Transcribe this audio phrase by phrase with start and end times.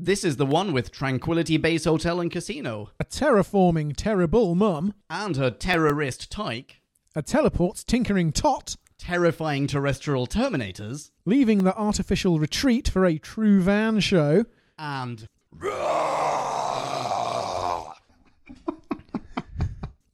[0.00, 4.94] This is the one with Tranquility Base Hotel and Casino, A terraforming terrible mum.
[5.10, 6.80] and her terrorist tyke,
[7.16, 8.76] A teleport tinkering tot.
[8.96, 14.44] terrifying terrestrial terminators, Leaving the artificial retreat for a true van show.
[14.78, 15.26] and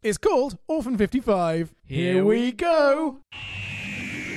[0.02, 1.74] It's called Orphan 55.
[1.84, 3.20] Here we go.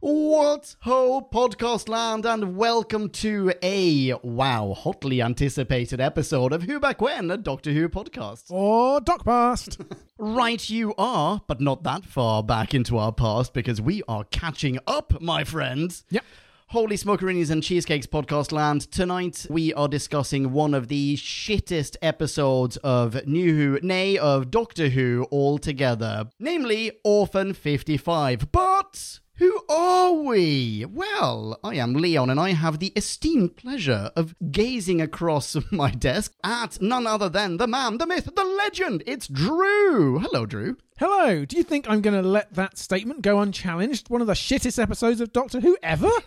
[0.00, 7.00] What ho, podcast land, and welcome to a wow, hotly anticipated episode of Who Back
[7.00, 8.50] When, a Doctor Who podcast.
[8.50, 9.80] Or Doc Past.
[10.18, 14.78] Right, you are, but not that far back into our past because we are catching
[14.86, 16.04] up, my friends.
[16.08, 16.24] Yep.
[16.68, 18.90] Holy Smokerinis and Cheesecakes podcast land.
[18.90, 24.88] Tonight we are discussing one of the shittest episodes of New Who, nay, of Doctor
[24.88, 26.30] Who altogether.
[26.38, 28.52] Namely, Orphan 55.
[28.52, 29.20] But.
[29.38, 30.86] Who are we?
[30.86, 36.32] Well, I am Leon and I have the esteemed pleasure of gazing across my desk
[36.42, 39.02] at none other than the man, the myth, the legend.
[39.06, 40.20] It's Drew.
[40.20, 40.78] Hello, Drew.
[40.98, 41.44] Hello.
[41.44, 44.08] Do you think I'm going to let that statement go unchallenged?
[44.08, 46.08] One of the shittest episodes of Doctor Who ever?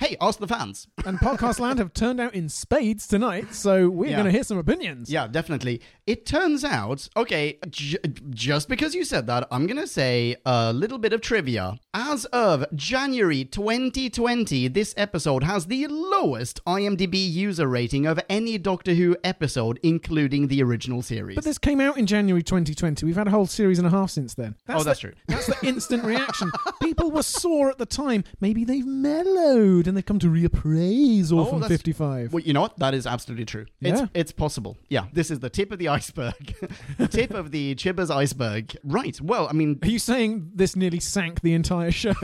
[0.00, 0.86] Hey, ask the fans.
[1.06, 4.16] and Podcast Land have turned out in spades tonight, so we're Yeah.
[4.16, 5.10] going to hear some opinions.
[5.10, 5.80] Yeah, definitely.
[6.06, 7.98] It turns out, okay, j-
[8.30, 11.78] just because you said that, I'm going to say a little bit of trivia.
[11.94, 18.94] As of January 2020, this episode has the lowest IMDb user rating of any Doctor
[18.94, 21.34] Who episode, including the original series.
[21.34, 23.04] But this came out in January 2020.
[23.04, 24.54] We've had a whole series and a half since then.
[24.68, 25.12] oh, that's the, true.
[25.28, 26.50] That's the instant reaction.
[26.82, 28.24] People were sore at the time.
[28.40, 32.32] Maybe they've mellowed and they've come to reappraise Orphan Oh, that's- 55.
[32.32, 32.78] Well, you know what?
[32.78, 33.66] That is absolutely true.
[33.80, 34.06] It's Yeah.
[34.14, 34.76] it's possible.
[34.88, 36.54] Yeah, this is the tip of the iceberg,
[36.98, 38.76] the tip of the Chibbers iceberg.
[38.84, 39.20] Right.
[39.20, 42.14] Well, I mean, Are you saying this nearly sank the entire show?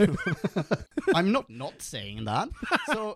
[1.13, 2.49] I'm not not saying that.
[2.87, 3.15] So,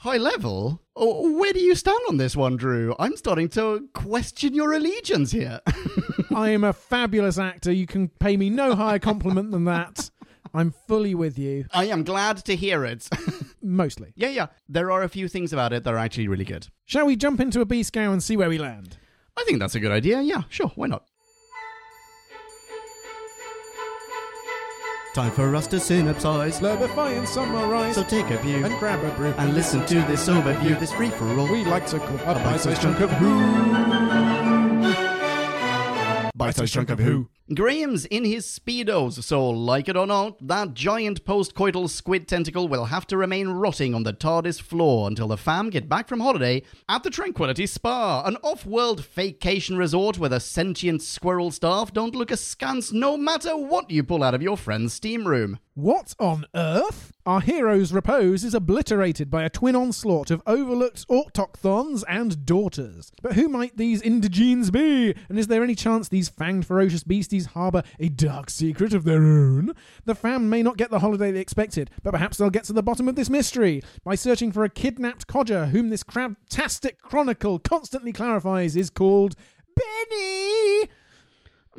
[0.00, 2.96] high level, oh, where do you stand on this one, Drew?
[2.98, 5.60] I'm starting to question your allegiance here.
[6.34, 7.70] I am a fabulous actor.
[7.70, 10.10] You can pay me no higher compliment than that.
[10.54, 11.66] I'm fully with you.
[11.72, 13.08] I am glad to hear it.
[13.62, 14.12] Mostly.
[14.16, 14.46] yeah, yeah.
[14.70, 16.68] There are a few things about it that are actually really good.
[16.86, 18.96] Shall we jump into a B scow and see where we land?
[19.36, 20.22] I think that's a good idea.
[20.22, 20.72] Yeah, sure.
[20.76, 21.04] Why not?
[25.12, 26.60] Time for us to synopsize.
[26.60, 29.34] Slurpify and summarize So take a view and grab a brew.
[29.38, 31.50] and listen to this overview, this free for all.
[31.50, 33.40] we like to call uh, a bite-sized bite-sized chunk of who.
[36.36, 37.28] Bite-sized chunk of who.
[37.52, 42.84] Graham's in his speedos, so like it or not, that giant post-coital squid tentacle will
[42.84, 46.62] have to remain rotting on the TARDIS floor until the fam get back from holiday
[46.88, 52.30] at the Tranquility Spa, an off-world vacation resort where the sentient squirrel staff don't look
[52.30, 55.58] askance no matter what you pull out of your friend's steam room.
[55.74, 57.12] What on earth?
[57.26, 63.12] Our hero's repose is obliterated by a twin onslaught of overlooked autochthons and daughters.
[63.20, 65.14] But who might these indigenes be?
[65.28, 69.22] And is there any chance these fanged ferocious beasties harbour a dark secret of their
[69.22, 69.74] own?
[70.06, 72.82] The fam may not get the holiday they expected, but perhaps they'll get to the
[72.82, 78.14] bottom of this mystery by searching for a kidnapped codger whom this crabtastic chronicle constantly
[78.14, 79.36] clarifies is called
[79.76, 80.88] Benny.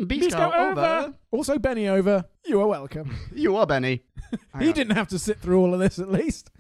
[0.06, 1.13] Beast Scout over.
[1.31, 2.25] Also, Benny over.
[2.45, 3.16] You are welcome.
[3.35, 4.03] You are Benny.
[4.59, 6.51] he didn't have to sit through all of this at least.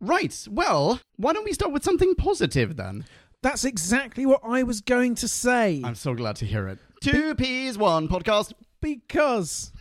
[0.00, 3.04] Right, well, why don't we start with something positive then?
[3.42, 5.82] That's exactly what I was going to say.
[5.84, 6.78] I'm so glad to hear it.
[7.02, 8.52] Two P's, one podcast.
[8.80, 9.72] because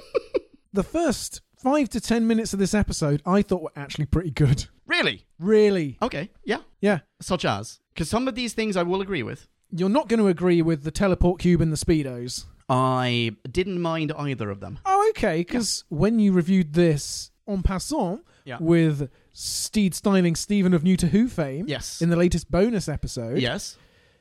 [0.72, 4.66] the first five to ten minutes of this episode I thought were actually pretty good.
[4.86, 5.26] Really?
[5.38, 5.98] Really.
[6.02, 6.58] Okay, yeah.
[6.80, 7.00] Yeah.
[7.20, 7.80] Such as?
[7.94, 9.46] Because some of these things I will agree with.
[9.72, 12.44] You're not going to agree with the teleport cube and the speedos.
[12.68, 14.78] I didn't mind either of them.
[14.84, 15.38] Oh, okay.
[15.38, 18.58] Because when you reviewed this en passant Yeah.
[18.60, 22.00] with Steed styling Stephen of New to Who fame, Yes.
[22.02, 23.76] in the latest bonus episode, Yes.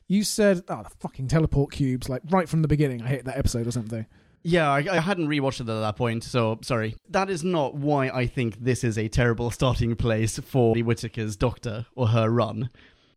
[0.08, 3.38] you said, "Oh, the fucking teleport cubes!" Like right from the beginning, I hate that
[3.38, 4.06] episode or something.
[4.42, 6.96] Yeah, I, I hadn't rewatched it at that point, so sorry.
[7.10, 11.36] That is not why I think this is a terrible starting place for Lee Whittaker's
[11.36, 12.70] Doctor or her run.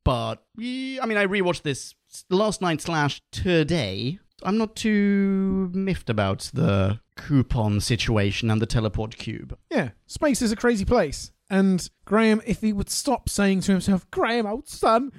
[0.04, 1.94] But, I mean, I rewatched this
[2.30, 4.18] last night slash today.
[4.42, 9.56] I'm not too miffed about the coupon situation and the teleport cube.
[9.70, 11.30] Yeah, space is a crazy place.
[11.48, 15.12] And Graham, if he would stop saying to himself, Graham, old son,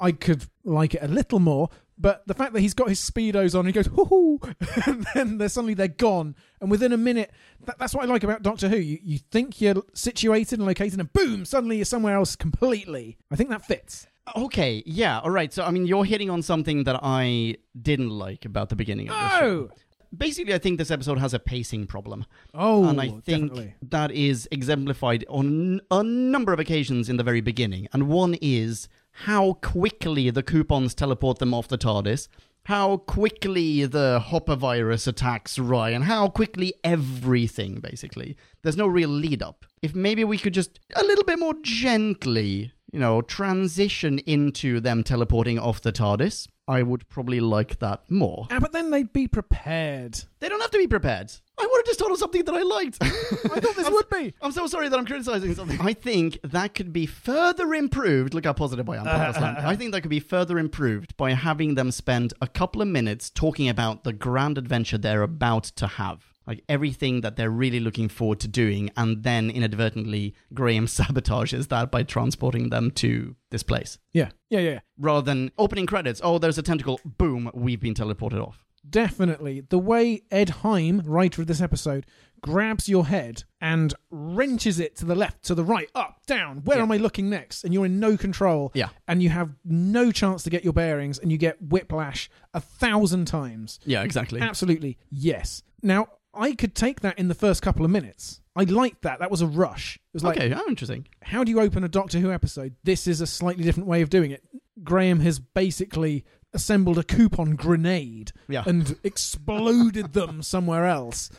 [0.00, 1.70] I could like it a little more.
[1.98, 4.38] But the fact that he's got his speedos on, he goes, hoo
[4.86, 7.30] and then they're suddenly they're gone, and within a minute,
[7.64, 8.76] that, that's what I like about Doctor Who.
[8.76, 13.16] You you think you're situated and located, and boom, suddenly you're somewhere else completely.
[13.30, 14.06] I think that fits.
[14.34, 15.52] Okay, yeah, all right.
[15.52, 19.14] So, I mean, you're hitting on something that I didn't like about the beginning of
[19.14, 19.68] the show.
[19.70, 19.76] Oh,
[20.16, 22.24] Basically, I think this episode has a pacing problem.
[22.54, 23.74] oh, and I think definitely.
[23.82, 27.88] that is exemplified on a number of occasions in the very beginning.
[27.92, 32.28] And one is how quickly the coupons teleport them off the TARDIS,
[32.66, 38.36] how quickly the Hopper virus attacks Ryan, how quickly everything, basically.
[38.62, 39.66] There's no real lead up.
[39.82, 45.04] If maybe we could just a little bit more gently, you know, transition into them
[45.04, 48.48] teleporting off the TARDIS, I would probably like that more.
[48.50, 50.18] Ah, but then they'd be prepared.
[50.40, 51.30] They don't have to be prepared.
[51.58, 52.96] I would have just told them something that I liked.
[53.02, 54.32] I thought this would be.
[54.40, 55.78] I'm so sorry that I'm criticizing something.
[55.78, 58.32] I think that could be further improved.
[58.32, 59.06] Look how positive I am.
[59.66, 63.28] I think that could be further improved by having them spend a couple of minutes
[63.28, 66.24] talking about the grand adventure they're about to have.
[66.46, 71.90] Like everything that they're really looking forward to doing, and then inadvertently, Graham sabotages that
[71.90, 73.98] by transporting them to this place.
[74.12, 74.80] Yeah, yeah, yeah.
[74.98, 78.64] Rather than opening credits, oh, there's a tentacle, boom, we've been teleported off.
[78.88, 79.62] Definitely.
[79.68, 82.06] The way Ed Hime, writer of this episode,
[82.40, 86.58] grabs your head and wrenches it to the left, to the right, up, down.
[86.64, 86.84] Where Yeah.
[86.84, 87.64] am I looking next?
[87.64, 88.70] And you're in no control.
[88.74, 88.90] Yeah.
[89.08, 93.24] And you have no chance to get your bearings and you get whiplash a thousand
[93.24, 93.80] times.
[93.84, 94.40] Yeah, exactly.
[94.40, 95.62] Absolutely, yes.
[95.82, 96.06] Now,
[96.36, 98.40] I could take that in the first couple of minutes.
[98.54, 99.18] I liked that.
[99.18, 99.96] That was a rush.
[99.96, 101.06] It was like, okay, oh, interesting.
[101.22, 102.74] how do you open a Doctor Who episode?
[102.84, 104.42] This is a slightly different way of doing it.
[104.82, 106.24] Graham has basically
[106.54, 108.62] assembled a coupon grenade Yeah.
[108.66, 111.30] and exploded them somewhere else.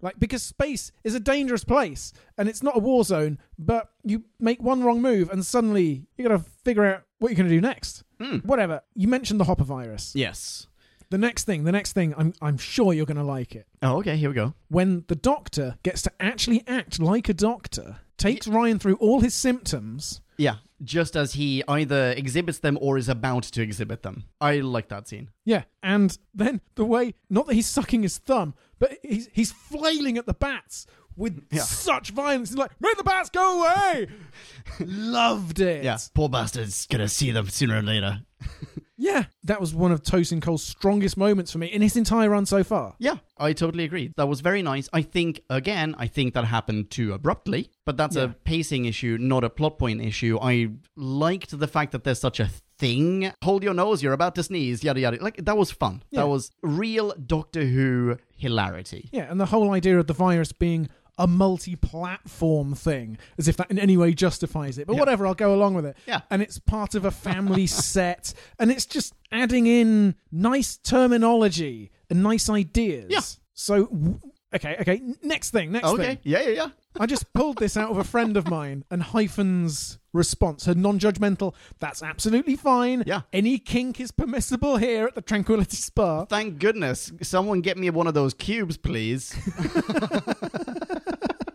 [0.00, 4.24] Like because space is a dangerous place and it's not a war zone, but you
[4.40, 7.54] make one wrong move and suddenly you got to figure out what you're going to
[7.54, 8.02] do next.
[8.20, 8.38] Hmm.
[8.38, 8.82] Whatever.
[8.94, 10.12] You mentioned the Hopper virus.
[10.14, 10.66] Yes.
[11.12, 13.66] The next thing, the next thing, I'm I'm sure you're going to like it.
[13.82, 14.54] Oh, okay, here we go.
[14.68, 19.34] When the doctor gets to actually act like a doctor, takes Ryan through all his
[19.34, 24.24] symptoms, Yeah, just as he either exhibits them or is about to exhibit them.
[24.40, 25.28] I like that scene.
[25.44, 30.16] Yeah, and then the way not that he's sucking his thumb, but he's he's flailing
[30.16, 31.60] at the bats with Yeah.
[31.60, 32.48] such violence.
[32.48, 34.06] He's like, "Make the bats go away!"
[34.80, 35.84] Loved it.
[35.84, 38.22] Yeah, poor bastard's gonna see them sooner or later.
[39.02, 39.24] yeah.
[39.44, 42.62] That was one of Tosin Cole's strongest moments for me in his entire run so
[42.62, 42.94] far.
[42.98, 44.12] Yeah, I totally agree.
[44.16, 44.88] That was very nice.
[44.92, 48.22] I think, again, I think that happened too abruptly, but that's Yeah.
[48.24, 50.38] a pacing issue, not a plot point issue.
[50.40, 53.32] I liked the fact that there's such a thing.
[53.44, 55.18] Hold your nose, you're about to sneeze, yada yada.
[55.20, 56.02] Like, that was fun.
[56.10, 56.20] Yeah.
[56.22, 59.08] That was real Doctor Who hilarity.
[59.12, 60.88] Yeah, and the whole idea of the virus being
[61.18, 64.86] a multi-platform thing, as if that in any way justifies it.
[64.86, 65.00] But Yeah.
[65.00, 65.96] whatever, I'll go along with it.
[66.06, 66.20] Yeah.
[66.30, 67.66] and it's part of a family
[67.96, 73.06] set, and it's just adding in nice terminology and nice ideas.
[73.10, 73.20] Yeah.
[73.54, 74.20] So, w-
[74.54, 75.00] okay, okay.
[75.22, 76.18] Next thing, next Okay, thing.
[76.24, 76.68] yeah, yeah, yeah.
[76.98, 81.54] I just pulled this out of a friend of mine, and Hyphen's response, her non-judgmental.
[81.78, 83.02] That's absolutely fine.
[83.06, 83.22] Yeah.
[83.32, 86.24] any kink is permissible here at the Tranquility Spa.
[86.26, 87.12] Thank goodness.
[87.22, 89.34] Someone get me one of those cubes, please.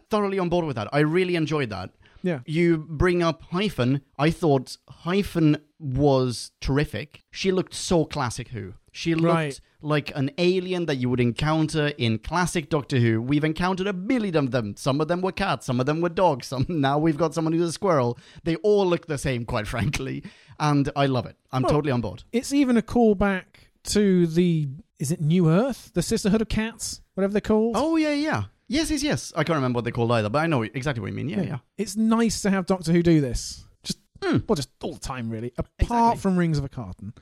[0.09, 0.87] Thoroughly on board with that.
[0.93, 1.91] I really enjoyed that.
[2.23, 2.39] Yeah.
[2.45, 4.01] You bring up Hyphen.
[4.17, 7.23] I thought Hyphen was terrific.
[7.31, 8.73] She looked so classic Who.
[8.91, 9.61] She looked Right.
[9.81, 13.21] like an alien that you would encounter in classic Doctor Who.
[13.21, 14.75] We've encountered a million of them.
[14.75, 16.47] Some of them were cats, some of them were dogs.
[16.47, 18.17] Some now we've got someone who's a squirrel.
[18.43, 20.23] They all look the same, quite frankly,
[20.59, 21.35] and I love it.
[21.51, 22.23] I'm Well- totally on board.
[22.31, 23.43] It's even a callback
[23.85, 24.67] to the
[24.99, 27.75] is it New Earth, the Sisterhood of Cats, whatever they're called.
[27.77, 28.45] Oh yeah, yeah.
[28.69, 29.33] Yes, yes, yes.
[29.35, 31.29] I can't remember what they're called either, but I know exactly what you mean.
[31.29, 31.57] Yeah, yeah.
[31.77, 33.65] It's nice to have Doctor Who do this.
[33.83, 34.37] Just Hmm.
[34.47, 35.53] well, just all the time, really.
[35.57, 36.19] Apart Exactly.
[36.21, 37.13] from Rings of Akhaten,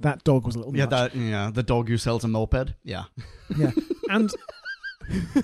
[0.00, 0.90] that dog was a little Yeah, much.
[1.12, 2.74] that yeah, the dog who sells a moped.
[2.84, 3.04] Yeah.
[3.58, 3.72] yeah,
[4.10, 4.30] and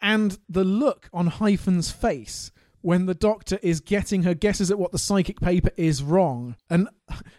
[0.00, 4.90] and the look on Hyphen's face when the Doctor is getting her guesses at what
[4.90, 6.88] the psychic paper is wrong, and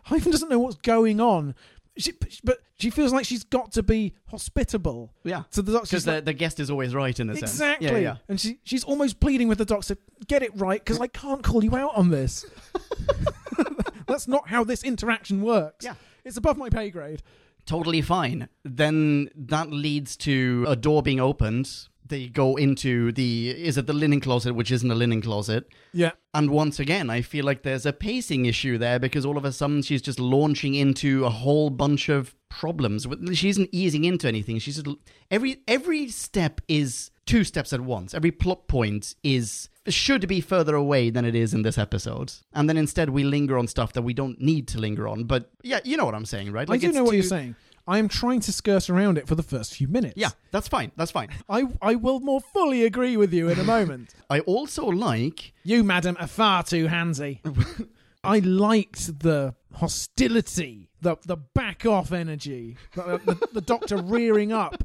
[0.05, 1.53] Hyphen doesn't know what's going on.
[1.95, 2.11] She,
[2.43, 5.43] but she feels like she's got to be hospitable Yeah.
[5.51, 5.85] to the Doctor.
[5.85, 7.51] Because She's like, the, the guest is always right in a sense.
[7.51, 7.87] Exactly.
[7.87, 8.15] Yeah, yeah.
[8.27, 9.97] And she she's almost pleading with the doctor,
[10.27, 12.45] get it right, because I can't call you out on this.
[14.07, 15.85] That's not how this interaction works.
[15.85, 15.95] Yeah.
[16.25, 17.21] It's above my pay grade.
[17.65, 18.49] Totally fine.
[18.65, 21.87] Then that leads to a door being opened.
[22.13, 25.67] They go into the is it the linen closet, which isn't a linen closet.
[25.93, 26.11] Yeah.
[26.35, 29.51] And once again, I feel like there's a pacing issue there because all of a
[29.51, 33.07] sudden she's just launching into a whole bunch of problems.
[33.33, 34.59] She isn't easing into anything.
[34.59, 34.95] She's just,
[35.31, 38.13] every every step is two steps at once.
[38.13, 42.31] Every plot point is should be further away than it is in this episode.
[42.53, 45.23] And then instead we linger on stuff that we don't need to linger on.
[45.23, 46.69] But yeah, you know what I'm saying, right?
[46.69, 47.55] I do know what too- you're saying.
[47.87, 50.13] I am trying to skirt around it for the first few minutes.
[50.15, 50.91] Yeah, that's fine.
[50.95, 51.29] That's fine.
[51.49, 54.13] I, I will more fully agree with you in a moment.
[54.29, 57.39] I also like you, madam, are far too handsy.
[58.23, 64.83] I liked the hostility, the the back off energy, the, the, the doctor rearing up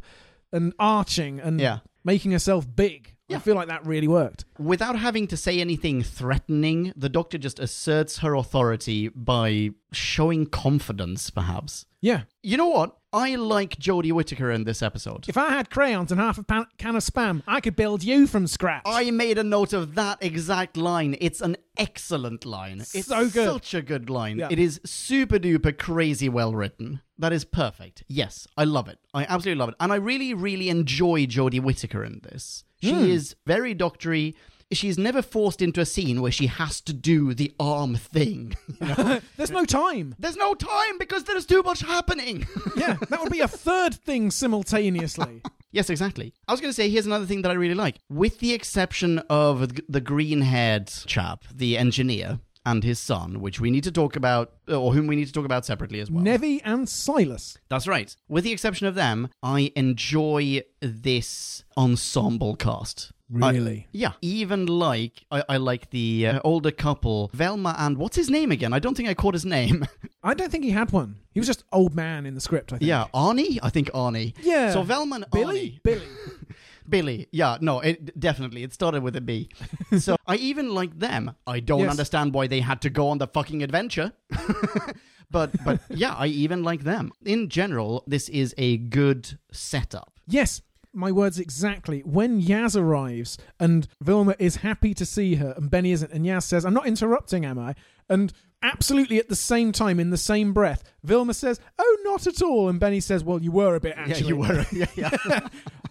[0.53, 1.79] and arching and Yeah.
[2.05, 3.15] making herself big.
[3.31, 4.47] I feel like that really worked.
[4.59, 11.29] without having to say anything threatening, the doctor just asserts her authority by showing confidence,
[11.29, 11.85] perhaps.
[12.01, 12.23] Yeah.
[12.43, 12.95] You know what?
[13.13, 15.29] I like Jodie Whittaker in this episode.
[15.29, 18.27] If I had crayons and half a pan- can of spam, I could build you
[18.27, 18.83] from scratch.
[18.85, 21.17] I made a note of that exact line.
[21.19, 22.81] It's an excellent line.
[22.81, 23.33] It's So good.
[23.51, 24.39] such a good line.
[24.39, 24.49] Yeah.
[24.51, 27.01] It is super duper crazy well written.
[27.19, 28.05] That is perfect.
[28.09, 28.99] Yes, I love it.
[29.15, 29.77] I absolutely love it.
[29.81, 32.65] And I really, really enjoy Jodie Whittaker in this.
[32.83, 33.05] She Hmm.
[33.07, 34.37] is very doctory.
[34.71, 38.55] She's never forced into a scene where she has to do the arm thing.
[39.37, 40.15] There's no time.
[40.19, 42.47] There's no time because there's too much happening.
[42.77, 45.43] Yeah, that would be a third thing simultaneously.
[45.73, 46.33] Yes, exactly.
[46.47, 47.99] I was going to say, here's another thing that I really like.
[48.09, 53.71] With the exception of the green haired chap, the engineer, and his son, which we
[53.71, 56.23] need to talk about, uh, or whom we need to talk about separately as well.
[56.23, 57.57] Nevi and Sylas.
[57.69, 58.15] That's right.
[58.29, 63.13] With the exception of them, I enjoy this ensemble cast.
[63.43, 63.87] I- Really?
[63.93, 68.51] yeah, even like I, I like the uh, older couple, Velma and what's his name
[68.51, 68.73] again?
[68.73, 69.87] I don't think I caught his name.
[70.23, 71.17] I don't think he had one.
[71.33, 72.89] He was just old man in the script, I think.
[72.89, 73.59] yeah, Arnie.
[73.63, 74.33] I think Arnie.
[74.43, 74.73] Yeah.
[74.73, 75.79] So Velma and Billy?
[75.79, 75.83] Arnie.
[75.83, 76.07] Billy.
[76.89, 77.27] Billy.
[77.33, 79.51] Yeah, no, it definitely it started with a B.
[79.99, 81.35] so I even like them.
[81.47, 81.91] I don't Yes.
[81.91, 84.13] understand why they had to go on the fucking adventure.
[85.31, 87.13] but but yeah, I even like them.
[87.27, 90.13] In general, this is a good setup.
[90.27, 90.63] Yes,
[90.99, 92.01] my words exactly.
[92.01, 96.43] When Yaz arrives and Vilma is happy to see her and Benny isn't, and Yaz
[96.43, 97.75] says, I'm not interrupting, am I?
[98.09, 102.43] And absolutely at the same time, in the same breath, Vilma says, Oh, not at
[102.43, 102.69] all.
[102.69, 104.23] And Benny says, Well, you were a bit actually.
[104.23, 104.67] Yeah, you were.
[104.73, 105.49] Yeah, yeah.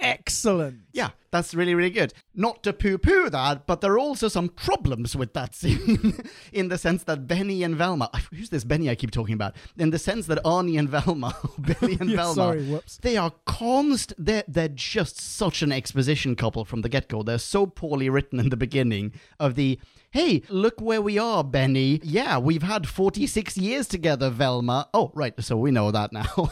[0.00, 0.80] Excellent.
[0.92, 2.12] Yeah, that's really, really good.
[2.34, 6.14] Not to poo poo that, but there are also some problems with that scene
[6.52, 9.54] in the sense that Benny and Velma, who's this Benny I keep talking about?
[9.76, 12.98] In the sense that Arnie and Velma, Billy and Yeah, Velma, sorry, whoops.
[13.02, 17.22] they are const, they're, they're just such an exposition couple from the get go.
[17.22, 19.78] They're so poorly written in the beginning of the,
[20.12, 22.00] hey, look where we are, Benny.
[22.02, 24.88] Yeah, we've had 46 years together, Velma.
[24.94, 26.50] Oh, right, so we know that now.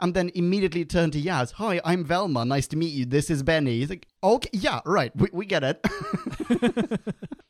[0.00, 1.52] And then immediately turn to Yaz.
[1.52, 2.44] Hi, I'm Velma.
[2.44, 3.04] Nice to meet you.
[3.04, 3.78] This is Benny.
[3.78, 5.10] He's like, okay, yeah, right.
[5.16, 5.84] We, we get it.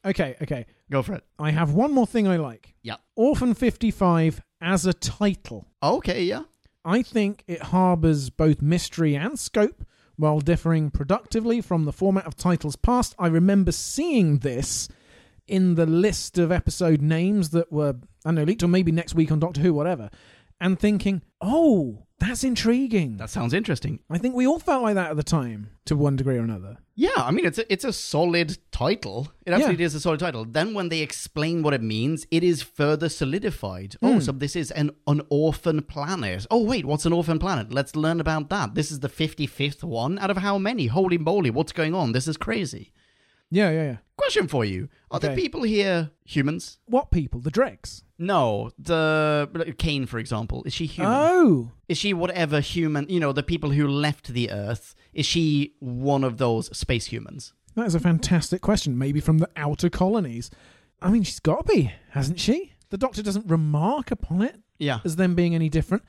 [0.05, 0.65] Okay, okay.
[0.91, 1.25] Go for it.
[1.39, 2.97] I have one more thing I like Yeah.
[3.15, 5.67] Orphan 55 as a title.
[5.83, 6.45] Okay, yeah.
[6.85, 9.85] I think it harbours both mystery and scope
[10.17, 13.15] while differing productively from the format of titles past.
[13.19, 14.89] I remember seeing this
[15.47, 19.15] in the list of episode names that were, I don't know, leaked or maybe next
[19.15, 20.11] week on Doctor Who, whatever,
[20.61, 23.17] and thinking, oh, that's intriguing.
[23.19, 24.01] That sounds interesting.
[24.11, 26.79] I think we all felt like that at the time to one degree or another.
[26.97, 29.33] Yeah, I mean it's a, it's a solid title.
[29.47, 30.45] It absolutely is a solid title.
[30.45, 33.95] Then when they explain what it means, it is further solidified.
[34.03, 34.21] Oh, hmm.
[34.21, 36.47] so this is an an orphan planet.
[36.51, 37.73] Oh wait, what's an orphan planet?
[37.73, 38.75] Let's learn about that.
[38.75, 40.89] This is the 55th one out of how many?
[40.89, 42.13] Holy moly, what's going on?
[42.13, 42.93] This is crazy.
[43.51, 43.97] Yeah, yeah, yeah.
[44.17, 44.89] Question for you.
[45.11, 45.41] Are the Okay.
[45.43, 46.79] people here humans?
[46.87, 47.41] What people?
[47.41, 48.03] The Dregs.
[48.19, 51.13] No, the Kane, for example, is she human?
[51.15, 53.09] Oh, Is she whatever human?
[53.09, 54.95] You know, the people who left the Earth.
[55.15, 57.53] Is she one of those space humans?
[57.77, 58.99] that is a fantastic question.
[58.99, 60.51] Maybe from the outer colonies.
[61.01, 62.73] I mean, she's got to be, hasn't she?
[62.91, 64.99] The Doctor doesn't remark upon it Yeah.
[65.05, 66.03] as them being any different,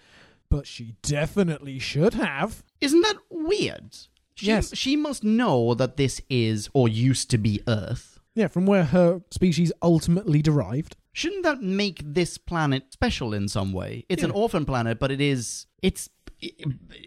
[0.50, 2.64] but she definitely should have.
[2.82, 3.96] Isn't that weird?
[4.40, 4.76] She, Yes.
[4.76, 8.20] She must know that this is or used to be Earth.
[8.36, 10.96] Yeah, from where her species ultimately derived.
[11.12, 14.06] Shouldn't that make this planet special in some way?
[14.08, 15.66] It's an orphan planet, but it is.
[15.82, 16.10] It's.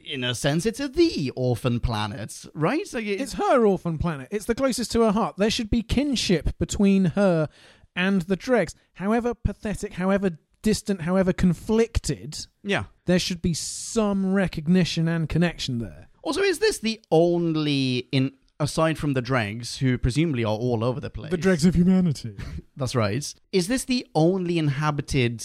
[0.05, 2.87] In a sense, it's a the orphan planet, right?
[2.93, 4.29] Like it- It's her orphan planet.
[4.31, 5.37] It's the closest to her heart.
[5.39, 7.49] There should be kinship between her
[7.97, 8.75] and the Dregs.
[8.95, 12.85] However pathetic, however distant, however conflicted, yeah.
[13.07, 16.09] there should be some recognition and connection there.
[16.23, 21.01] Also, is this the only in aside from the dregs, who presumably are all over
[21.01, 21.31] the place?
[21.31, 22.37] The Dregs of humanity.
[22.77, 23.35] That's right.
[23.51, 25.45] Is this the only inhabited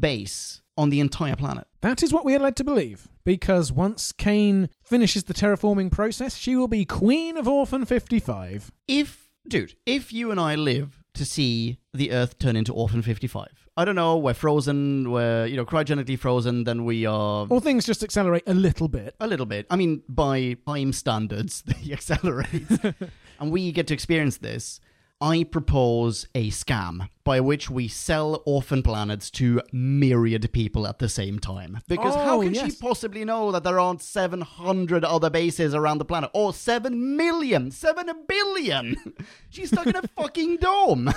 [0.00, 1.66] base on the entire planet?
[1.80, 6.36] That is what we are led to believe, because once Kane finishes the terraforming process,
[6.36, 8.72] she will be Queen of Orphan 55.
[8.88, 13.63] If, dude, if you and I live to see the Earth turn into Orphan 55,
[13.76, 17.84] I don't know, we're frozen, we're, you know, cryogenically frozen, then we are Or things
[17.84, 19.16] just accelerate a little bit.
[19.18, 19.66] a little bit.
[19.68, 22.68] I mean, by time standards, they accelerate.
[23.40, 24.80] and we get to experience this.
[25.20, 31.08] I propose a scam by which we sell orphan planets to myriad people at the
[31.08, 31.78] same time.
[31.88, 36.04] Because how Oh, can she possibly know that there aren't 700 other bases around the
[36.04, 36.30] planet?
[36.34, 37.70] Or 7 million?
[37.70, 39.14] 7 billion?
[39.50, 41.10] She's stuck in a fucking dome.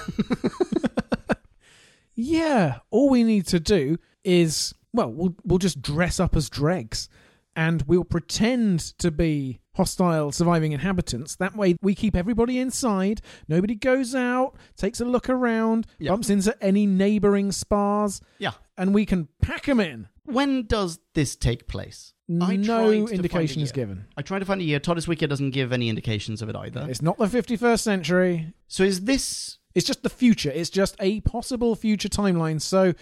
[2.17, 7.07] Yeah, all we need to do is well, we'll we'll just dress up as dregs
[7.55, 11.35] and we'll pretend to be hostile surviving inhabitants.
[11.35, 16.11] That way we keep everybody inside, nobody goes out, takes a look around, Yeah.
[16.11, 18.53] bumps into any neighboring spas, yeah.
[18.77, 20.07] and we can pack them in.
[20.25, 22.13] When does this take place?
[22.41, 24.05] I no indication is given.
[24.17, 24.79] I tried to find a year.
[24.81, 26.85] TARDIS Wiki doesn't give any indications of it either.
[26.89, 28.53] It's not the 51st century.
[28.67, 30.51] So is this It's just the future.
[30.53, 32.59] It's just a possible future timeline.
[32.59, 32.93] So,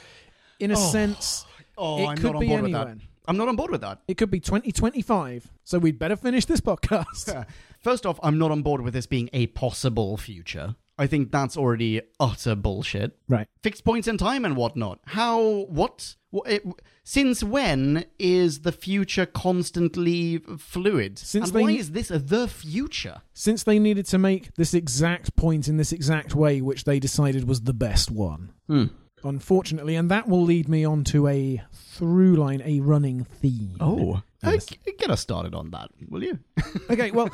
[0.59, 0.91] in a Oh.
[0.91, 1.45] sense,
[1.77, 2.97] Oh, It I'm could not on be board with that.
[3.27, 3.99] I'm not on board with that.
[4.07, 5.51] it could be 2025.
[5.63, 7.45] So, we'd better finish this podcast.
[7.79, 10.75] First off, I'm not on board with this being a possible future.
[10.97, 13.17] I think that's already utter bullshit.
[13.27, 13.47] right.
[13.61, 14.99] Fixed points in time and whatnot.
[15.05, 15.65] How?
[15.69, 16.15] What?
[16.33, 16.65] Wh- it-
[17.03, 21.19] Since when is the future constantly fluid?
[21.19, 23.21] Since and they- why is this the future?
[23.33, 27.47] Since they needed to make this exact point in this exact way, which they decided
[27.47, 28.51] was the best one.
[28.67, 28.85] Hmm.
[29.23, 33.75] Unfortunately, and that will lead me on to a through line, a running theme.
[33.79, 34.21] Oh,
[34.53, 34.65] Yes.
[34.97, 36.39] get us started on that, will you?
[36.89, 37.29] Okay, well,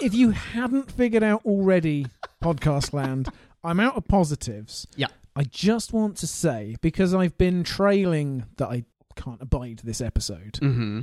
[0.00, 2.06] if you hadn't figured out already,
[2.42, 3.28] podcast land,
[3.64, 4.86] I'm out of positives.
[4.96, 5.06] Yeah.
[5.34, 8.84] I just want to say, because I've been trailing that I
[9.16, 11.00] can't abide this episode, Mm-hmm.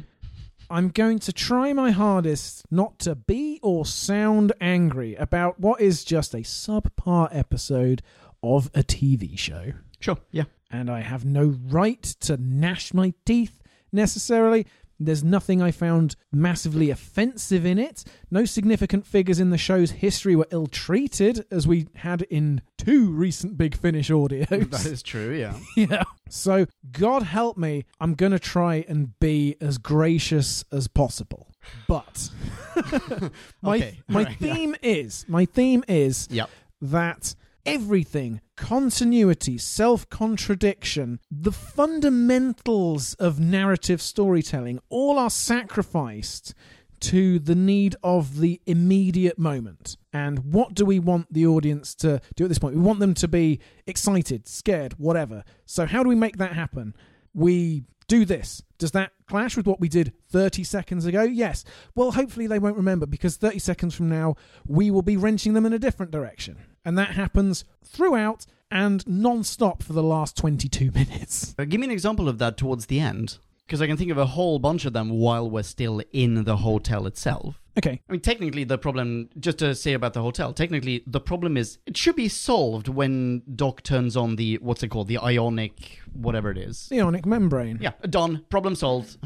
[0.67, 6.03] I'm going to try my hardest not to be or sound angry about what is
[6.03, 8.01] just a subpar episode
[8.41, 9.73] of a TV show.
[9.99, 10.17] Sure.
[10.31, 10.45] Yeah.
[10.71, 14.65] And I have no right to gnash my teeth necessarily.
[14.99, 18.03] There's nothing I found massively offensive in it.
[18.31, 23.11] No significant figures in the show's history were ill treated, as we had in two
[23.11, 24.47] recent Big Finish audios.
[24.71, 25.33] That is true.
[25.33, 25.57] Yeah.
[25.75, 26.03] Yeah.
[26.29, 31.47] So, God help me, I'm going to try and be as gracious as possible.
[31.87, 32.29] But
[33.61, 34.33] my Okay, my yeah.
[34.53, 36.49] theme is my theme is Yep.
[36.81, 46.53] that everything continuity, self-contradiction, the fundamentals of narrative storytelling all are sacrificed
[47.01, 49.97] to the need of the immediate moment.
[50.13, 52.75] And what do we want the audience to do at this point?
[52.75, 55.43] We want them to be excited, scared, whatever.
[55.65, 56.95] So, how do we make that happen?
[57.33, 58.63] We do this.
[58.77, 61.23] Does that clash with what we did 30 seconds ago?
[61.23, 61.63] Yes.
[61.95, 65.65] Well, hopefully they won't remember because 30 seconds from now, we will be wrenching them
[65.65, 66.57] in a different direction.
[66.85, 71.55] And that happens throughout and non stop for the last 22 minutes.
[71.57, 74.17] Uh, give me an example of that towards the end, because I can think of
[74.17, 77.59] a whole bunch of them while we're still in the hotel itself.
[77.77, 78.01] Okay.
[78.07, 81.77] I mean, technically, the problem, just to say about the hotel, technically, the problem is
[81.85, 86.49] it should be solved when Doc turns on the, what's it called, the ionic, whatever
[86.51, 86.87] it is.
[86.87, 87.79] The ionic membrane.
[87.81, 88.45] Yeah, done.
[88.49, 89.17] Problem solved.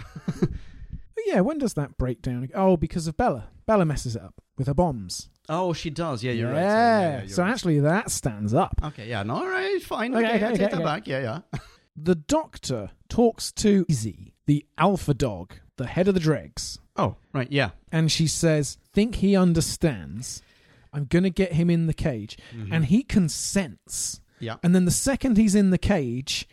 [1.25, 2.49] Yeah, when does that break down?
[2.55, 3.49] Oh, because of Bella.
[3.67, 5.29] Bella messes it up with her bombs.
[5.49, 6.23] Oh, she does.
[6.23, 6.59] Yeah, you're right.
[6.61, 6.99] yeah.
[7.01, 7.51] Yeah, yeah, you're so right.
[7.51, 8.75] actually, that stands up.
[8.83, 10.15] Okay, yeah, no, all right, fine.
[10.15, 10.83] Okay, Okay, okay, I okay, that okay.
[10.83, 11.07] back.
[11.07, 11.59] Yeah, yeah.
[12.01, 16.79] The doctor talks to Izzy, the alpha dog, the head of the dregs.
[16.95, 17.71] Oh, right, yeah.
[17.91, 20.41] and she says, "Think he understands?
[20.93, 22.71] I'm going to get him in the cage." Mm-hmm.
[22.73, 24.21] And he consents.
[24.39, 24.55] Yeah.
[24.63, 26.47] And then the second he's in the cage,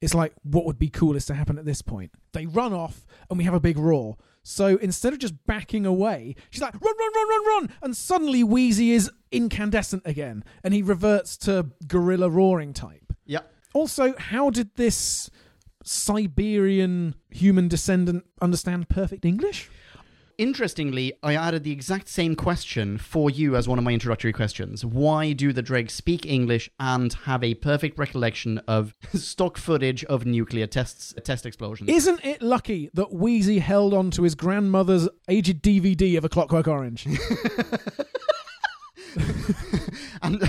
[0.00, 2.10] it's like, what would be coolest to happen at this point?
[2.32, 4.16] They run off, and we have a big roar.
[4.48, 8.42] So instead of just backing away, she's like, "Run, run, run, run, run!" And suddenly
[8.42, 13.12] Wheezy is incandescent again, and he reverts to gorilla roaring type.
[13.26, 13.40] Yeah.
[13.74, 15.28] Also, how did this
[15.84, 19.68] Siberian human descendant understand perfect English?
[20.38, 24.84] Interestingly, I added the exact same question for you as one of my introductory questions.
[24.84, 30.26] Why do the dregs speak English and have a perfect recollection of stock footage of
[30.26, 31.90] nuclear tests, test explosions?
[31.90, 36.68] Isn't it lucky that Wheezy held on to his grandmother's aged DVD of A Clockwork
[36.68, 37.04] Orange?
[40.22, 40.42] and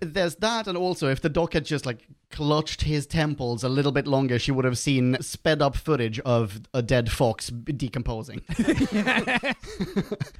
[0.00, 3.92] there's that, and also if the doc had just like clutched his temples a little
[3.92, 8.42] bit longer, she would have seen sped up footage of a dead fox decomposing.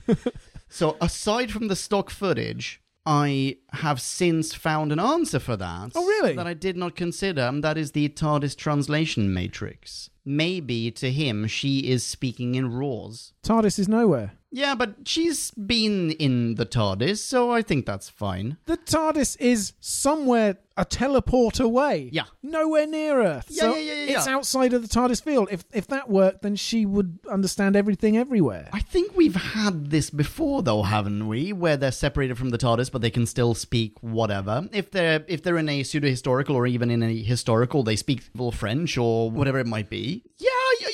[0.68, 2.80] so aside from the stock footage.
[3.06, 5.92] I have since found an answer for that.
[5.94, 6.34] Oh, really?
[6.34, 10.10] That I did not consider, and that is the TARDIS translation matrix.
[10.24, 13.34] Maybe to him, she is speaking in roars.
[13.42, 14.32] TARDIS is nowhere.
[14.50, 18.56] Yeah, but she's been in the TARDIS, so I think that's fine.
[18.66, 22.08] The TARDIS is somewhere a teleport away.
[22.12, 22.24] Yeah.
[22.42, 23.46] Nowhere near Earth.
[23.48, 25.48] Yeah, so yeah, yeah, yeah, It's outside of the TARDIS field.
[25.50, 28.68] If if that worked, then she would understand everything everywhere.
[28.72, 31.52] I think we've had this before, though, haven't we?
[31.52, 34.68] Where they're separated from the TARDIS, but they can still speak whatever.
[34.72, 38.22] If they're if they're in a pseudo historical or even in a historical, they speak
[38.52, 40.24] French or whatever it might be.
[40.38, 40.50] Yeah,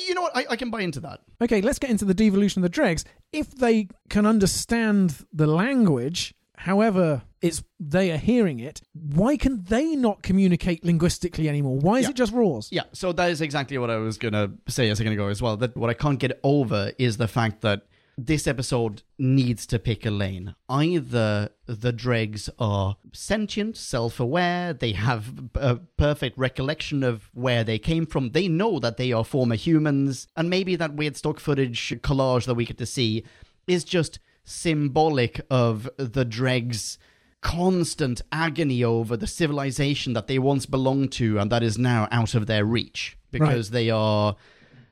[0.07, 0.37] you know what?
[0.37, 1.21] I, I can buy into that.
[1.41, 3.05] Okay, let's get into the devolution of the dregs.
[3.33, 9.97] If they can understand the language, however it's they are hearing it, why can they
[9.97, 11.79] not communicate linguistically anymore?
[11.79, 12.11] Why is Yeah.
[12.11, 12.69] it just roars?
[12.71, 15.57] Yeah, so that is exactly what I was gonna say a second ago as well.
[15.57, 17.87] That what I can't get over is the fact that
[18.19, 20.55] this episode needs to pick a lane.
[20.69, 28.05] Either the dregs are sentient, self-aware, they have a perfect recollection of where they came
[28.05, 32.45] from, they know that they are former humans, and maybe that weird stock footage collage
[32.45, 33.25] that we get to see
[33.67, 36.99] is just symbolic of the dregs
[37.41, 42.35] constant agony over the civilization that they once belonged to and that is now out
[42.35, 44.37] of their reach because they are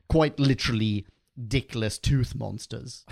[0.08, 1.04] quite literally
[1.38, 3.04] dickless tooth monsters.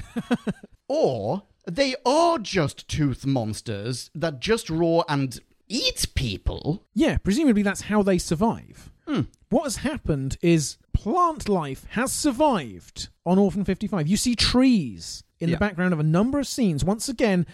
[0.88, 6.84] or they are just tooth monsters that just roar and eat people.
[6.94, 8.90] Yeah, presumably that's how they survive.
[9.06, 9.22] Hmm.
[9.50, 14.06] What has happened is plant life has survived on Orphan 55.
[14.06, 15.56] You see trees in Yeah.
[15.56, 16.84] the background of a number of scenes.
[16.84, 17.46] Once again,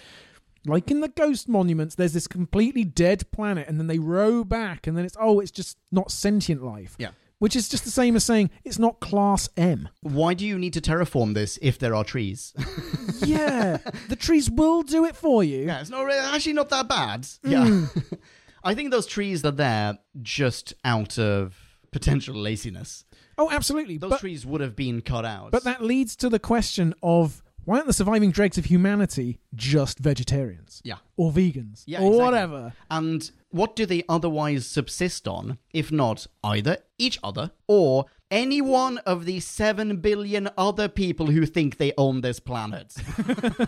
[0.67, 4.87] like in the ghost monuments, there's this completely dead planet, and then they row back,
[4.87, 6.95] and then it's, oh, it's just not sentient life.
[6.99, 7.11] Yeah.
[7.39, 9.89] Which is just the same as saying it's not class M.
[10.03, 12.55] Why do you need to terraform this if there are trees?
[13.25, 15.67] yeah, the trees will do it for you.
[15.67, 17.23] Yeah, it's not really, actually not that bad.
[17.23, 17.51] Mm.
[17.51, 18.19] Yeah.
[18.65, 21.57] I think those trees are there just out of
[21.91, 23.05] potential laziness.
[23.37, 23.99] Oh, absolutely.
[23.99, 25.51] Those but, trees would have been cut out.
[25.51, 29.99] but that leads to the question of why aren't the surviving dregs of humanity just
[29.99, 30.81] vegetarians?
[30.85, 30.97] Yeah.
[31.17, 31.85] Or vegans?
[31.87, 32.25] Yeah, or exactly.
[32.25, 32.73] whatever.
[32.91, 38.99] And what do they otherwise subsist on, if not either each other or any one
[38.99, 42.95] of the 7 billion other people who think they own this planet?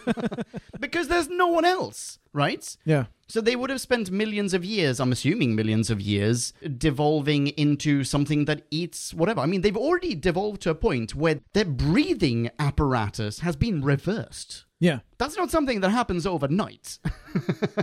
[0.81, 2.77] because there's no one else, right?
[2.85, 3.05] Yeah.
[3.29, 8.05] So they would have spent millions of years, I'm assuming millions of years, devolving into
[8.05, 9.41] something that eats whatever.
[9.41, 14.65] I mean, they've already devolved to a point where their breathing apparatus has been reversed.
[14.85, 14.99] Yeah.
[15.17, 16.99] That's not something that happens overnight.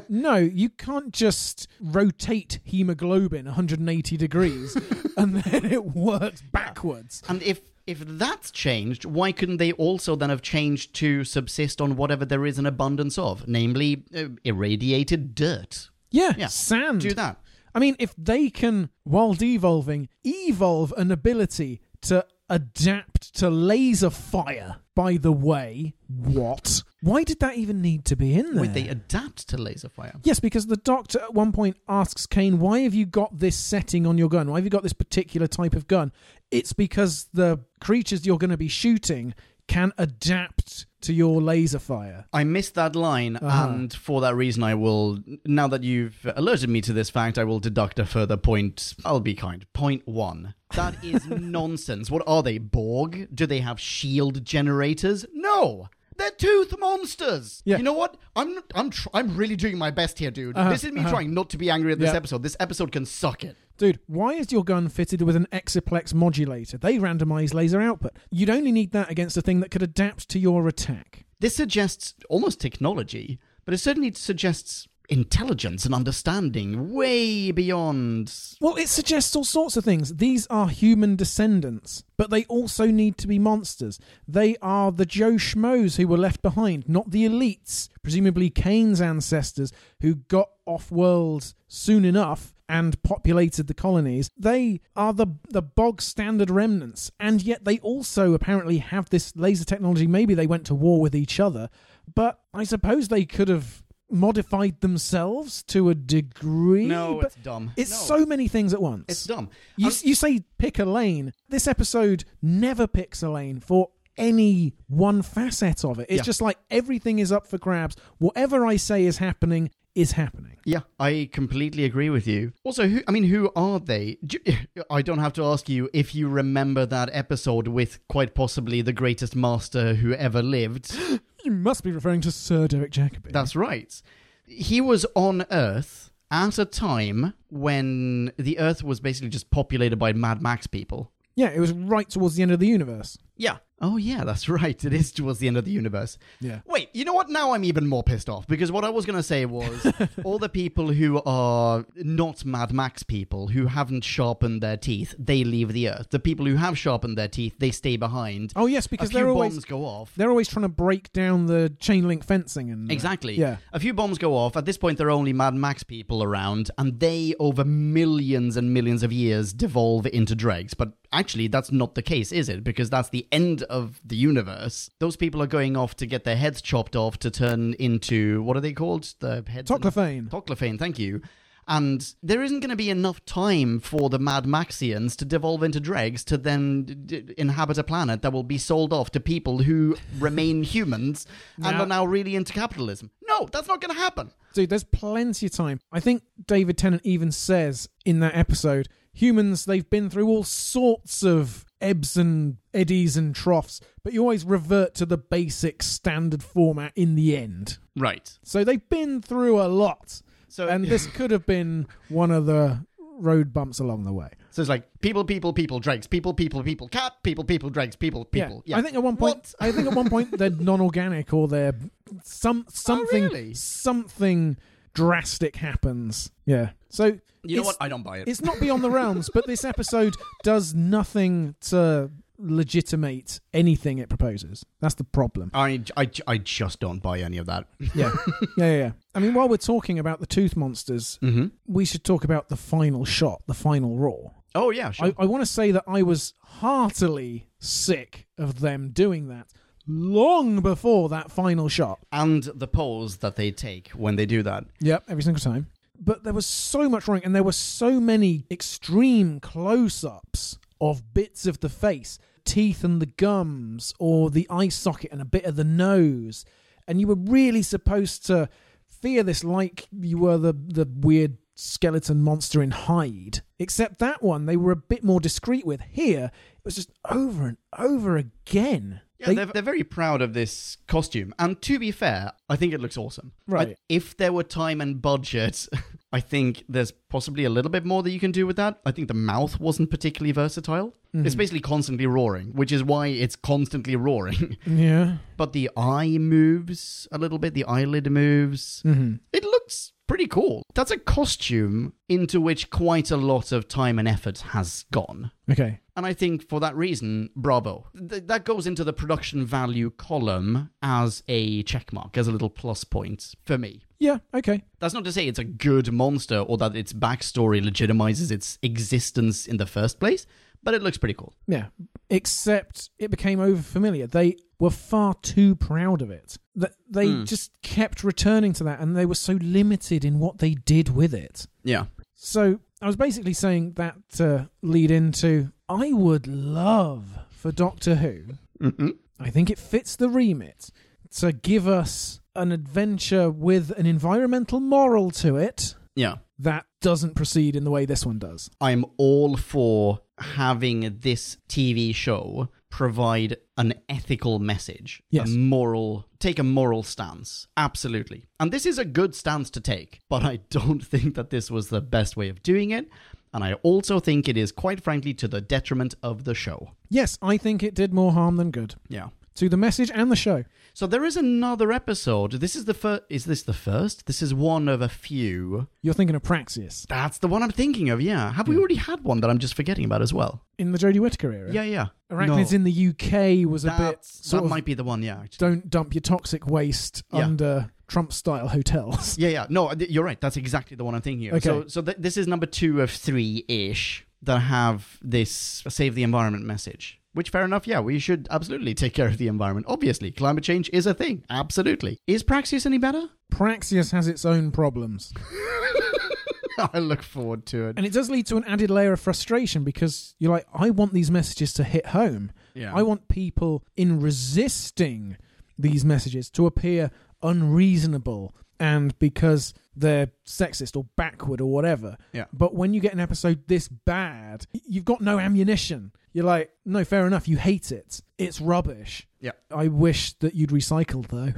[0.07, 4.77] No, you can't just rotate hemoglobin 180 degrees
[5.17, 7.21] and then it works backwards.
[7.27, 11.95] And if if that's changed, why couldn't they also then have changed to subsist on
[11.97, 15.89] whatever there is an abundance of, namely uh, irradiated dirt?
[16.11, 17.01] Yeah, Yeah, sand.
[17.01, 17.37] Do that.
[17.73, 24.75] I mean, if they can, while devolving, evolve an ability to adapt to laser fire,
[24.95, 26.83] by the way, what?
[27.01, 28.61] Why did that even need to be in there?
[28.61, 30.13] Would they adapt to laser fire?
[30.23, 34.05] Yes, because the doctor at one point asks Kane, Why have you got this setting
[34.05, 34.49] on your gun?
[34.51, 36.11] Why have you got this particular type of gun?
[36.51, 39.33] It's because the creatures you're going to be shooting
[39.71, 42.25] can adapt to your laser fire.
[42.33, 43.67] I missed that line, Uh-huh.
[43.69, 45.19] and for that reason, I will.
[45.45, 48.93] Now that you've alerted me to this fact, I will deduct a further point.
[49.05, 49.65] I'll be kind.
[49.73, 50.53] Point one.
[50.75, 51.25] That is
[51.59, 52.11] nonsense.
[52.11, 52.57] What are they?
[52.59, 53.29] Borg?
[53.33, 55.25] Do they have shield generators?
[55.33, 55.87] No.
[56.21, 57.63] They're tooth monsters.
[57.65, 57.77] Yeah.
[57.77, 58.15] You know what?
[58.35, 60.55] I'm I'm tr- I'm really doing my best here, dude.
[60.55, 61.09] Uh-huh, This is me uh-huh.
[61.09, 62.17] trying not to be angry at this Yeah.
[62.17, 62.43] episode.
[62.43, 63.57] This episode can suck it.
[63.77, 66.77] Dude, why is your gun fitted with an exiplex modulator?
[66.77, 68.11] They randomize laser output.
[68.29, 71.25] You'd only need that against a thing that could adapt to your attack.
[71.39, 78.33] This suggests almost technology, but it certainly suggests intelligence and understanding way beyond.
[78.61, 80.15] Well, it suggests all sorts of things.
[80.15, 83.99] These are human descendants, but they also need to be monsters.
[84.25, 89.73] They are the Joe Schmoes who were left behind, not the elites, presumably Kane's ancestors,
[89.99, 94.31] who got off world soon enough and populated the colonies.
[94.37, 99.65] They are the the bog standard remnants, and yet they also apparently have this laser
[99.65, 100.07] technology.
[100.07, 101.69] Maybe they went to war with each other,
[102.15, 106.85] but I suppose they could have modified themselves to a degree.
[106.85, 107.71] No, it's dumb.
[107.77, 107.97] it's No.
[108.17, 109.05] so many things at once.
[109.07, 109.49] It's dumb.
[109.77, 111.33] You, you say pick a lane.
[111.49, 116.07] This episode never picks a lane for any one facet of it.
[116.09, 116.23] It's Yeah.
[116.23, 117.95] just like everything is up for grabs.
[118.17, 120.57] Whatever I say is happening is happening.
[120.63, 122.53] Yeah, I completely agree with you.
[122.63, 124.17] Also, who, I mean, who are they?
[124.25, 128.33] Do you- I don't have to ask you if you remember that episode with quite
[128.35, 130.95] possibly the greatest master who ever lived.
[131.51, 133.33] You must be referring to Sir Derek Jacobi.
[133.33, 134.01] That's right.
[134.45, 140.13] He was on Earth at a time when the Earth was basically just populated by
[140.13, 141.11] Mad Max people.
[141.35, 143.17] yeah, it was right towards the end of the universe.
[143.41, 143.57] Yeah.
[143.83, 144.85] Oh, yeah, that's right.
[144.85, 146.19] It is towards the end of the universe.
[146.39, 146.59] Yeah.
[146.67, 147.29] Wait, you know what?
[147.29, 149.91] Now I'm even more pissed off because what I was going to say was
[150.23, 155.43] all the people who are not Mad Max people who haven't sharpened their teeth, they
[155.43, 156.09] leave the earth.
[156.11, 158.53] The people who have sharpened their teeth, they stay behind.
[158.55, 160.13] Oh yes, A because few they're bombs always go off.
[160.15, 163.33] they're always trying to break down the chain link fencing and uh, Exactly.
[163.35, 163.57] Yeah.
[163.73, 164.55] A few bombs go off.
[164.55, 168.71] At this point, there are only Mad Max people around, and they, over millions and
[168.75, 170.75] millions of years, devolve into dregs.
[170.75, 172.63] But actually, that's not the case, is it?
[172.63, 174.89] Because that's the end of the universe.
[174.99, 178.57] Those people are going off to get their heads chopped off to turn into what
[178.57, 179.13] are they called?
[179.19, 179.69] The heads.
[179.71, 180.29] Toclafane.
[180.29, 181.21] Toclafane, thank you.
[181.67, 185.79] And there isn't going to be enough time for the Mad Maxians to devolve into
[185.79, 189.59] dregs to then d- d- inhabit a planet that will be sold off to people
[189.59, 191.25] who remain humans
[191.63, 193.11] and Now- are now really into capitalism.
[193.27, 194.31] No, that's not going to happen.
[194.53, 195.79] Dude, there's plenty of time.
[195.93, 201.23] I think David Tennant even says in that episode, humans, they've been through all sorts
[201.23, 206.91] of ebbs and eddies and troughs, but you always revert to the basic standard format
[206.95, 207.77] in the end.
[207.97, 208.37] Right.
[208.43, 210.21] So they've been through a lot.
[210.47, 212.85] So And this could have been one of the
[213.19, 214.29] road bumps along the way.
[214.49, 218.25] so it's like people, people, people, dregs, people, people, people, cat, people, people, dregs, people,
[218.25, 218.63] people.
[218.65, 218.77] Yeah.
[218.77, 219.53] I think at one point What?
[219.59, 221.75] I think at one point they're non-organic or they're
[222.23, 223.53] some oh, something Oh, really?
[223.53, 224.57] something
[224.93, 226.31] drastic happens.
[226.45, 226.71] Yeah.
[226.91, 227.77] So you know what?
[227.81, 228.27] I don't buy it.
[228.27, 234.65] it's not beyond the realms, but this episode does nothing to legitimate anything it proposes.
[234.79, 235.51] That's the problem.
[235.53, 237.67] I, I, I just don't buy any of that.
[237.79, 237.89] Yeah.
[237.95, 238.11] yeah,
[238.57, 238.91] yeah, yeah.
[239.15, 241.47] I mean, while we're talking about the tooth monsters, Mm-hmm.
[241.67, 244.33] we should talk about the final shot, the final roar.
[244.53, 245.07] Oh, yeah, sure.
[245.17, 249.47] I, I want to say that I was heartily sick of them doing that
[249.87, 251.99] long before that final shot.
[252.11, 254.65] and the pose that they take when they do that.
[254.79, 255.67] Yep, every single time.
[256.03, 261.13] But there was so much wrong, and there were so many extreme close ups of
[261.13, 265.45] bits of the face teeth and the gums, or the eye socket and a bit
[265.45, 266.43] of the nose.
[266.87, 268.49] And you were really supposed to
[268.87, 273.41] fear this like you were the, the weird skeleton monster in Hide.
[273.59, 275.81] Except that one, they were a bit more discreet with.
[275.81, 279.01] Here, it was just over and over again.
[279.19, 281.35] Yeah, They- they're, they're very proud of this costume.
[281.37, 283.33] And to be fair, I think it looks awesome.
[283.45, 283.69] Right.
[283.69, 285.67] I- if there were time and budget,
[286.13, 288.79] I think there's possibly a little bit more that you can do with that.
[288.85, 290.93] I think the mouth wasn't particularly versatile.
[291.15, 291.25] Mm-hmm.
[291.25, 294.57] It's basically constantly roaring, which is why it's constantly roaring.
[294.65, 295.17] yeah.
[295.37, 298.81] but the eye moves a little bit, the eyelid moves.
[298.83, 300.63] hmm It looks pretty cool.
[300.73, 305.31] That's a costume into which quite a lot of time and effort has gone.
[305.49, 305.79] Okay.
[305.95, 307.87] And I think for that reason, bravo.
[308.09, 312.83] Th- that goes into the production value column as a checkmark, as a little plus
[312.85, 313.83] point for me.
[313.99, 314.63] Yeah, okay.
[314.79, 319.45] That's not to say it's a good monster or that its backstory legitimizes its existence
[319.45, 320.25] in the first place,
[320.63, 321.33] but it looks pretty cool.
[321.47, 321.67] Yeah.
[322.09, 324.09] Except it became overfamiliar.
[324.09, 326.37] They were far too proud of it.
[326.55, 327.23] That they Hmm.
[327.25, 331.13] just kept returning to that and they were so limited in what they did with
[331.13, 331.47] it.
[331.63, 331.85] Yeah.
[332.13, 338.23] So I was basically saying that to lead into I would love for Doctor Who.
[338.61, 338.89] Mm-hmm.
[339.19, 340.69] I think it fits the remit
[341.17, 346.15] to give us an adventure with an environmental moral to it Yeah.
[346.39, 348.49] that doesn't proceed in the way this one does.
[348.59, 355.29] I'm all for having this TV show provide an ethical message, Yes.
[355.29, 357.47] a moral, take a moral stance.
[357.57, 358.25] Absolutely.
[358.39, 361.69] And this is a good stance to take, but I don't think that this was
[361.69, 362.87] the best way of doing it.
[363.33, 366.71] And I also think it is quite frankly to the detriment of the show.
[366.89, 369.09] Yes, I think it did more harm than good Yeah.
[369.35, 370.43] to the message and the show.
[370.73, 372.33] So there is another episode.
[372.33, 373.03] This is the first.
[373.09, 374.05] Is this the first?
[374.05, 375.67] This is one of a few.
[375.81, 378.01] You're thinking of Praxeus That's the one I'm thinking of.
[378.01, 378.31] Yeah.
[378.33, 380.41] Have we already had one that I'm just forgetting about as well?
[380.57, 381.51] in the Jodie Whittaker era.
[381.51, 381.87] Yeah, yeah.
[382.11, 382.55] Arachnids No.
[382.57, 385.01] in the UK was a bit That's- sort that of might be the one.
[385.01, 385.21] Yeah.
[385.23, 385.37] actually.
[385.49, 387.25] don't dump your toxic waste Yeah.
[387.25, 389.17] under Trump style hotels.
[389.21, 389.45] Yeah, yeah.
[389.49, 390.19] No, you're right.
[390.19, 391.33] That's exactly the one I'm thinking of.
[391.35, 391.43] Okay.
[391.43, 396.03] So, so th- this is number two of three ish that have this save the
[396.03, 396.99] environment message.
[397.13, 399.65] Which, fair enough, yeah, we should absolutely take care of the environment.
[399.69, 401.25] Obviously, climate change is a thing.
[401.29, 401.99] Absolutely.
[402.07, 403.09] Is Praxeus any better?
[403.29, 405.13] Praxeus has its own problems.
[406.73, 407.73] I look forward to it.
[407.77, 410.93] And it does lead to an added layer of frustration because you're like, I want
[410.93, 412.31] these messages to hit home.
[412.53, 412.73] Yeah.
[412.73, 415.17] I want people in resisting
[415.57, 416.91] these messages to appear
[417.23, 421.97] unreasonable and because they're sexist or backward or whatever.
[422.13, 422.25] Yeah.
[422.31, 425.91] But when you get an episode this bad, you've got no ammunition.
[426.13, 428.01] You're like, no, fair enough, you hate it.
[428.17, 429.07] It's rubbish.
[429.19, 429.31] Yeah.
[429.49, 431.33] I wish that you'd recycled though.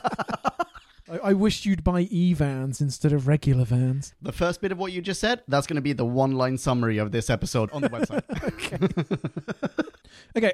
[1.10, 4.14] I, I wished you'd buy E vans instead of regular vans.
[4.22, 6.56] The first bit of what you just said, that's going to be the one line
[6.56, 8.22] summary of this episode on the website.
[8.50, 8.78] Okay,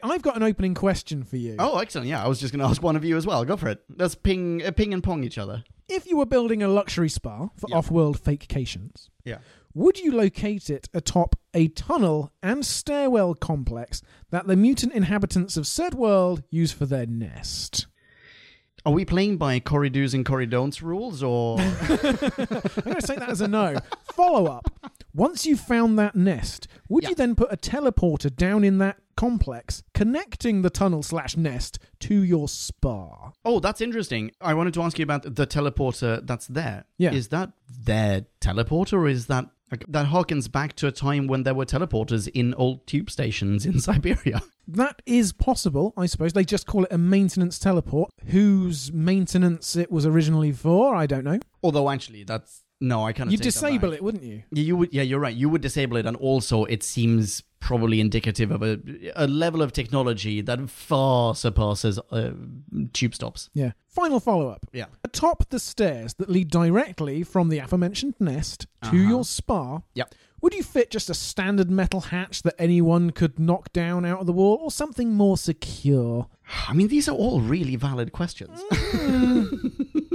[0.02, 1.56] I've got an opening question for you.
[1.58, 2.08] Oh, excellent.
[2.08, 3.44] Yeah, I was just going to ask one of you as well.
[3.44, 3.82] Go for it.
[3.96, 5.64] Let's ping, uh, ping and pong each other.
[5.88, 7.76] If you were building a luxury spa for Yeah.
[7.76, 9.38] off-world fakecations, Yeah.
[9.72, 15.66] would you locate it atop a tunnel and stairwell complex that the mutant inhabitants of
[15.66, 17.86] said world use for their nest?
[18.84, 23.28] Are we playing by Corey do's and don'ts rules, or I'm going to take that
[23.30, 23.76] as a no.
[24.14, 24.70] Follow up.
[25.12, 27.10] Once you've found that nest, would Yeah.
[27.10, 32.22] you then put a teleporter down in that complex, connecting the tunnel slash nest to
[32.22, 33.32] your spa?
[33.44, 34.30] oh, that's interesting.
[34.40, 36.84] I wanted to ask you about the teleporter that's there.
[36.98, 37.12] Yeah.
[37.12, 39.46] is that their teleporter, or is that
[39.88, 43.80] that harkens back to a time when there were teleporters in old tube stations in
[43.88, 44.40] Siberia?
[44.68, 46.32] That is possible, I suppose.
[46.32, 48.12] They just call it a maintenance teleport.
[48.26, 51.38] Whose maintenance it was originally for, I don't know.
[51.64, 54.42] Although, actually, that's no, I kind of You'd disable it, wouldn't you?
[54.52, 54.92] Yeah, you would.
[54.92, 55.34] Yeah, you're right.
[55.34, 58.78] You would disable it, and also it seems probably indicative of a
[59.16, 62.30] a level of technology that far surpasses uh,
[62.92, 63.48] tube stops.
[63.54, 63.72] Yeah.
[63.88, 64.66] Final follow up.
[64.72, 64.86] Yeah.
[65.04, 68.96] Atop the stairs that lead directly from the aforementioned nest to Uh-huh.
[68.96, 70.14] your spa, Yep.
[70.42, 74.26] would you fit just a standard metal hatch that anyone could knock down out of
[74.26, 76.26] the wall or something more secure?
[76.68, 78.60] I mean, these are all really valid questions.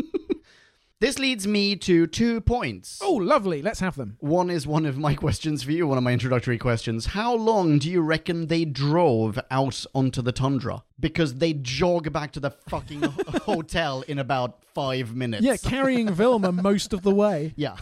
[1.01, 2.99] this leads me to two points.
[3.03, 3.61] Oh, lovely.
[3.61, 4.15] Let's have them.
[4.19, 7.07] One is one of my questions for you, one of my introductory questions.
[7.07, 10.83] How long do you reckon they drove out onto the tundra?
[10.99, 13.01] Because they jog back to the fucking
[13.45, 15.43] hotel in about five minutes.
[15.43, 17.53] Yeah, carrying Vilma most of the way.
[17.57, 17.75] Yeah.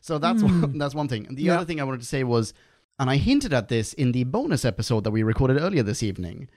[0.00, 1.26] so that's one, that's one thing.
[1.26, 1.46] And the Hmm.
[1.48, 1.56] Yeah.
[1.56, 2.52] other thing I wanted to say was,
[2.98, 6.48] and I hinted at this in the bonus episode that we recorded earlier this evening.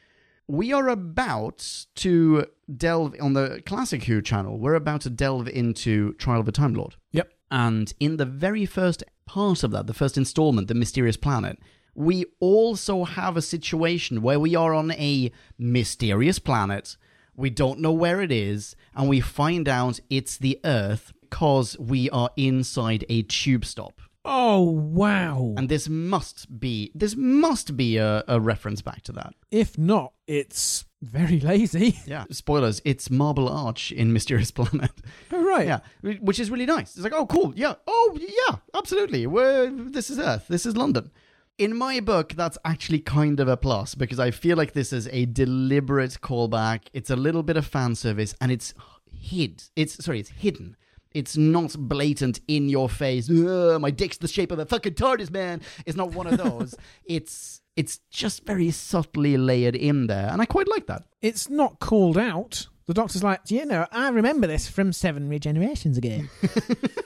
[0.47, 2.45] We are about to
[2.77, 4.60] delve on the Classic Who channel.
[4.60, 6.95] We're about to delve into Trial of a Time Lord.
[7.13, 7.34] Yep.
[7.49, 11.58] And in the very first part of that, the first installment, The Mysterious Planet,
[11.95, 16.97] we also have a situation where we are on a mysterious planet.
[17.36, 22.10] We don't know where it is, and we find out it's the Earth because we
[22.12, 24.01] are inside a tube stop.
[24.25, 25.53] Oh, wow.
[25.55, 29.33] And this must be this must be a, a reference back to that.
[29.51, 31.99] if not, it's very lazy.
[32.07, 32.25] Yeah.
[32.31, 34.91] Spoilers, it's Marble Arch in Mysterious Planet.
[35.31, 35.67] Oh, right.
[35.67, 35.79] Yeah,
[36.19, 36.95] which is really nice.
[36.95, 37.53] It's like, oh, cool.
[37.55, 37.75] Yeah.
[37.88, 38.57] Oh, yeah.
[38.73, 39.27] Absolutely.
[39.27, 40.47] We're, this is Earth.
[40.49, 41.11] This is London.
[41.57, 45.07] In my book, that's actually kind of a plus because I feel like this is
[45.11, 46.88] a deliberate callback.
[46.93, 48.73] It's a little bit of fan service, and it's
[49.11, 49.63] hid.
[49.75, 50.75] It's sorry, it's hidden.
[51.15, 53.30] It's not blatant in your face.
[53.30, 55.62] My dick's the shape of a fucking TARDIS, man.
[55.86, 56.75] It's not one of those.
[57.06, 61.06] it's it's just very subtly layered in there, and I quite like that.
[61.21, 62.67] It's not called out.
[62.86, 66.28] The doctor's like, you know, I remember this from seven regenerations ago.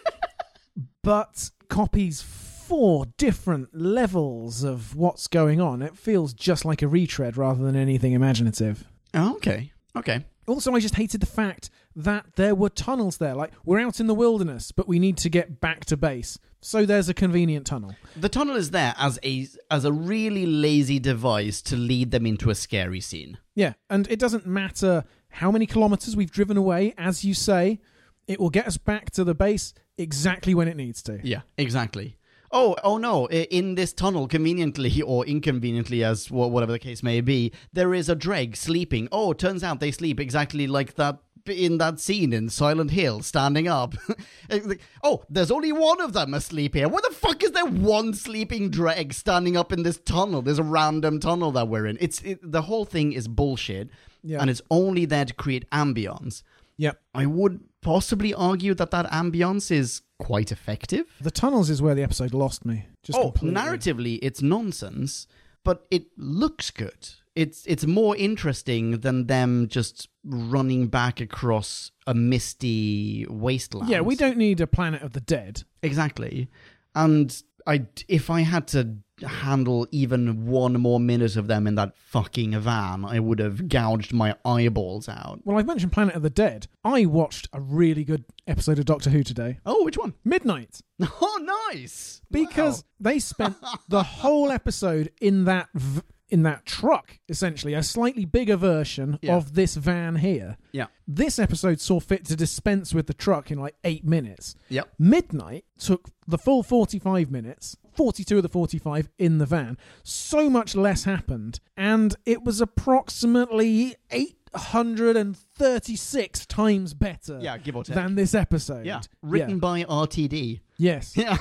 [1.04, 5.84] but copies four different levels of what's going on.
[5.84, 8.86] It feels just like a retread rather than anything imaginative.
[9.14, 9.72] Oh, okay.
[9.96, 10.26] Okay.
[10.48, 11.70] Also, I just hated the fact
[12.04, 13.36] that there were tunnels there.
[13.36, 16.40] Like, we're out in the wilderness, but we need to get back to base.
[16.62, 17.96] So there's a convenient tunnel.
[18.16, 22.50] The tunnel is there as a as a really lazy device to lead them into
[22.50, 23.38] a scary scene.
[23.56, 27.80] Yeah, and it doesn't matter how many kilometers we've driven away, as you say,
[28.28, 31.20] it will get us back to the base exactly when it needs to.
[31.24, 32.18] Yeah, exactly.
[32.52, 33.28] Oh, oh no!
[33.30, 38.16] In this tunnel, conveniently or inconveniently, as whatever the case may be, there is a
[38.16, 39.08] dreg sleeping.
[39.12, 43.68] Oh, turns out they sleep exactly like that in that scene in Silent Hill, standing
[43.68, 43.96] up.
[44.50, 46.88] Like, oh, there's only one of them asleep here.
[46.90, 50.42] What the fuck is there one sleeping dreg standing up in this tunnel?
[50.42, 51.98] There's a random tunnel that we're in.
[52.02, 53.90] It's it, the whole thing is bullshit,
[54.24, 54.40] Yeah.
[54.42, 56.42] and it's only there to create ambience.
[56.78, 57.00] Yep.
[57.14, 61.06] I would possibly argue that that ambience is quite effective.
[61.22, 62.88] The tunnels is where the episode lost me.
[63.04, 63.62] Just oh, completely.
[63.62, 65.28] narratively, it's nonsense,
[65.64, 67.10] but it looks good.
[67.36, 73.90] It's it's more interesting than them just running back across a misty wasteland.
[73.90, 75.64] Yeah, we don't need a Planet of the Dead.
[75.84, 76.50] exactly.
[76.96, 81.96] And I, if I had to handle even one more minute of them in that
[81.96, 85.42] fucking van, I would have gouged my eyeballs out.
[85.44, 86.68] Well, I've mentioned Planet of the Dead.
[86.84, 89.60] I watched a really good episode of Doctor Who today.
[89.68, 90.14] Oh, which one?
[90.26, 90.82] Midnight.
[91.22, 92.22] Oh, nice.
[92.32, 93.56] Because they spent
[93.90, 99.36] the whole episode in that v- in that truck, essentially, a slightly bigger version Yeah.
[99.38, 100.58] of this van here.
[100.72, 104.56] yeah, This episode saw fit to dispense with the truck in like eight minutes.
[104.70, 104.90] yep.
[105.00, 109.78] Midnight took the full 45 minutes, 42 of the 45 in the van.
[110.04, 117.96] So much less happened, and it was approximately 836 times better Yeah, give or take.
[117.96, 118.86] than this episode.
[118.86, 120.62] yeah, written by RTD.
[120.78, 121.18] Yes.
[121.18, 121.38] Yeah.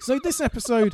[0.00, 0.92] So this episode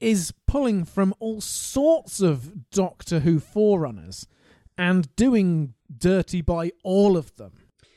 [0.00, 4.26] is pulling from all sorts of Doctor Who forerunners
[4.76, 7.52] and doing dirty by all of them.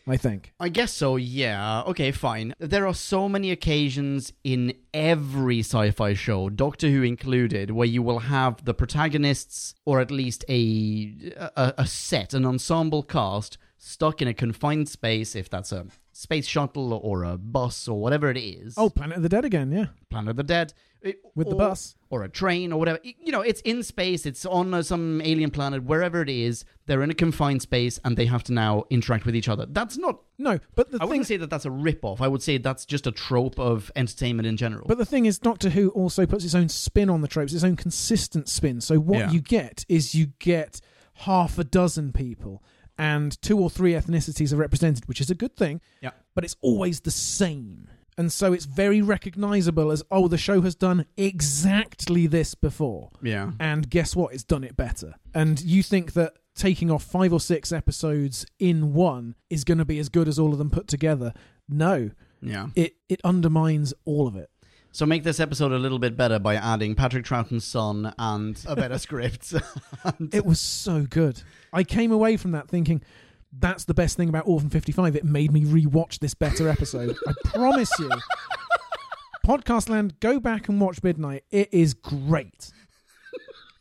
[0.08, 0.54] I think.
[0.60, 1.84] I guess so, yeah.
[1.84, 2.56] Okay, fine.
[2.58, 8.02] There are so many occasions in every sci fi show, Doctor Who included, where you
[8.02, 11.14] will have the protagonists, or at least a,
[11.56, 15.86] a, a set, an ensemble cast, stuck in a confined space, if that's a
[16.20, 18.76] space shuttle or a bus or whatever it is.
[18.78, 19.86] Oh, Planet of the Dead again, yeah.
[20.10, 20.74] Planet of the Dead.
[21.02, 21.96] It- With the bus.
[22.10, 23.00] Or a train or whatever.
[23.04, 26.66] You know, it's in space, it's on uh, some alien planet, wherever it is.
[26.88, 29.66] They're in a confined space and they have to now interact with each other.
[29.66, 32.20] That's not No, but the I thing wouldn't say that that's a rip-off.
[32.20, 34.86] I would say that's just a trope of entertainment in general.
[34.88, 37.64] But the thing is, Doctor Who also puts its own spin on the tropes, its
[37.64, 38.82] own consistent spin.
[38.82, 39.32] So what Yeah.
[39.32, 40.82] you get is you get
[41.14, 42.64] half a dozen people,
[43.00, 45.82] and two or three ethnicities are represented, which is a good thing.
[46.02, 46.12] Yeah.
[46.36, 47.88] But it's always the same,
[48.18, 53.52] and so it's very recognizable as oh, the show has done exactly this before, yeah.
[53.60, 54.34] and guess what?
[54.34, 55.16] It's done it better.
[55.34, 59.86] And you think that taking off five or six episodes in one is going to
[59.86, 61.34] be as good as all of them put together?
[61.68, 62.68] No, Yeah.
[62.76, 64.50] it it undermines all of it.
[64.92, 68.76] So make this episode a little bit better by adding Patrick Troughton's son and a
[68.76, 69.54] better script.
[70.34, 71.42] It was so good.
[71.72, 73.02] I came away from that thinking
[73.52, 75.16] that's the best thing about Orphan 55.
[75.16, 77.16] It made me rewatch this better episode.
[77.28, 78.10] I promise you.
[79.46, 81.44] Podcast Land, go back and watch Midnight.
[81.50, 82.72] It is great.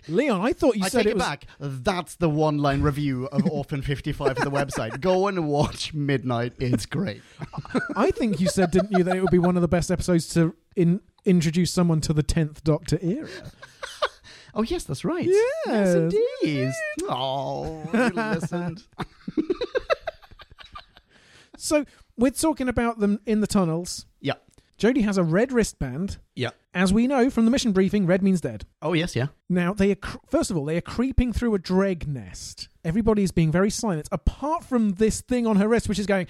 [0.09, 1.45] Leon, I thought you I said take it it was back.
[1.61, 5.01] That's the one-line review of Orphan 55 for the website.
[5.01, 6.55] Go and watch Midnight.
[6.59, 7.23] It's great.
[7.97, 10.29] I think you said didn't you that it would be one of the best episodes
[10.35, 13.29] to in, introduce someone to the 10th Doctor era.
[14.55, 15.27] Oh yes, that's right.
[15.27, 15.47] Yes.
[15.67, 16.73] yes indeed.
[17.03, 18.83] Oh, you listened.
[21.57, 21.85] So,
[22.17, 24.07] we're talking about them in the tunnels.
[24.21, 24.35] Yeah.
[24.79, 26.19] Jodie has a red wristband.
[26.37, 26.51] Yeah.
[26.73, 28.65] As we know from the mission briefing, red means dead.
[28.81, 29.27] Oh yes, yeah.
[29.49, 32.69] Now they are cr- first of all they are creeping through a dreg nest.
[32.85, 36.27] Everybody is being very silent, apart from this thing on her wrist, which is going.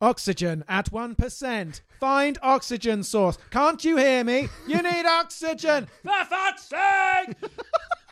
[0.00, 1.82] Oxygen at one percent.
[1.98, 3.36] Find oxygen source.
[3.50, 4.48] Can't you hear me?
[4.68, 5.88] You need oxygen.
[6.04, 7.36] For fuck's sake!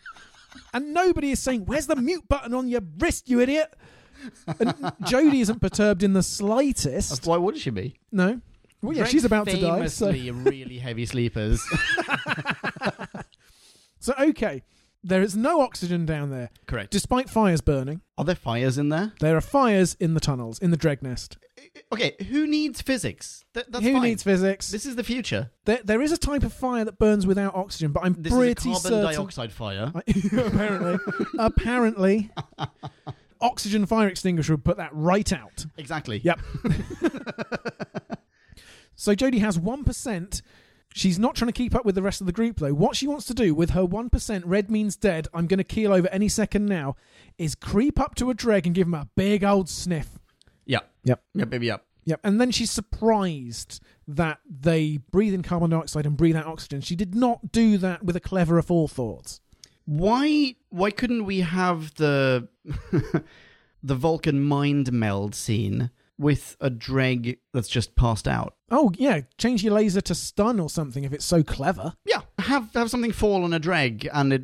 [0.73, 3.73] and nobody is saying, "Where's the mute button on your wrist, you idiot?"
[4.59, 4.73] And
[5.03, 7.25] Jodie isn't perturbed in the slightest.
[7.25, 7.95] Why would she be?
[8.11, 8.41] No.
[8.81, 9.87] Well, yeah, Drake she's about to die.
[9.87, 11.61] So, really heavy sleepers.
[13.99, 14.63] so okay,
[15.03, 16.91] there is no oxygen down there, Correct.
[16.91, 18.01] despite fires burning.
[18.17, 19.13] Are there fires in there?
[19.19, 21.37] There are fires in the tunnels, in the dreg nest.
[21.91, 23.43] Okay, who needs physics?
[23.53, 24.03] Th- that's Who fine.
[24.03, 24.71] needs physics?
[24.71, 25.51] This is the future.
[25.65, 28.69] There, there is a type of fire that burns without oxygen, but I'm This pretty
[28.69, 29.03] is a carbon certain.
[29.15, 29.91] dioxide fire.
[30.37, 30.97] apparently,
[31.39, 32.31] apparently,
[33.41, 35.65] oxygen fire extinguisher would put that right out.
[35.77, 36.19] Exactly.
[36.23, 36.39] Yep.
[38.97, 40.41] So Jodie has one percent.
[40.93, 42.73] She's not trying to keep up with the rest of the group though.
[42.73, 45.29] What she wants to do with her one percent, red means dead.
[45.33, 46.95] I'm going to keel over any second now.
[47.37, 50.19] Is creep up to a dreg and give him a big old sniff.
[50.65, 50.79] Yeah.
[51.03, 51.21] Yep.
[51.35, 51.85] Yep, baby, yep.
[52.05, 52.21] Yep.
[52.23, 56.81] And then she's surprised that they breathe in carbon dioxide and breathe out oxygen.
[56.81, 59.39] She did not do that with a clever forethought.
[59.85, 62.49] Why why couldn't we have the
[63.83, 68.56] the Vulcan mind meld scene with a dreg that's just passed out?
[68.69, 71.93] Oh yeah, change your laser to stun or something if it's so clever.
[72.05, 74.43] Yeah, have have something fall on a dreg and it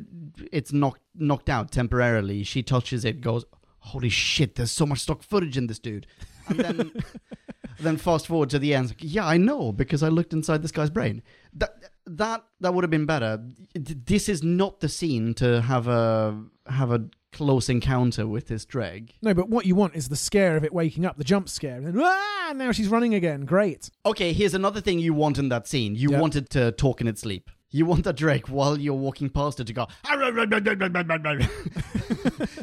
[0.50, 2.42] it's knocked knocked out temporarily.
[2.42, 3.44] She touches it, goes,
[3.78, 4.54] "Holy shit!
[4.54, 6.06] There's so much stock footage in this dude."
[6.48, 6.92] And then
[7.80, 8.88] then fast forward to the end.
[8.88, 11.22] like, yeah, I know because I looked inside this guy's brain.
[11.52, 11.74] That
[12.06, 13.44] that that would have been better.
[13.74, 17.04] This is not the scene to have a have a
[17.34, 19.12] close encounter with this dreg.
[19.20, 21.76] No, but what you want is the scare of it waking up, the jump scare,
[21.76, 23.44] and then ah, now she's running again.
[23.44, 23.90] Great.
[24.06, 25.94] Okay, here's another thing you want in that scene.
[25.94, 26.20] You Yeah.
[26.20, 27.50] want it to talk in its sleep.
[27.70, 29.88] You want that dreg while you're walking past it to go.
[30.08, 30.94] it's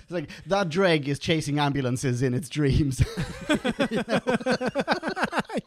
[0.09, 3.03] like that dreg is chasing ambulances in its dreams.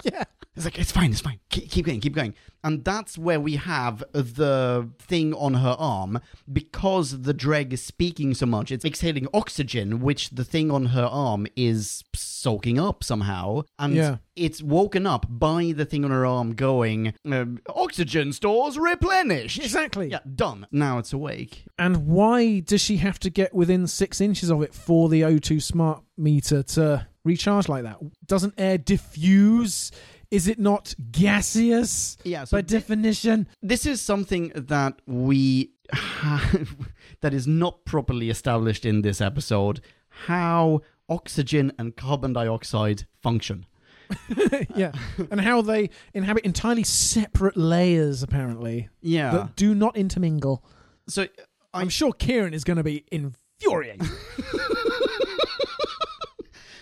[0.02, 0.24] yeah.
[0.56, 1.40] It's like it's fine, it's fine.
[1.50, 2.34] Keep, keep going, keep going.
[2.62, 8.34] And that's where we have the thing on her arm because the dreg is speaking
[8.34, 8.70] so much.
[8.70, 14.16] It's exhaling oxygen, which the thing on her arm is soaking up somehow, and Yeah.
[14.36, 20.10] it's woken up by the thing on her arm going, um, "Oxygen stores replenished." Exactly.
[20.10, 20.66] Yeah, done.
[20.70, 21.64] Now it's awake.
[21.78, 25.60] And why does she have to get within six inches of it for the O2
[25.60, 27.98] smart meter to recharge like that?
[28.26, 29.90] Doesn't air diffuse?
[30.34, 32.44] Is it not gaseous Yeah.
[32.44, 33.46] So by definition?
[33.62, 36.76] this is something that we have
[37.20, 39.80] that is not properly established in this episode
[40.26, 43.66] how oxygen and carbon dioxide function
[44.76, 44.92] yeah.
[45.30, 50.64] And how they inhabit entirely separate layers, apparently, yeah that do not intermingle.
[51.08, 51.26] So
[51.72, 54.02] I'm sure Kieran is going to be infuriated.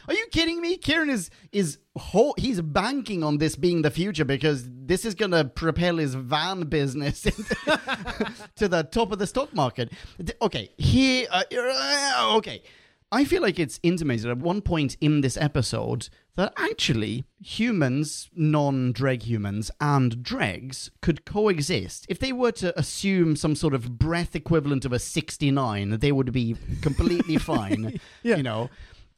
[0.09, 0.76] Are you kidding me?
[0.76, 5.44] Kieran is is ho- he's banking on this being the future because this is gonna
[5.44, 7.22] propel his van business
[8.57, 9.92] to the top of the stock market.
[10.40, 11.26] Okay, here.
[11.30, 12.62] Uh, uh, okay,
[13.11, 19.22] I feel like it's intimated at one point in this episode that actually humans, non-dreg
[19.24, 22.07] humans, and dregs could coexist.
[22.09, 26.32] If they were to assume some sort of breath equivalent of a sixty-nine, they would
[26.32, 28.00] be completely fine.
[28.22, 28.36] Yeah.
[28.36, 28.70] You know.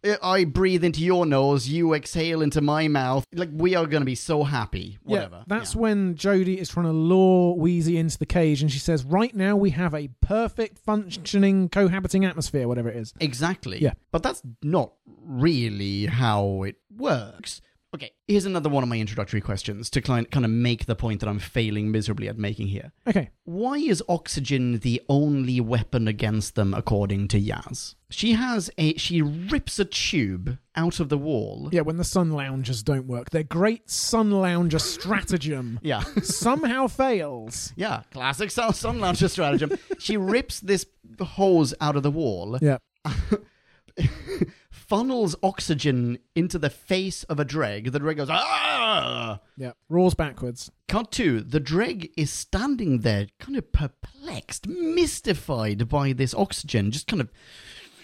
[0.04, 3.24] Uh, I breathe into your nose, you exhale into my mouth.
[3.34, 4.98] Like we are going to be so happy.
[5.02, 5.36] Whatever.
[5.38, 5.80] Yeah, that's Yeah.
[5.80, 9.56] when Jodie is trying to lure Wheezy into the cage, and she says, "Right now
[9.56, 13.80] we have a perfect functioning cohabiting atmosphere, whatever it is." exactly.
[13.82, 13.94] Yeah.
[14.12, 14.92] But that's not
[15.24, 17.60] really how it works.
[17.94, 21.28] Okay, here's another one of my introductory questions to kind of make the point that
[21.28, 22.90] I'm failing miserably at making here.
[23.06, 27.94] Okay, Why is oxygen the only weapon against them, according to Yaz?
[28.10, 31.68] She has a she rips a tube out of the wall.
[31.70, 36.02] yeah, when the sun loungers don't work, their great sun lounger stratagem Yeah.
[36.22, 37.72] somehow fails.
[37.76, 39.78] Yeah, classic sun, sun launcher stratagem.
[40.00, 40.84] she rips this
[41.20, 42.78] hose out of the wall, Yeah,
[44.88, 47.92] funnels oxygen into the face of a dreg.
[47.92, 49.40] The dreg goes, ah!
[49.56, 50.70] yeah, roars backwards.
[50.88, 57.06] Cut two, the dreg is standing there, kind of perplexed, mystified by this oxygen, just
[57.06, 57.30] kind of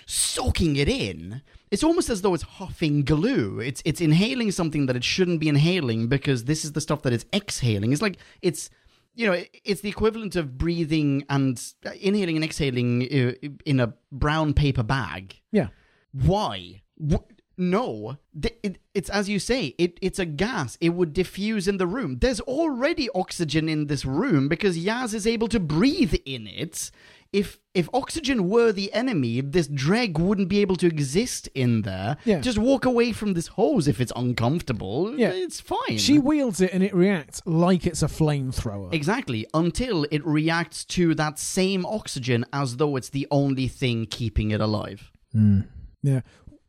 [0.06, 1.42] soaking it in.
[1.70, 3.60] It's almost as though it's huffing glue.
[3.60, 7.12] It's it's inhaling something that it shouldn't be inhaling because this is the stuff that
[7.12, 7.92] it's exhaling.
[7.92, 8.70] It's like it's
[9.14, 13.94] you know it's the equivalent of breathing and uh, inhaling and exhaling uh, in a
[14.10, 15.40] brown paper bag.
[15.52, 15.68] Yeah,
[16.12, 16.82] Why?
[16.98, 17.16] Wh-
[17.60, 18.16] no,
[18.62, 19.74] it, it's as you say.
[19.76, 20.78] It, it's a gas.
[20.80, 22.18] It would diffuse in the room.
[22.20, 26.90] There's already oxygen in this room because Yaz is able to breathe in it.
[27.34, 32.16] If if oxygen were the enemy, this dreg wouldn't be able to exist in there.
[32.24, 32.40] Yeah.
[32.40, 35.14] Just walk away from this hose if it's uncomfortable.
[35.16, 35.28] Yeah.
[35.28, 35.98] it's fine.
[35.98, 38.92] she wields it and it reacts like it's a flamethrower.
[38.92, 44.50] Exactly, until it reacts to that same oxygen as though it's the only thing keeping
[44.50, 45.12] it alive.
[45.32, 45.60] Hmm.
[46.02, 46.20] Yeah.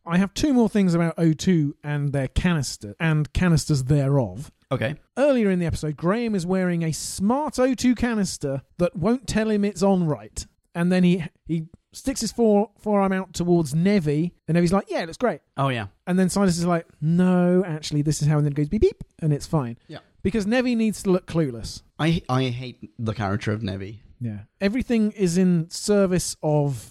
[0.06, 4.52] I have two more things about O2 and their canister and canisters thereof.
[4.72, 4.96] Okay.
[5.18, 9.64] Earlier in the episode, Graham is wearing a smart O2 canister that won't tell him
[9.64, 10.46] it's on right.
[10.74, 15.02] And then he he sticks his fore, forearm out towards Nevi, and Nevi's like, "Yeah,
[15.02, 15.88] it looks great." Oh yeah.
[16.08, 18.82] And then Sylas is like, "No, actually, this is how." And then it goes beep
[18.82, 19.78] beep, and it's fine.
[19.90, 20.00] Yeah.
[20.24, 21.82] Because Nevi needs to look clueless.
[22.00, 24.00] I I hate the character of Nevi.
[24.22, 24.44] Yeah.
[24.62, 26.91] Everything is in service of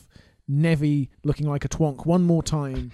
[0.50, 2.92] Nevi looking like a twonk one more time.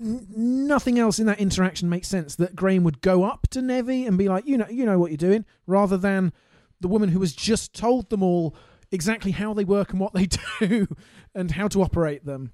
[0.00, 2.36] N- nothing else in that interaction makes sense.
[2.36, 5.10] That Graham would go up to Nevi and be like, "You know, you know what
[5.10, 6.32] you're doing," rather than
[6.80, 8.54] the woman who has just told them all
[8.90, 10.26] exactly how they work and what they
[10.60, 10.88] do
[11.34, 12.50] and how to operate them,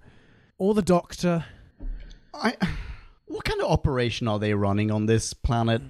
[0.58, 1.44] or the doctor.
[2.34, 2.56] I,
[3.26, 5.82] what kind of operation are they running on this planet?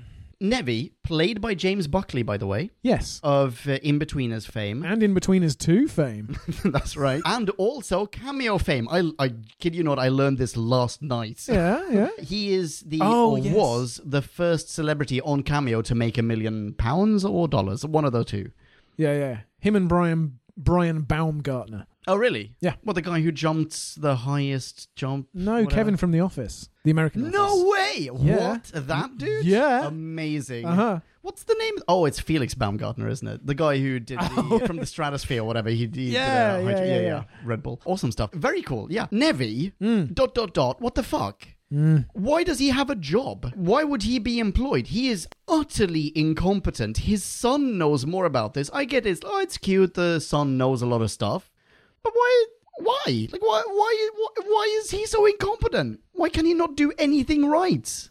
[0.43, 3.21] Nevi, played by James Buckley, by the way, Yes.
[3.23, 4.85] of uh, Inbetweeners fame.
[4.85, 6.37] And Inbetweeners two fame.
[6.65, 7.23] That's right.
[7.25, 8.87] And also cameo fame.
[8.91, 11.45] I, I kid you not, I learned this last night.
[11.49, 12.09] yeah, yeah.
[12.23, 13.55] He is the Oh, or yes.
[13.55, 18.13] was the first celebrity on Cameo to make a million pounds or dollars, one of
[18.13, 18.51] the two.
[18.99, 19.39] Yeah, yeah.
[19.61, 21.87] Him and Brian Brian Baumgartner.
[22.09, 22.55] Oh, really?
[22.61, 22.75] Yeah.
[22.85, 25.29] Well, the guy who jumped the highest jump.
[25.35, 25.71] No, whatever.
[25.71, 26.69] Kevin from The Office.
[26.85, 27.35] The American Office.
[27.35, 28.11] No way!
[28.21, 28.49] Yeah.
[28.51, 28.71] What?
[28.75, 29.45] That dude?
[29.45, 29.87] Yeah.
[29.89, 30.67] Amazing.
[30.67, 31.01] Uh-huh.
[31.23, 31.75] What's the name?
[31.89, 33.45] Oh, it's Felix Baumgartner, isn't it?
[33.45, 35.71] The guy who did the, from the Stratosphere, or whatever.
[35.71, 37.25] He, Yeah, did a, yeah, yeah, yeah.
[37.45, 37.81] Red Bull.
[37.85, 38.33] Awesome stuff.
[38.33, 38.87] Very cool.
[38.93, 39.07] Yeah.
[39.07, 39.73] Nevi.
[39.83, 40.15] Mm.
[40.15, 40.81] Dot dot dot.
[40.81, 41.49] What the fuck?
[41.69, 43.53] Why does he have a job?
[43.57, 44.87] Why would he be employed?
[44.87, 46.99] He is utterly incompetent.
[46.99, 48.71] His son knows more about this.
[48.73, 49.25] I get it.
[49.25, 49.95] Oh, it's cute.
[49.95, 51.51] The son knows a lot of stuff.
[52.07, 52.45] But why?
[52.79, 53.29] Why?
[53.33, 53.63] Like, why?
[53.67, 54.09] Why?
[54.45, 56.01] Why is he so incompetent?
[56.13, 58.11] Why can he not do anything right?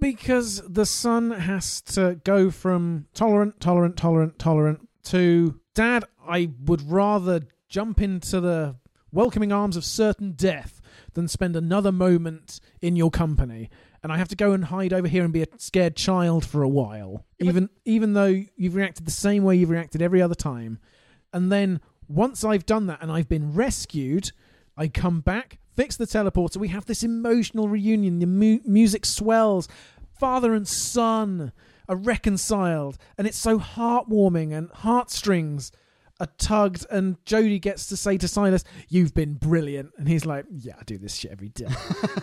[0.00, 6.90] Because the son has to go from tolerant, tolerant, tolerant, tolerant to dad, I would
[6.90, 8.76] rather jump into the
[9.12, 10.80] welcoming arms of certain death
[11.12, 13.68] than spend another moment in your company.
[14.02, 16.62] And I have to go and hide over here and be a scared child for
[16.62, 17.26] a while.
[17.38, 20.78] Even even though you've reacted the same way you've reacted every other time.
[21.32, 24.32] And then once I've done that and I've been rescued,
[24.76, 26.56] I come back, fix the teleporter.
[26.56, 28.18] We have this emotional reunion.
[28.18, 29.68] The mu- music swells.
[30.18, 31.52] Father and son
[31.88, 34.56] are reconciled, and it's so heartwarming.
[34.56, 35.72] And heartstrings
[36.18, 40.46] are tugged, and Jodie gets to say to Sylas, "You've been brilliant," and he's like,
[40.50, 41.68] "Yeah, I do this shit every day."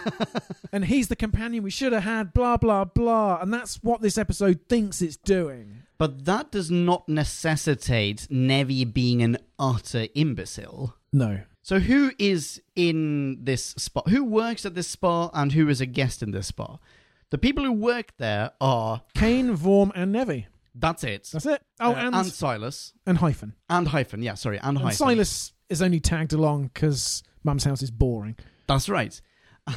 [0.72, 2.34] and he's the companion we should have had.
[2.34, 5.83] Blah blah blah, and that's what this episode thinks it's doing.
[5.98, 10.96] But that does not necessitate Nevi being an utter imbecile.
[11.12, 11.41] No.
[11.62, 14.02] So who is in this spa?
[14.10, 16.78] Who works at this spa and who is a guest in this spa?
[17.30, 20.46] The people who work there are Kane, Vorm, and Nevi.
[20.76, 21.30] that's it.
[21.32, 21.62] That's it.
[21.80, 23.54] Oh, Uh, and, and Sylas and Hyphen.
[23.70, 24.22] and hyphen.
[24.22, 25.08] Yeah, sorry, and, And hyphen.
[25.08, 28.36] Sylas is only tagged along because Mum's house is boring.
[28.68, 29.20] That's right.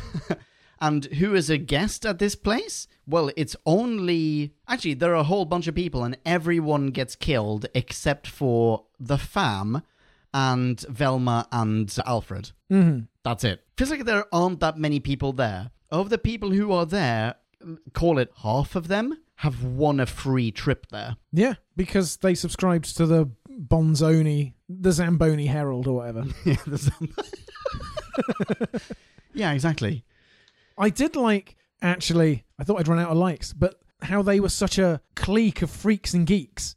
[0.80, 2.88] and who is a guest at this place?
[3.06, 7.66] Well, it's only actually there are a whole bunch of people, and everyone gets killed
[7.74, 9.82] except for the fam
[10.34, 12.50] and Vilma and Alfred.
[12.70, 13.04] Mm-hmm.
[13.22, 13.64] That's it.
[13.76, 15.70] Feels like there aren't that many people there.
[15.90, 17.36] Of the people who are there,
[17.92, 21.16] call it half of them have won a free trip there.
[21.32, 26.24] Yeah, because they subscribed to the Bonzoni, the Zamboni Herald or whatever.
[26.44, 26.90] yeah, there's-
[29.34, 30.04] yeah, exactly.
[30.78, 34.48] I did like, actually, I thought I'd run out of likes, but how they were
[34.48, 36.74] such a clique of freaks and geeks.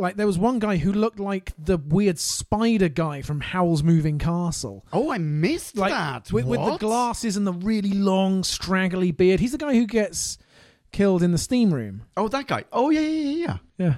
[0.00, 4.18] Like, there was one guy who looked like the weird spider guy from Howl's Moving
[4.18, 4.86] Castle.
[4.92, 6.30] Oh, I missed Like, that.
[6.30, 6.80] With, with the What?
[6.80, 9.40] glasses and the really long, straggly beard.
[9.40, 10.38] He's the guy who gets
[10.92, 12.02] killed in the steam room.
[12.16, 12.64] Oh, that guy.
[12.72, 13.56] Oh, yeah, yeah, yeah, yeah.
[13.78, 13.94] Yeah.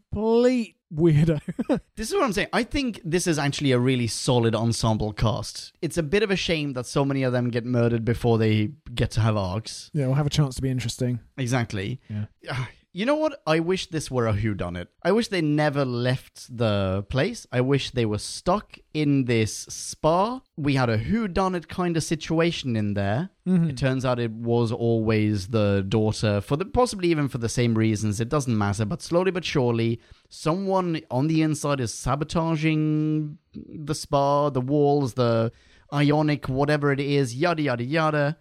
[0.00, 1.40] Complete weirdo.
[1.96, 2.48] This is what I'm saying.
[2.52, 5.72] I think this is actually a really solid ensemble cast.
[5.80, 8.70] It's a bit of a shame that so many of them get murdered before they
[8.94, 9.90] get to have arcs.
[9.94, 11.20] yeah, we'll have a chance to be interesting.
[11.38, 12.00] Exactly.
[12.10, 12.26] Yeah.
[12.50, 13.42] Ah, You know what?
[13.46, 14.86] I wish this were a whodunit.
[15.02, 17.46] I wish they never left the place.
[17.52, 20.40] I wish they were stuck in this spa.
[20.56, 23.28] We had a whodunit kind of situation in there.
[23.46, 23.68] Mm-hmm.
[23.68, 27.74] It turns out it was always the daughter, for the possibly even for the same
[27.74, 28.18] reasons.
[28.18, 34.48] It doesn't matter, but slowly but surely, someone on the inside is sabotaging the spa,
[34.48, 35.52] the walls, the
[35.92, 38.38] ionic, whatever it is, yada yada yada.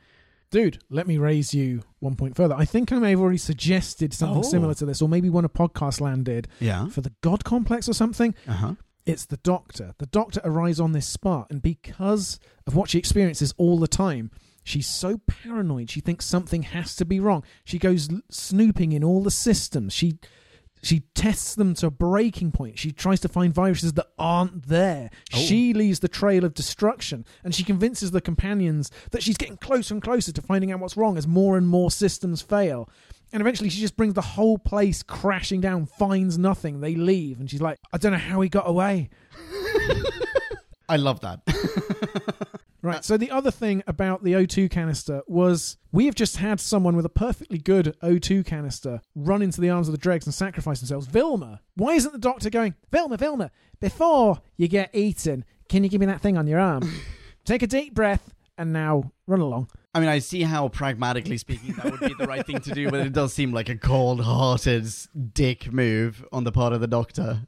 [0.52, 2.56] Dude, let me raise you one point further.
[2.56, 4.42] I think I may have already suggested something Oh.
[4.50, 6.88] similar to this, or maybe one of podcast land did Yeah.
[6.88, 8.34] for the God complex or something.
[8.48, 8.76] Uh huh.
[9.06, 9.94] It's the doctor.
[10.00, 14.32] The doctor arrives on this spot, and because of what she experiences all the time,
[14.64, 15.90] she's so paranoid.
[15.92, 17.44] She thinks something has to be wrong.
[17.66, 19.94] She goes snooping in all the systems.
[19.94, 20.18] She
[20.86, 22.78] she tests them to a breaking point.
[22.78, 25.10] She tries to find viruses that aren't there.
[25.34, 25.38] Oh.
[25.38, 29.96] She leaves the trail of destruction, and she convinces the companions that she's getting closer
[29.96, 32.88] and closer to finding out what's wrong as more and more systems fail.
[33.34, 36.82] And eventually, she just brings the whole place crashing down, finds nothing.
[36.82, 39.10] They leave, and she's like, I don't know how he got away.
[40.88, 41.42] I love that.
[42.86, 42.98] Right.
[42.98, 46.96] Uh, so the other thing about the O2 canister was we have just had someone
[46.96, 50.82] with a perfectly good O2 canister run into the arms of the dregs and sacrifice
[50.82, 51.08] themselves.
[51.08, 51.62] Vilma.
[51.74, 56.06] Why isn't the doctor going, Vilma, Vilma, before you get eaten, can you give me
[56.06, 56.88] that thing on your arm?
[57.44, 59.70] Take a deep breath and now run along.
[59.96, 62.92] I mean, I see how, pragmatically speaking, that would be the right thing to do,
[62.92, 64.86] but it does seem like a cold-hearted
[65.34, 67.48] dick move on the part of the doctor.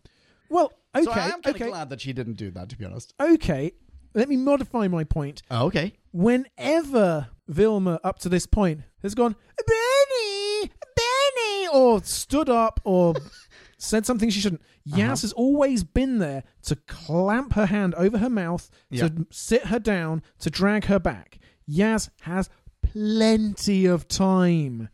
[0.49, 2.77] Well, okay, so I am kind okay, of glad that she didn't do that, to
[2.77, 3.13] be honest.
[3.19, 3.73] okay.
[4.17, 5.43] Let me modify my point.
[5.51, 5.93] Oh, okay.
[6.11, 13.13] whenever Vilma up to this point has gone, Benny, Benny, or stood up or
[13.77, 15.07] said something she shouldn't, Yaz Uh-huh.
[15.09, 19.09] has always been there to clamp her hand over her mouth, Yeah.
[19.09, 21.37] to sit her down, to drag her back.
[21.69, 22.49] Yaz has
[22.81, 24.89] plenty of time.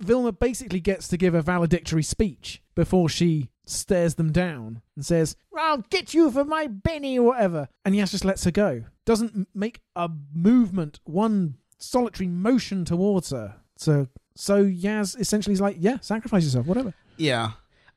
[0.00, 5.36] Vilma basically gets to give a valedictory speech before she stares them down and says,
[5.56, 7.68] I'll get you for my Benny or whatever.
[7.84, 8.84] And Yaz just lets her go.
[9.04, 13.56] Doesn't make a movement, one solitary motion towards her.
[13.76, 16.94] So, so Yaz essentially is like, yeah, sacrifice yourself, whatever.
[17.16, 17.52] Yeah.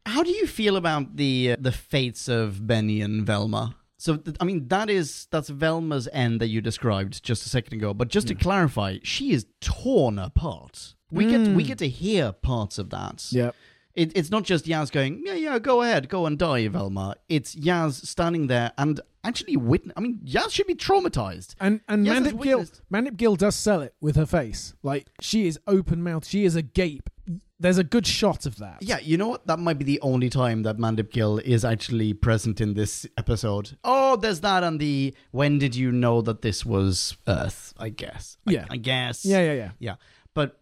[0.05, 3.75] How do you feel about the uh, the fates of Benny and Vilma?
[3.97, 7.73] So, th- I mean, that is that's Vilma's end that you described just a second
[7.73, 7.93] ago.
[7.93, 10.95] But just to clarify, she is torn apart.
[11.11, 13.27] We get we get to hear parts of that.
[13.31, 13.55] Yep.
[13.99, 17.15] It, it's not just Yaz going, yeah, yeah, go ahead, go and die, Vilma.
[17.27, 19.93] It's Yaz standing there and actually witness.
[19.97, 21.55] I mean, Yaz should be traumatized.
[21.59, 24.73] And and Yaz Mandip Gill Mandip Gill does sell it with her face.
[24.83, 27.09] Like she is open mouthed, she is agape.
[27.59, 28.77] There's a good shot of that.
[28.79, 29.47] Yeah, you know what?
[29.47, 33.77] That might be the only time that Mandip Gill is actually present in this episode.
[33.83, 38.37] Oh, there's that on the when did you know that this was Earth, I guess.
[38.45, 38.65] Yeah.
[38.69, 39.25] I, guess.
[39.25, 39.71] Yeah, yeah, yeah.
[39.79, 39.95] Yeah.
[40.33, 40.58] But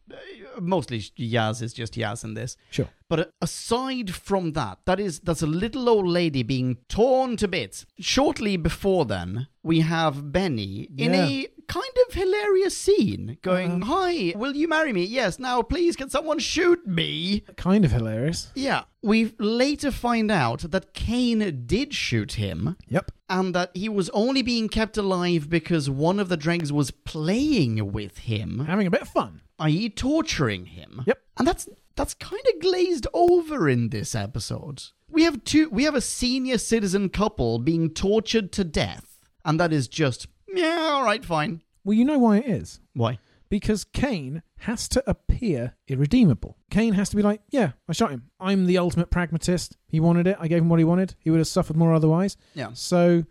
[0.60, 2.58] mostly Yaz is just Yaz in this.
[2.72, 2.90] Sure.
[3.10, 7.86] But aside from that, that is that's a little old lady being torn to bits.
[8.00, 11.26] Shortly before then, we have Benny in Yeah.
[11.26, 13.94] a kind of hilarious scene going, Uh-huh.
[13.94, 15.04] "Hi, will you marry me?
[15.06, 15.40] Yes.
[15.40, 18.52] Now, please, can someone shoot me?" Kind of hilarious.
[18.56, 18.84] Yeah.
[19.02, 23.12] We later find out that Kane did shoot him Yep.
[23.30, 27.94] and that he was only being kept alive because one of the dregs was playing
[27.94, 29.42] with him, Having a bit of fun.
[29.60, 31.02] i.e., torturing him.
[31.06, 31.20] Yep.
[31.38, 34.84] And that's that's kind of glazed over in this episode.
[35.10, 39.74] We have two we have a senior citizen couple being tortured to death, and that
[39.74, 41.62] is just yeah, all right, fine.
[41.84, 42.80] Well, you know why it is.
[42.94, 43.20] Why?
[43.50, 46.58] Because Kane has to appear irredeemable.
[46.70, 48.30] Kane has to be like, yeah, I shot him.
[48.42, 49.78] I'm the ultimate pragmatist.
[49.88, 50.36] He wanted it.
[50.40, 51.16] I gave him what he wanted.
[51.20, 52.36] He would have suffered more otherwise.
[52.56, 52.72] Yeah.
[52.74, 53.24] So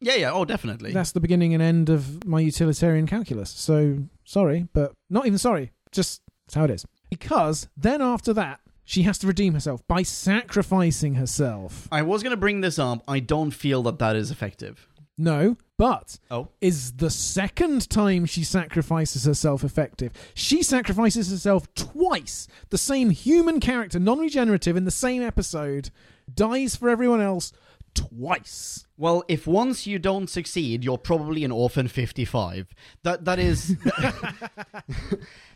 [0.00, 0.92] Yeah, yeah, oh definitely.
[0.92, 3.50] that's the beginning and end of my utilitarian calculus.
[3.50, 5.70] So sorry, but not even sorry.
[5.92, 6.84] Just that's how it is.
[7.10, 11.86] Because then after that, she has to redeem herself by sacrificing herself.
[11.92, 13.02] I was going to bring this up.
[13.06, 14.88] I don't feel that that is effective.
[15.18, 16.48] No, but Oh.
[16.60, 20.12] is the second time she sacrifices herself effective.
[20.34, 22.48] She sacrifices herself twice.
[22.70, 25.90] The same human character, non regenerative, in the same episode,
[26.32, 27.52] dies for everyone else
[27.94, 28.86] twice.
[28.96, 32.68] Well, if once you don't succeed, you're probably an orphan 55.
[33.02, 33.76] That that is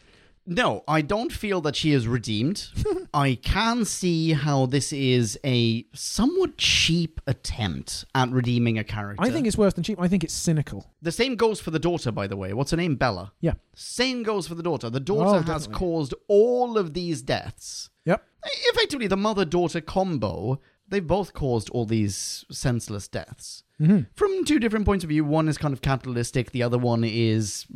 [0.47, 2.69] No, I don't feel that she is redeemed.
[3.15, 9.23] I can see how this is a somewhat cheap attempt at redeeming a character.
[9.25, 9.99] I think it's worse than cheap.
[10.01, 10.91] I think it's cynical.
[11.01, 12.53] the same goes for the daughter, by the way.
[12.53, 12.97] What's her name?
[12.97, 13.33] Bella.
[13.41, 13.55] Yeah.
[13.75, 14.91] Same goes for the daughter.
[14.91, 15.75] The Oh, daughter has definitely.
[15.79, 17.89] caused all of these deaths.
[18.05, 18.23] Yep.
[18.45, 23.64] Effectively, the mother daughter combo, they've both caused all these senseless deaths.
[23.81, 24.03] Mm-hmm.
[24.15, 25.25] From two different points of view.
[25.25, 27.67] One is kind of capitalistic, the other one is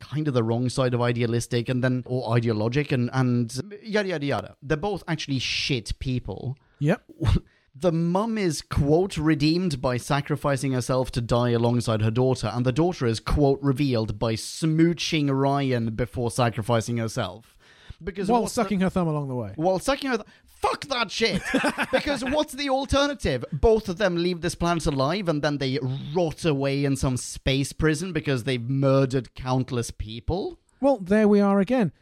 [0.00, 3.52] kind of the wrong side of idealistic, and then, or ideologic, and, and
[3.82, 4.56] yada yada yada.
[4.62, 6.56] They're both actually shit people.
[6.78, 7.02] Yep.
[7.78, 12.72] The mum is, quote, redeemed by sacrificing herself to die alongside her daughter, and the
[12.72, 17.54] daughter is, quote, revealed by smooching Ryan before sacrificing herself.
[18.02, 19.52] Because While what's the- sucking her thumb along the way.
[19.56, 20.16] while sucking her.
[20.16, 21.42] Th- Fuck that shit!
[21.92, 23.44] because what's the alternative?
[23.52, 25.78] Both of them leave this planet alive and then they
[26.14, 30.58] rot away in some space prison because they've murdered countless people?
[30.80, 31.92] Well, there we are again.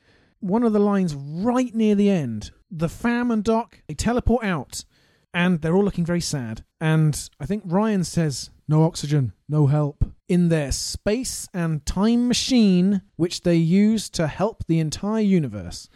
[0.40, 2.50] One of the lines right near the end.
[2.70, 4.84] The fam and Doc, they teleport out
[5.32, 6.64] and they're all looking very sad.
[6.80, 10.04] And I think Ryan says, No oxygen, no help.
[10.26, 15.90] In their space and time machine, which they use to help the entire universe.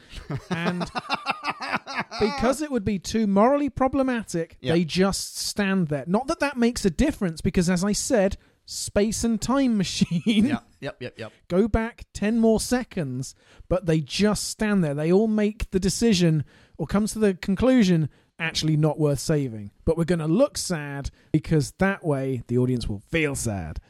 [0.51, 0.85] And
[2.20, 4.72] because it would be too morally problematic, Yeah.
[4.74, 6.05] they just stand there.
[6.07, 10.45] Not that that makes a difference, because as I said, space and time machine
[10.81, 11.33] yep, yep, yep.
[11.49, 13.35] go back 10 more seconds,
[13.68, 14.93] but they just stand there.
[14.95, 16.45] They all make the decision
[16.76, 19.70] or comes to the conclusion actually not worth saving.
[19.87, 23.81] But we're going to look sad because that way the audience will feel sad.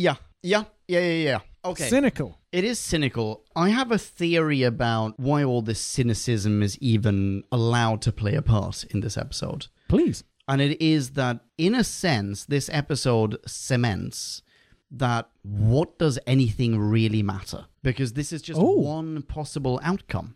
[0.00, 1.40] Yeah, yeah, yeah, yeah, yeah.
[1.62, 1.88] Okay.
[1.88, 2.38] Cynical.
[2.52, 3.44] It is cynical.
[3.54, 8.40] I have a theory about why all this cynicism is even allowed to play a
[8.42, 9.66] part in this episode.
[9.88, 10.24] Please.
[10.48, 14.40] And it is that, in a sense, this episode cements
[14.90, 17.66] that what does anything really matter?
[17.82, 18.78] Because this is just Oh.
[18.98, 20.34] one possible outcome.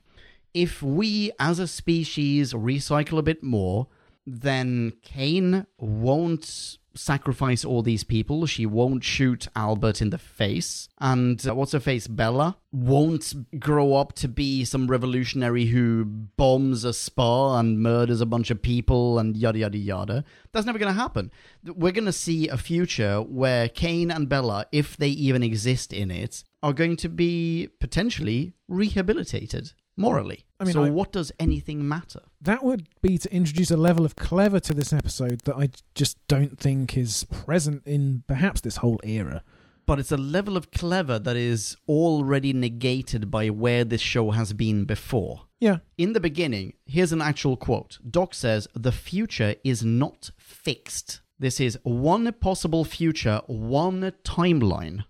[0.52, 3.88] If we as a species recycle a bit more,
[4.26, 8.46] then Kane won't sacrifice all these people.
[8.46, 10.88] She won't shoot Albert in the face.
[10.98, 12.06] And uh, what's her face?
[12.06, 18.26] Bella won't grow up to be some revolutionary who bombs a spa and murders a
[18.26, 20.24] bunch of people and yada yada yada.
[20.52, 21.30] That's never going to happen.
[21.64, 26.10] We're going to see a future where Kane and Bella, if they even exist in
[26.10, 30.44] it, are going to be potentially rehabilitated morally.
[30.60, 32.20] I mean, so I- what does anything matter?
[32.40, 36.16] That would be to introduce a level of clever to this episode that I just
[36.28, 39.42] don't think is present in perhaps this whole era.
[39.86, 44.54] But it's a level of clever that is already negated by where this show has
[44.54, 45.42] been before.
[45.60, 45.78] Yeah.
[45.98, 47.98] In the beginning, here's an actual quote.
[48.10, 51.20] Doc says, The future is not fixed.
[51.38, 55.04] This is one possible future, one timeline.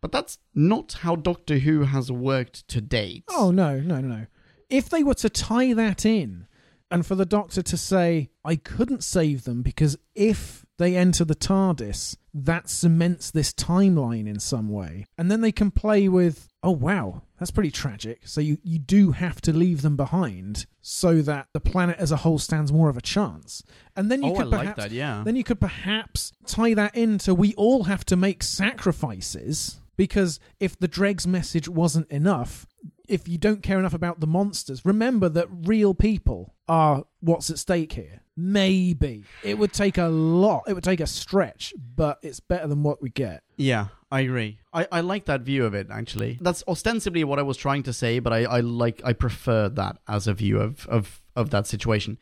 [0.00, 3.24] But that's not how Doctor Who has worked to date.
[3.28, 4.26] Oh no, no, no, no.
[4.68, 6.46] If they were to tie that in
[6.90, 11.34] and for the doctor to say, I couldn't save them because if they enter the
[11.34, 15.06] TARDIS, that cements this timeline in some way.
[15.16, 18.28] And then they can play with, oh wow, that's pretty tragic.
[18.28, 22.18] So you, you do have to leave them behind so that the planet as a
[22.18, 23.62] whole stands more of a chance.
[23.96, 25.22] And then you Oh, could I like that, yeah.
[25.24, 30.78] then you could perhaps tie that into we all have to make sacrifices because if
[30.78, 32.66] the dregs message wasn't enough
[33.08, 37.58] if you don't care enough about the monsters remember that real people are what's at
[37.58, 42.40] stake here maybe it would take a lot it would take a stretch but it's
[42.40, 44.58] better than what we get Yeah, I agree.
[44.72, 46.38] I, I like that view of it actually.
[46.40, 49.96] That's ostensibly what I was trying to say, but I, I like I prefer that
[50.06, 52.18] as a view of, of, of that situation.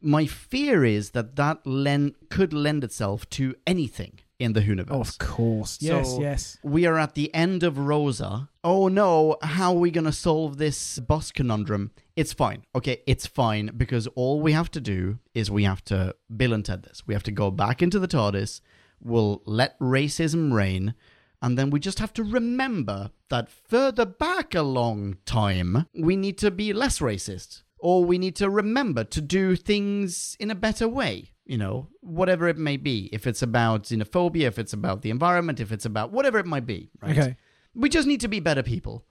[0.00, 4.20] My fear is that that len- could lend itself to anything.
[4.38, 4.86] In the Whoniverse.
[4.90, 5.78] Oh, of course.
[5.80, 6.58] Yes, So- yes.
[6.62, 8.48] We are at the end of Rosa.
[8.62, 11.90] Oh no, how are we going to solve this boss conundrum?
[12.16, 12.62] It's fine.
[12.74, 16.64] Okay, it's fine because all we have to do is we have to Bill and
[16.64, 17.02] Ted this.
[17.06, 18.60] We have to go back into the TARDIS.
[19.00, 20.94] We'll let racism reign.
[21.40, 26.36] And then we just have to remember that further back a long time, we need
[26.38, 27.62] to be less racist.
[27.78, 31.30] Or we need to remember to do things in a better way.
[31.48, 33.08] You know, whatever it may be.
[33.12, 36.66] If it's about xenophobia, if it's about the environment, if it's about whatever it might
[36.66, 36.90] be.
[37.02, 37.18] Right?
[37.18, 37.36] Okay.
[37.74, 39.04] We just need to be better people.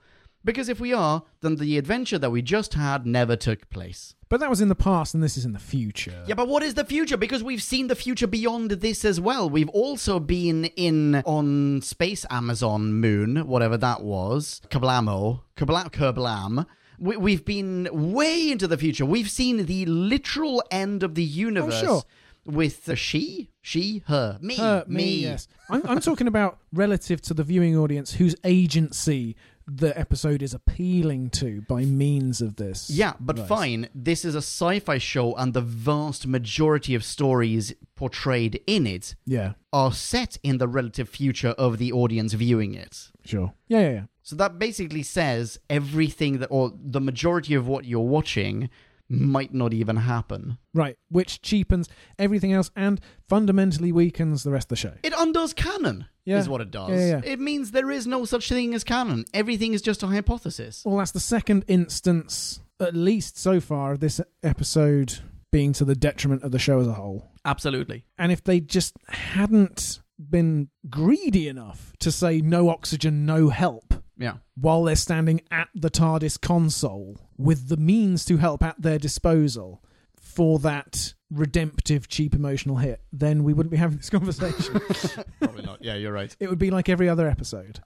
[0.46, 4.14] Because if we are, then the adventure that we just had never took place.
[4.30, 6.24] But that was in the past, and this is in the future.
[6.28, 7.18] Yeah, but what is the future?
[7.18, 9.50] Because we've seen the future beyond this as well.
[9.50, 16.66] We've also been in on Space Amazon Moon, whatever that was, Kablamo, Kabla- Kerblam.
[17.00, 19.06] We, we've been way into the future.
[19.06, 22.04] We've seen the literal end of the universe Oh, sure.
[22.48, 25.48] With the she, she, her, me, Her, me, yes.
[25.70, 29.36] I'm, I'm talking about relative to the viewing audience whose agency
[29.70, 32.90] the episode is appealing to by means of this.
[32.90, 33.90] Yeah, but fine.
[33.94, 39.54] This is a sci-fi show, and the vast majority of stories portrayed in it Yeah,
[39.74, 43.12] are set in the relative future of the audience viewing it.
[43.26, 43.54] sure.
[43.68, 44.04] Yeah, yeah, yeah.
[44.24, 48.70] So that basically says everything that, or the majority of what you're watching,
[49.10, 50.58] might not even happen.
[50.74, 51.88] Right, which cheapens
[52.20, 53.00] everything else and
[53.30, 54.94] fundamentally weakens the rest of the show.
[55.04, 56.40] It undoes canon, Yeah.
[56.40, 56.92] is what it does.
[56.92, 57.22] Yeah, yeah.
[57.24, 59.26] It means there is no such thing as canon.
[59.34, 60.84] Everything is just a hypothesis.
[60.86, 65.20] Well, that's the second instance, at least so far, of this episode
[65.52, 67.32] being to the detriment of the show as a whole.
[67.46, 68.04] Absolutely.
[68.18, 73.87] And if they just hadn't been greedy enough to say no oxygen, no help,
[74.20, 74.38] Yeah.
[74.56, 79.84] while they're standing at the TARDIS console with the means to help at their disposal
[80.20, 84.80] for that redemptive, cheap emotional hit, then we wouldn't be having this conversation.
[85.40, 85.84] Probably not.
[85.84, 86.36] Yeah, you're right.
[86.40, 87.80] it would be like every other episode.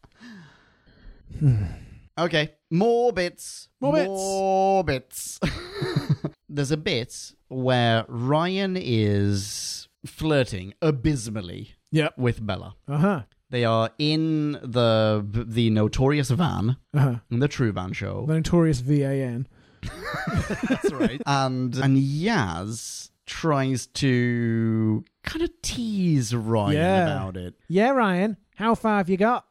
[2.18, 3.70] Okay, more bits.
[3.80, 4.08] More bits.
[4.08, 5.40] More bits.
[6.50, 12.18] There's a bit where Ryan is flirting abysmally Yep.
[12.18, 12.76] with Bella.
[12.88, 13.22] Uh huh.
[13.52, 17.16] They are in the the notorious van, Uh huh.
[17.30, 18.26] in the True Van show.
[18.28, 19.48] The notorious VAN.
[20.70, 21.22] That's right.
[21.26, 27.04] and and Yaz tries to kind of tease Ryan Yeah.
[27.16, 27.54] about it.
[27.68, 29.46] Yeah, Ryan, how far have you got?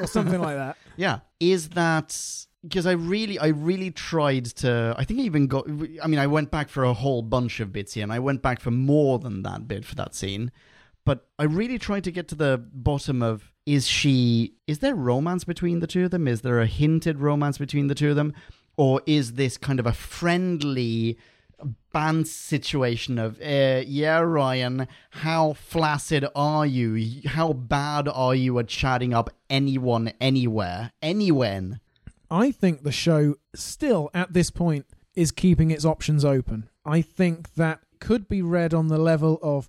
[0.00, 0.76] or something like that.
[0.96, 1.20] Yeah.
[1.40, 2.14] Is that
[2.62, 4.94] because I really, I really tried to.
[4.98, 5.64] I think I even got.
[6.02, 8.42] I mean, I went back for a whole bunch of bits here, and I went
[8.42, 10.52] back for more than that bit for that scene.
[11.04, 14.54] But I really tried to get to the bottom of is she.
[14.66, 16.28] Is there romance between the two of them?
[16.28, 18.34] Is there a hinted romance between the two of them?
[18.76, 21.18] Or is this kind of a friendly
[21.92, 27.22] band situation of, uh, yeah, Ryan, how flaccid are you?
[27.26, 31.80] How bad are you at chatting up anyone, anywhere, anywhen?
[32.30, 36.68] I think the show still at this point is keeping its options open.
[36.84, 39.68] I think that could be read on the level of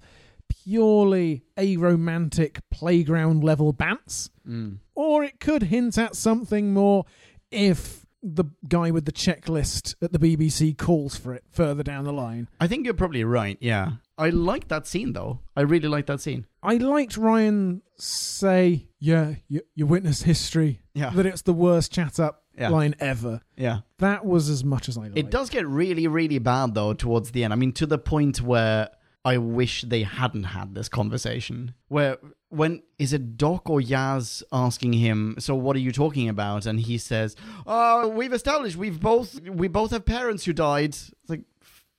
[0.64, 4.78] purely aromantic playground level bants, mm.
[4.96, 7.06] or it could hint at something more
[7.52, 12.14] if the guy with the checklist at the BBC calls for it further down the
[12.14, 12.48] line.
[12.60, 13.94] I think you're probably right, yeah.
[14.18, 15.40] I like that scene, though.
[15.56, 16.46] I really like that scene.
[16.62, 21.10] I liked Ryan say, "Yeah, you, you witness history." Yeah.
[21.10, 22.70] That it's the worst chat up Yeah.
[22.70, 23.42] line ever.
[23.58, 23.80] Yeah.
[23.98, 25.18] That was as much as I liked.
[25.18, 27.52] It does get really, really bad, though, towards the end.
[27.52, 28.90] I mean, to the point where
[29.26, 31.74] I wish they hadn't had this conversation.
[31.88, 32.18] Where,
[32.50, 36.66] when, is it Doc or Yaz asking him, so what are you talking about?
[36.66, 40.90] And he says, oh, we've established we've both, we both have parents who died.
[40.90, 41.44] It's like,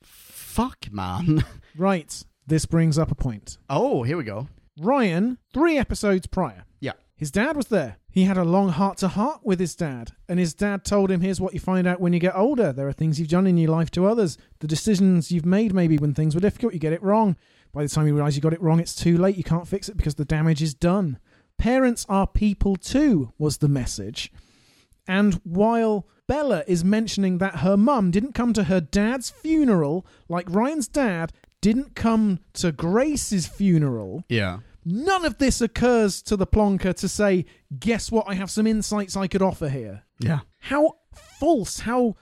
[0.03, 1.45] fuck, man.
[1.77, 2.23] Right.
[2.47, 3.59] This brings up a point.
[3.69, 4.47] oh, here we go.
[4.79, 6.93] Ryan, three episodes prior, Yeah.
[7.17, 7.97] his dad was there.
[8.15, 11.21] He had a long heart to heart with his dad, and his dad told him,
[11.21, 12.73] Here's what you find out when you get older.
[12.73, 14.39] There are things you've done in your life to others.
[14.61, 17.37] The decisions you've made, maybe when things were difficult, you get it wrong.
[17.73, 19.37] By the time you realize you got it wrong, it's too late.
[19.37, 21.19] You can't fix it because the damage is done.
[21.59, 24.33] Parents are people too, was the message.
[25.09, 30.47] And while Bella is mentioning that her mum didn't come to her dad's funeral, like
[30.49, 34.59] Ryan's dad didn't come to Grace's funeral, Yeah.
[34.85, 37.47] None of this occurs to the plonker to say,
[37.79, 38.27] guess what?
[38.29, 40.03] I have some insights I could offer here.
[40.19, 40.41] Yeah.
[40.59, 40.95] How
[41.39, 42.17] false, how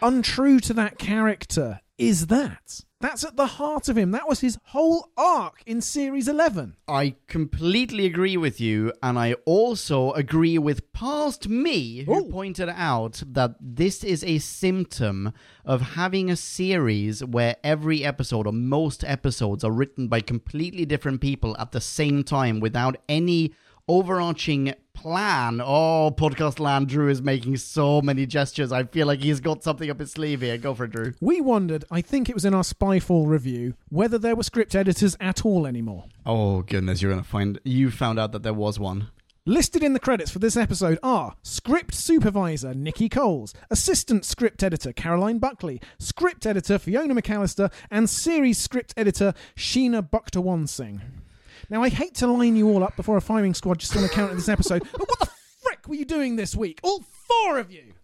[0.00, 2.80] untrue to that character is that?
[3.02, 4.12] That's at the heart of him.
[4.12, 6.76] That was his whole arc in series 11.
[6.86, 12.30] I completely agree with you, and I also agree with past me who Ooh.
[12.30, 15.32] pointed out that this is a symptom
[15.64, 21.20] of having a series where every episode or most episodes are written by completely different
[21.20, 23.52] people at the same time without any
[23.88, 25.60] overarching plan.
[25.60, 28.72] Oh, podcast land, Drew is making so many gestures.
[28.72, 30.56] I feel like he's got something up his sleeve here.
[30.58, 31.14] Go for it, Drew.
[31.20, 35.16] We wondered, I think it was in our Spyfall review, whether there were script editors
[35.20, 36.04] at all anymore.
[36.24, 37.60] Oh, goodness, you're going to find.
[37.64, 39.08] You found out that there was one.
[39.44, 44.92] Listed in the credits for this episode are script supervisor Nikki Coles, assistant script editor
[44.92, 50.68] Caroline Buckley, script editor Fiona McAllister, and series script editor Sheena Bhaktawant
[51.70, 54.30] Now, I hate to line you all up before a firing squad just on account
[54.32, 55.28] of this episode, but what the
[55.62, 56.80] frick were you doing this week?
[56.82, 57.94] All four of you!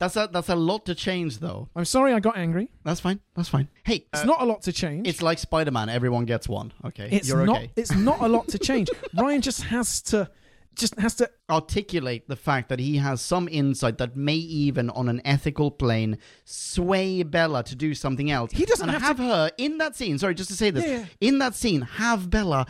[0.00, 1.68] That's a, that's a lot to change, though.
[1.76, 2.68] I'm sorry I got angry.
[2.84, 3.20] That's fine.
[3.36, 3.68] That's fine.
[3.84, 5.06] Hey, It's uh, not a lot to change.
[5.06, 5.88] It's like Spider Man.
[5.88, 6.72] Everyone gets one.
[6.84, 7.56] Okay, It's you're not.
[7.58, 7.70] okay.
[7.76, 8.90] It's not a lot to change.
[9.16, 10.28] Ryan just has to,
[10.76, 11.30] just has to.
[11.50, 16.16] Articulate the fact that he has some insight that may even, on an ethical plane,
[16.46, 18.50] sway Bella to do something else.
[18.52, 20.18] He doesn't and have to- her in that scene.
[20.18, 20.86] Sorry, just to say this.
[20.86, 21.04] Yeah, yeah.
[21.20, 22.66] In that scene, have Bella.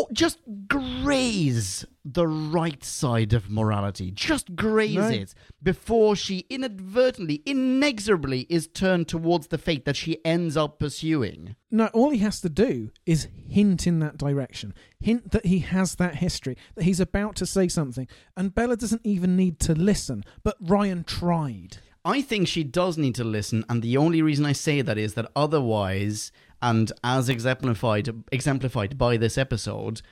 [0.00, 0.38] Or just
[0.68, 4.10] graze the right side of morality.
[4.12, 5.08] Just graze No.
[5.08, 11.56] it before she inadvertently, inexorably is turned towards the fate that she ends up pursuing.
[11.70, 14.72] No, all he has to do is hint in that direction.
[15.00, 19.04] Hint that he has that history, that he's about to say something, and Bella doesn't
[19.04, 20.24] even need to listen.
[20.42, 21.78] But Ryan tried.
[22.02, 25.12] I think she does need to listen, and the only reason I say that is
[25.14, 26.32] that otherwise,
[26.62, 30.02] and as exemplified exemplified by this episode,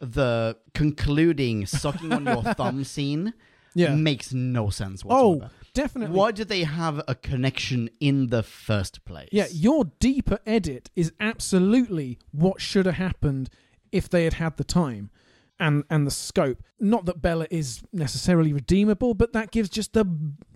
[0.00, 3.32] the concluding sucking on your thumb scene
[3.74, 3.94] Yeah.
[3.94, 5.50] makes no sense oh, whatsoever.
[5.54, 6.16] Oh, definitely.
[6.16, 9.28] Why did they have a connection in the first place?
[9.32, 13.48] Yeah, your deeper edit is absolutely what should have happened
[13.92, 15.10] if they had had the time
[15.58, 16.62] and and the scope.
[16.80, 20.06] Not that Bella is necessarily redeemable, but that gives just the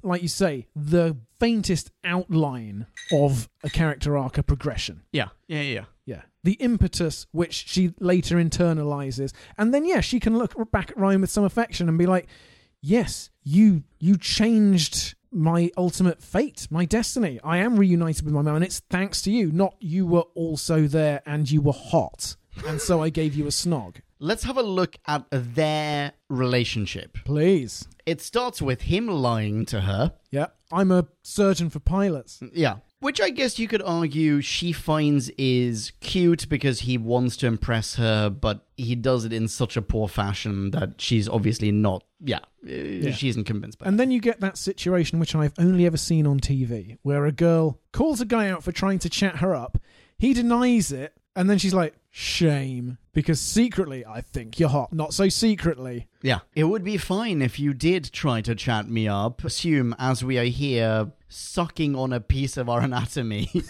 [0.02, 5.02] like you say, the faintest outline of a character arc, a progression.
[5.12, 5.84] yeah, yeah, yeah.
[6.04, 6.22] Yeah.
[6.42, 9.32] The impetus which she later internalizes.
[9.58, 12.28] And then yeah, she can look back at Ryan with some affection and be like,
[12.80, 17.38] "Yes, you you changed my ultimate fate, my destiny.
[17.44, 20.86] I am reunited with my mum and it's thanks to you, not you were also
[20.86, 22.36] there and you were hot.
[22.66, 27.18] And so I gave you a snog." Let's have a look at their relationship.
[27.24, 27.86] Please.
[28.04, 30.14] It starts with him lying to her.
[30.30, 30.46] Yeah.
[30.72, 32.42] I'm a surgeon for pilots.
[32.52, 32.76] Yeah.
[33.00, 37.94] Which I guess you could argue she finds is cute because he wants to impress
[37.94, 42.02] her, but he does it in such a poor fashion that she's obviously not.
[42.20, 43.86] Yeah, uh, she isn't convinced by.
[43.86, 47.30] And then you get that situation which I've only ever seen on TV, where a
[47.30, 49.78] girl calls a guy out for trying to chat her up.
[50.18, 54.92] He denies it, and then she's like, "Shame," because secretly I think you're hot.
[54.92, 56.08] Not so secretly.
[56.22, 56.40] Yeah.
[56.54, 59.44] It would be fine if you did try to chat me up.
[59.44, 63.50] Assume, as we are here, sucking on a piece of our anatomy.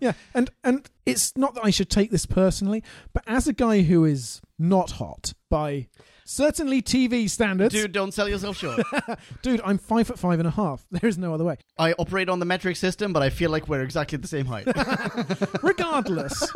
[0.00, 3.82] Yeah, and and it's not that I should take this personally, but as a guy
[3.82, 5.88] who is not hot by
[6.28, 8.80] certainly TV standards, Dude, don't sell yourself short.
[9.42, 10.86] dude, I'm five foot five and a half.
[10.98, 11.56] There is no other way.
[11.78, 14.66] I operate on the metric system, but I feel like we're exactly the same height.
[15.62, 16.50] Regardless,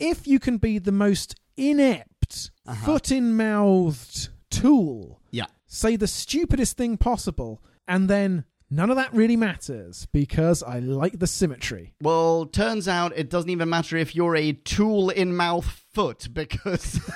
[0.00, 2.86] if you can be the most inept, uh-huh.
[2.86, 5.46] foot in mouthed tool, yeah.
[5.66, 11.18] say the stupidest thing possible, and then none of that really matters because I like
[11.18, 11.94] the symmetry.
[12.00, 17.00] Well, turns out it doesn't even matter if you're a tool in mouth foot because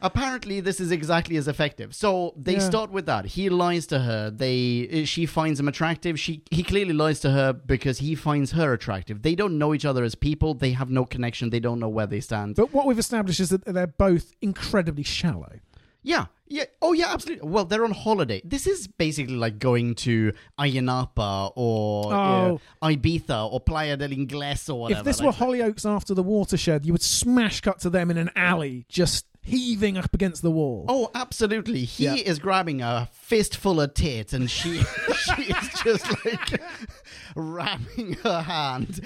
[0.00, 1.94] apparently this is exactly as effective.
[1.94, 2.58] So they Yeah.
[2.60, 3.26] start with that.
[3.26, 4.30] He lies to her.
[4.30, 6.18] They uh, she finds him attractive.
[6.18, 9.22] She he clearly lies to her because he finds her attractive.
[9.22, 10.54] They don't know each other as people.
[10.54, 11.50] They have no connection.
[11.50, 12.56] They don't know where they stand.
[12.56, 15.60] But what we've established is that they're both incredibly shallow.
[16.04, 16.64] Yeah, yeah.
[16.80, 17.48] Oh, yeah, absolutely.
[17.48, 18.42] Well, they're on holiday.
[18.44, 22.60] This is basically like going to Ayia Napa or Oh.
[22.82, 25.00] uh, Ibiza or Playa del Ingles or whatever.
[25.00, 28.18] if this like were Hollyoaks after the watershed, you would smash cut to them in
[28.18, 30.84] an alley, just heaving up against the wall.
[30.88, 31.84] Oh, absolutely.
[31.84, 32.14] He Yeah.
[32.14, 34.82] is grabbing a fistful of tit and she
[35.16, 36.60] she is just like
[37.34, 39.00] ramming her hand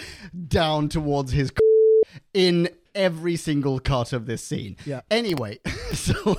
[0.49, 4.77] down towards his c- in every single cut of this scene.
[4.85, 5.01] Yeah.
[5.11, 5.59] Anyway,
[5.93, 6.37] so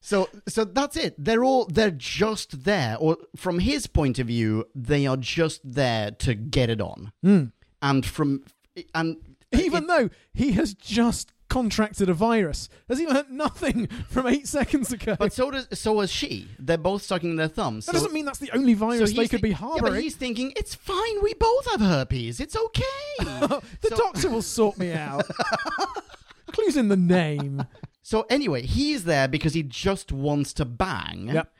[0.00, 1.14] So so that's it.
[1.18, 6.10] They're all they're just there or from his point of view, they are just there
[6.10, 7.12] to get it on.
[7.22, 7.44] Hmm.
[7.82, 8.44] And from
[8.94, 9.16] and
[9.52, 12.68] Even though he has just contracted a virus?
[12.88, 15.16] Has he learnt nothing from eight seconds ago?
[15.18, 16.48] But so does so has she.
[16.58, 17.84] They're both sucking their thumbs.
[17.84, 19.56] that so, doesn't mean that's the only so virus they he's could be thi- Yeah,
[19.58, 19.92] harboring.
[19.94, 21.22] but he's thinking it's fine.
[21.22, 22.40] We both have herpes.
[22.40, 22.84] It's okay.
[23.18, 25.28] the so, doctor will sort me out.
[26.52, 27.64] Clues in the name.
[28.02, 31.30] So anyway, he's there because he just wants to bang.
[31.32, 31.52] Yep.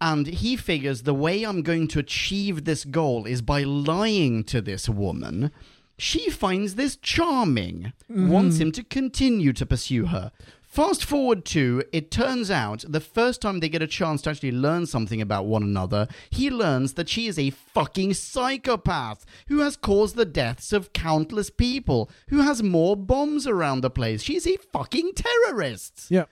[0.00, 4.60] And he figures the way I'm going to achieve this goal is by lying to
[4.60, 5.50] this woman.
[5.98, 8.62] She finds this charming, wants mm-hmm.
[8.64, 10.32] him to continue to pursue her.
[10.76, 14.52] Fast forward to, it turns out the first time they get a chance to actually
[14.52, 19.74] learn something about one another, he learns that she is a fucking psychopath who has
[19.74, 24.20] caused the deaths of countless people, who has more bombs around the place.
[24.20, 26.10] She's a fucking terrorist.
[26.10, 26.26] Yeah.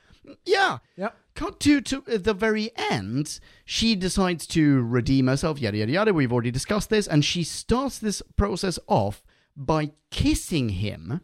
[0.44, 0.80] Yeah.
[0.96, 1.16] Yep.
[1.34, 5.58] Cut to to at the very end, she decides to redeem herself.
[5.58, 6.12] Yada yada yada.
[6.12, 9.23] We've already discussed this, and she starts this process off
[9.56, 11.20] by kissing him,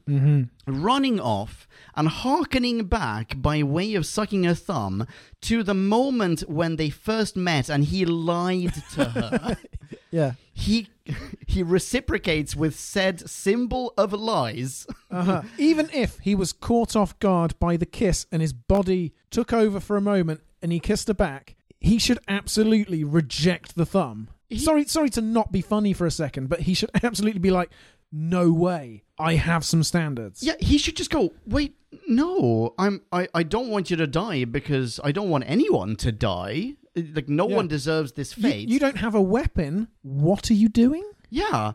[0.66, 1.66] running off,
[1.96, 5.06] and hearkening back by way of sucking her thumb
[5.42, 9.56] to the moment when they first met, and he lied to her.
[10.12, 10.32] Yeah.
[10.52, 10.88] he
[11.46, 14.86] he reciprocates with said symbol of lies.
[15.10, 15.42] Uh-huh.
[15.58, 19.80] Even if he was caught off guard by the kiss and his body took over
[19.80, 24.28] for a moment and he kissed her back, he should absolutely reject the thumb.
[24.56, 27.70] sorry, sorry to not be funny for a second, but he should absolutely be like,
[28.12, 31.32] "No way, I have some standards." Yeah, he should just go.
[31.46, 31.76] Wait,
[32.08, 33.02] no, I'm.
[33.12, 36.74] I, I don't want you to die because I don't want anyone to die.
[36.96, 37.56] Like no Yeah.
[37.56, 38.68] one deserves this You, fate.
[38.68, 39.88] you don't have a weapon.
[40.02, 41.04] What are you doing?
[41.30, 41.72] yeah,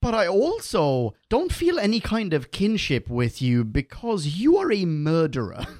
[0.00, 4.84] but I also don't feel any kind of kinship with you because you are a
[4.84, 5.66] murderer.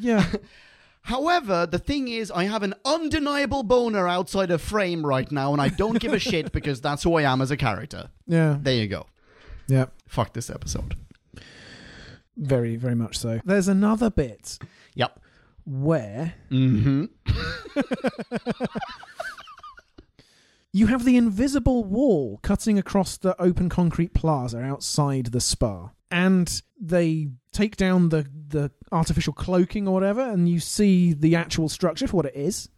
[0.00, 0.24] Yeah.
[1.02, 5.60] However, the thing is, I have an undeniable boner outside of frame right now, and
[5.60, 8.10] I don't give a shit because that's who I am as a character.
[8.26, 8.58] yeah.
[8.60, 9.06] There you go.
[9.68, 9.86] Yeah.
[10.06, 10.96] Fuck this episode.
[12.36, 13.40] Very, very much so.
[13.44, 14.58] There's another bit
[14.94, 15.20] Yep.
[15.66, 17.04] where Mm-hmm.
[20.72, 25.90] you have the invisible wall cutting across the open concrete plaza outside the spa.
[26.10, 31.68] And they take down the, the artificial cloaking or whatever, and you see the actual
[31.68, 32.68] structure for what it is.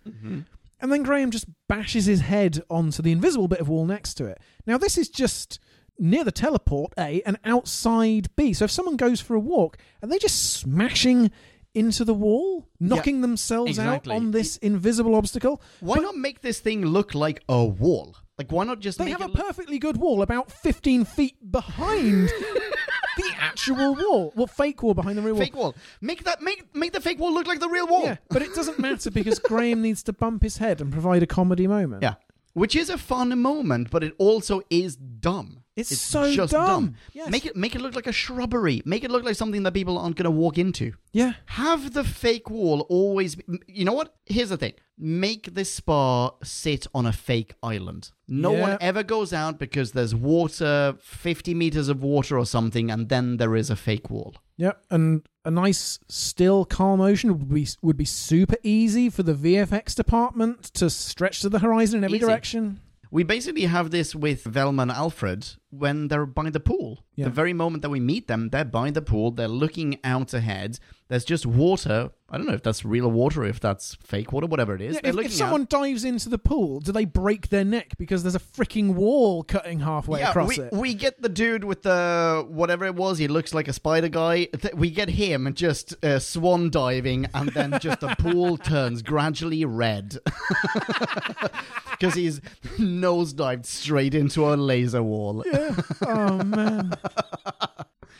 [0.82, 4.24] And then Graham just bashes his head onto the invisible bit of wall next to
[4.24, 4.41] it.
[4.66, 5.61] Now, this is just
[6.01, 8.53] near the teleport, A, and outside B.
[8.53, 11.30] So if someone goes for a walk, are they just smashing
[11.74, 14.12] into the wall, knocking themselves exactly.
[14.12, 15.62] out on this invisible obstacle?
[15.80, 18.16] Why not make this thing look like a wall?
[18.38, 22.28] Like, why not just They have a look- perfectly good wall about 15 feet behind
[23.16, 24.32] the actual wall.
[24.34, 25.42] Well, fake wall behind the real wall.
[25.44, 25.74] fake wall?
[26.01, 28.05] Make that make make the fake wall look like the real wall.
[28.05, 31.26] Yeah, but it doesn't matter because Graham needs to bump his head and provide a
[31.26, 32.03] comedy moment.
[32.03, 32.14] Yeah.
[32.55, 35.60] Which is a fun moment, but it also is dumb.
[35.77, 36.95] It's so just dumb.
[37.12, 37.31] Yes.
[37.31, 38.83] Make it make it look like a shrubbery.
[38.85, 40.93] Make it look like something that people aren't going to walk into.
[41.12, 41.35] Yeah.
[41.47, 43.37] Have the fake wall always.
[43.37, 44.14] Be, you know what?
[44.27, 44.75] Here's the thing.
[44.99, 48.11] Make this spa sit on a fake island.
[48.29, 48.61] No Yeah.
[48.61, 53.39] one ever goes out because there's water, 50 meters of water or something, and then
[53.39, 54.35] there is a fake wall.
[54.59, 59.33] Yeah, and a nice still calm ocean would be would be super easy for the
[59.35, 62.27] VFX department to stretch to the horizon in every Easy.
[62.27, 62.81] direction.
[63.11, 67.05] We basically have this with Vilma and Alfred when they're by the pool.
[67.14, 67.27] Yeah.
[67.27, 70.79] The very moment that we meet them, they're by the pool, they're looking out ahead.
[71.09, 72.11] There's just water.
[72.29, 74.95] I don't know if that's real water, if that's fake water, whatever it is.
[74.95, 75.68] Yeah, if, if someone out.
[75.68, 79.81] dives into the pool, do they break their neck because there's a freaking wall cutting
[79.81, 80.73] halfway yeah, across we, it?
[80.73, 83.18] we get the dude with the whatever it was.
[83.18, 84.49] He looks like a spider guy.
[84.73, 90.18] We get him just uh, swan diving, and then just the pool turns gradually red
[91.91, 92.41] because he's
[92.79, 95.45] nosedived straight into a laser wall.
[96.07, 96.93] oh man,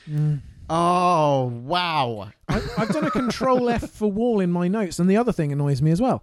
[0.73, 2.31] Oh wow!
[2.49, 5.51] I, I've done a Control F for wall in my notes, and the other thing
[5.51, 6.23] annoys me as well,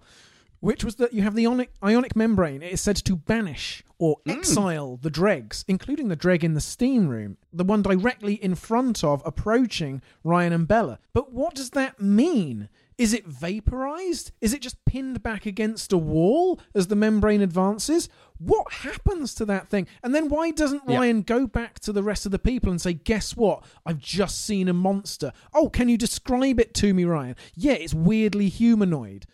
[0.60, 2.62] which was that you have the ionic, ionic membrane.
[2.62, 4.32] It is said to banish or mm.
[4.32, 9.04] exile the dregs, including the dreg in the steam room, the one directly in front
[9.04, 10.98] of approaching Ryan and Bella.
[11.12, 12.70] But what does that mean?
[12.96, 14.32] Is it vaporized?
[14.40, 18.08] Is it just pinned back against a wall as the membrane advances?
[18.38, 19.86] What happens to that thing?
[20.02, 20.98] And then why doesn't Yeah.
[20.98, 23.64] Ryan go back to the rest of the people and say, Guess what?
[23.84, 25.32] I've just seen a monster.
[25.52, 27.36] Oh, can you describe it to me, Ryan?
[27.56, 29.26] Yeah, it's weirdly humanoid.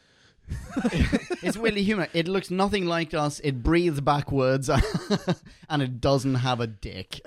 [1.43, 2.09] It's weirdly human.
[2.15, 3.39] It looks nothing like us.
[3.41, 4.71] It breathes backwards,
[5.69, 7.21] and it doesn't have a dick.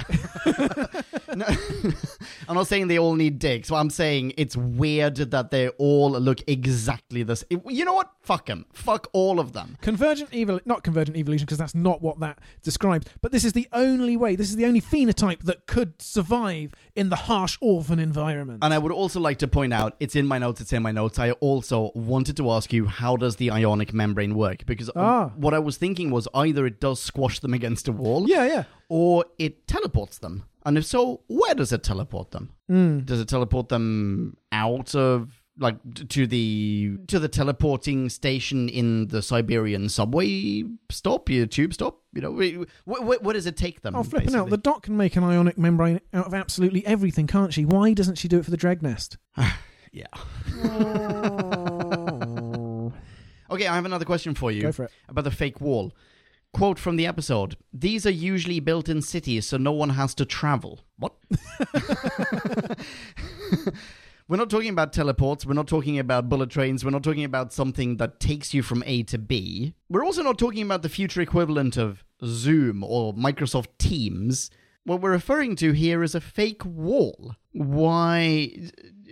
[1.36, 1.46] No,
[2.50, 3.70] I'm not saying they all need dicks.
[3.70, 7.62] But I'm saying it's weird that they all look exactly the same.
[7.68, 8.12] You know what?
[8.22, 8.66] Fuck them.
[8.74, 9.78] Fuck all of them.
[9.82, 13.08] Convergent evol not convergent evolution because that's not what that describes.
[13.22, 14.36] But this is the only way.
[14.36, 18.60] This is the only phenotype that could survive in the harsh orphan environment.
[18.64, 20.92] And I would also like to point out, it's in my notes, it's in my
[20.92, 21.20] notes.
[21.20, 24.66] I also wanted to ask you, how does the ionic membrane work?
[24.66, 25.32] Because um, Ah.
[25.36, 28.64] what I was thinking was either it does squash them against a wall, yeah, yeah.
[28.90, 30.44] or it teleports them.
[30.68, 32.52] And if so, where does it teleport them?
[32.68, 33.00] Hmm.
[33.00, 35.78] Does it teleport them out of like
[36.10, 42.02] to the to the teleporting station in the Siberian subway stop, your tube stop?
[42.14, 43.96] You know, wh- wh- where does it take them?
[43.96, 44.50] Oh, flipping out.
[44.50, 44.74] The basically?
[44.74, 47.64] Dot can make an ionic membrane out of absolutely everything, can't she?
[47.64, 49.16] Why doesn't she do it for the dreg nest?
[49.94, 50.08] yeah.
[53.52, 54.64] okay, I have another question for you.
[54.64, 54.92] Go for it.
[55.08, 55.94] about the fake wall.
[56.58, 60.26] Quote from the episode These are usually built in cities so no one has to
[60.26, 60.80] travel.
[60.98, 61.14] What?
[64.28, 65.46] we're not talking about teleports.
[65.46, 66.84] We're not talking about bullet trains.
[66.84, 69.76] We're not talking about something that takes you from A to B.
[69.88, 74.50] We're also not talking about the future equivalent of Zoom or Microsoft Teams.
[74.84, 77.36] What we're referring to here is a fake wall.
[77.52, 78.72] Why?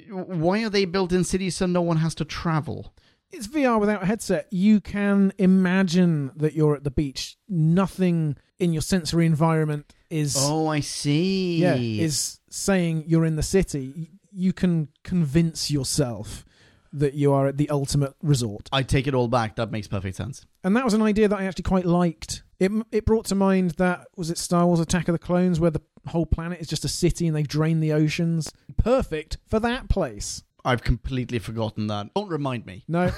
[0.09, 2.91] Why are they built in cities so no one has to travel?
[3.31, 4.47] It's VR without a headset.
[4.51, 7.37] You can imagine that you're at the beach.
[7.49, 11.57] Nothing in your sensory environment is Oh, I see.
[11.61, 14.11] yeah is saying you're in the city.
[14.31, 16.45] You can convince yourself
[16.93, 18.69] that you are at the ultimate resort.
[18.71, 19.57] I take it all back.
[19.57, 20.45] That makes perfect sense.
[20.63, 22.43] And that was an idea that I actually quite liked.
[22.59, 25.71] It it brought to mind that was it Star Wars Attack of the Clones where
[25.71, 28.53] the whole planet is just a city and they've drained the oceans.
[28.77, 30.43] Perfect for that place.
[30.65, 32.13] I've completely forgotten that.
[32.15, 32.83] Don't remind me.
[32.87, 33.11] No,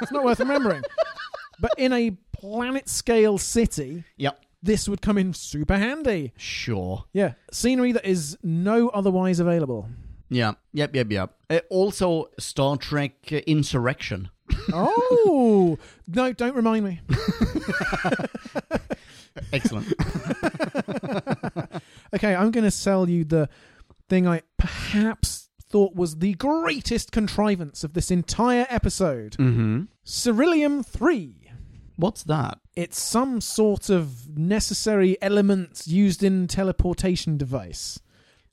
[0.00, 0.82] it's not worth remembering.
[1.60, 4.40] But in a planet scale city, Yep.
[4.60, 6.32] this would come in super handy.
[6.36, 7.04] Sure.
[7.12, 9.88] Yeah, scenery that is no otherwise available.
[10.28, 10.54] Yeah.
[10.72, 10.96] Yep.
[10.96, 11.12] Yep.
[11.12, 11.34] Yep.
[11.50, 14.30] Uh, also, Star Trek uh, Insurrection.
[14.72, 15.78] Oh
[16.08, 16.32] no!
[16.32, 17.00] Don't remind me.
[19.52, 19.92] Excellent.
[22.14, 23.48] Okay, I'm going to sell you the
[24.08, 25.43] thing I perhaps
[25.74, 29.32] thought was the greatest contrivance of this entire episode.
[29.32, 29.82] mm-hmm.
[30.06, 31.50] Cerillium Three.
[31.96, 32.60] What's that?
[32.76, 37.98] It's some sort of necessary element used in teleportation device.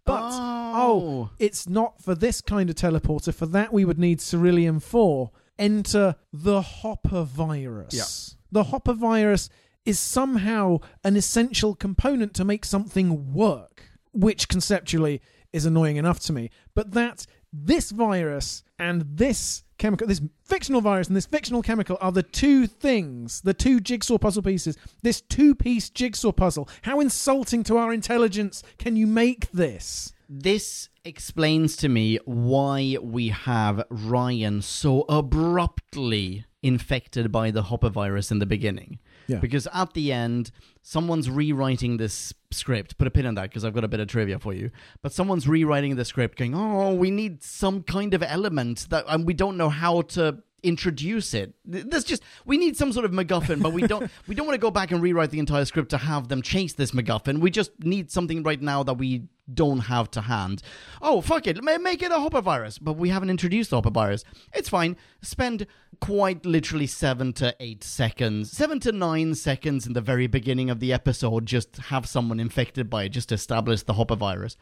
[0.03, 3.31] But oh, it's not for this kind of teleporter.
[3.31, 5.29] For that, we would need Cerillium 4.
[5.59, 8.35] Enter the Hopper virus.
[8.51, 9.47] The Hopper virus
[9.85, 15.21] is somehow an essential component to make something work, which conceptually
[15.53, 16.49] is annoying enough to me.
[16.73, 22.11] But that this virus and this chemical, this fictional virus and this fictional chemical are
[22.11, 26.69] the two things, the two jigsaw puzzle pieces, this two piece jigsaw puzzle.
[26.83, 30.13] How insulting to our intelligence can you make this?
[30.29, 38.31] This explains to me why we have Ryan so abruptly infected by the Hopper virus
[38.31, 38.99] in the beginning.
[39.27, 39.39] Yeah.
[39.39, 42.97] Because at the end, someone's rewriting this script.
[42.97, 44.71] Put a pin in that because I've got a bit of trivia for you.
[45.01, 49.25] But someone's rewriting the script, going, "Oh, we need some kind of element that, and
[49.25, 51.53] we don't know how to introduce it.
[51.71, 54.55] Th- There's just we need some sort of MacGuffin, but we don't we don't want
[54.55, 57.39] to go back and rewrite the entire script to have them chase this MacGuffin.
[57.39, 59.23] We just need something right now that we
[59.53, 60.61] don't have to hand.
[61.01, 63.89] Oh, fuck it, ma- make it a Hopper virus, but we haven't introduced the Hopper
[63.89, 64.23] virus.
[64.53, 64.95] It's fine.
[65.21, 65.67] Spend
[65.99, 70.79] quite literally seven to eight seconds, seven to nine seconds in the very beginning of
[70.79, 74.55] the episode, just have someone infected by it, just establish the Hopper virus.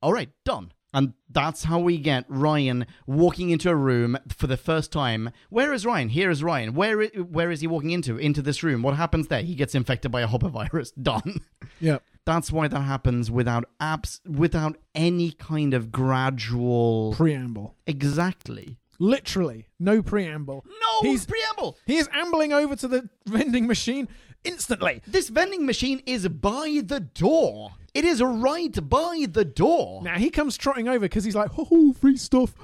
[0.00, 0.72] All right, done.
[0.94, 5.30] And that's how we get Ryan walking into a room for the first time.
[5.50, 6.08] Where is Ryan?
[6.08, 6.74] Here is Ryan.
[6.74, 8.16] Where where is he walking into?
[8.16, 8.82] Into this room.
[8.82, 9.42] What happens there?
[9.42, 10.90] He gets infected by a Hopper virus.
[11.02, 11.40] Done.
[11.78, 11.98] Yeah.
[12.24, 17.74] That's why that happens without abs without any kind of gradual Preamble.
[17.86, 18.78] Exactly.
[18.98, 20.64] Literally, no preamble.
[20.66, 21.76] No He's- preamble.
[21.86, 24.08] He is ambling over to the vending machine
[24.42, 25.02] instantly.
[25.06, 27.70] This vending machine is by the door.
[27.98, 30.04] It is right by the door.
[30.04, 32.54] Now he comes trotting over because he's like, oh, free stuff.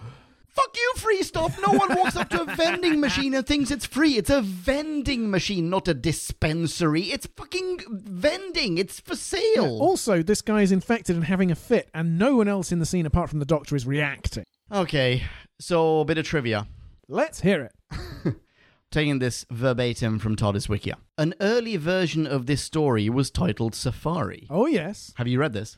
[0.46, 1.58] Fuck you, free stuff.
[1.60, 4.16] No one walks up to a vending machine and thinks it's free.
[4.16, 7.10] It's a vending machine, not a dispensary.
[7.10, 8.78] It's fucking vending.
[8.78, 9.80] It's for sale.
[9.80, 12.86] Also, this guy is infected and having a fit, and no one else in the
[12.86, 14.44] scene apart from the doctor is reacting.
[14.70, 15.24] Okay,
[15.58, 16.68] so a bit of trivia.
[17.08, 18.36] Let's hear it.
[18.94, 20.94] Taking this verbatim from TARDIS Wikia.
[21.18, 24.46] An early version of this story was titled Safari.
[24.48, 25.12] Oh, yes.
[25.16, 25.76] Have you read this?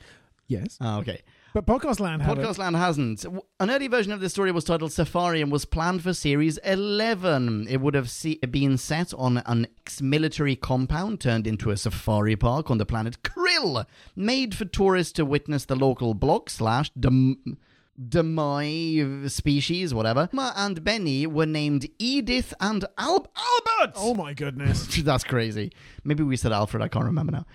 [0.49, 0.77] Yes.
[0.83, 1.23] Ah, okay.
[1.55, 2.59] But Podcast Land had Podcast.
[2.59, 3.25] Land hasn't.
[3.59, 7.67] An early version of this story was titled Safari and was planned for Series 11.
[7.71, 12.37] It would have se- been set on an ex military compound turned into a safari
[12.37, 17.57] park on the planet Krill, made for tourists to witness the local block slash dem-
[18.01, 20.29] Demai species, whatever.
[20.33, 23.93] Ma and Benni were named Edith and Al- Albert.
[23.97, 24.87] Oh my goodness.
[25.03, 25.73] That's crazy.
[26.05, 27.47] Maybe we said Alfred, I can't remember now.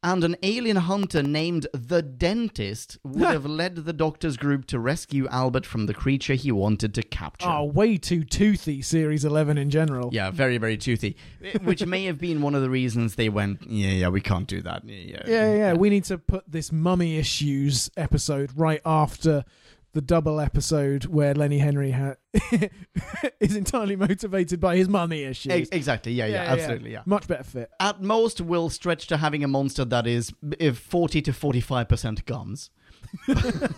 [0.00, 5.26] And an alien hunter named the Dentist would have led the doctor's group to rescue
[5.26, 7.48] Albert from the creature he wanted to capture.
[7.48, 10.10] Oh, way too toothy, Series 11 in general.
[10.12, 11.16] Yeah, very, very toothy.
[11.64, 14.62] Which may have been one of the reasons they went, yeah, yeah, we can't do
[14.62, 14.84] that.
[14.84, 15.22] Yeah, yeah.
[15.26, 19.44] Yeah, yeah, we need to put this mummy issues episode right after
[19.98, 22.14] the double episode where Lenny Henry ha-
[23.40, 25.50] is entirely motivated by his mummy issues.
[25.50, 26.12] Ex- exactly.
[26.12, 26.92] Yeah, yeah, yeah absolutely.
[26.92, 27.02] Yeah.
[27.04, 27.68] Much better fit.
[27.80, 32.70] At most, we'll stretch to having a monster that is if 40 to 45% guns.
[33.26, 33.74] that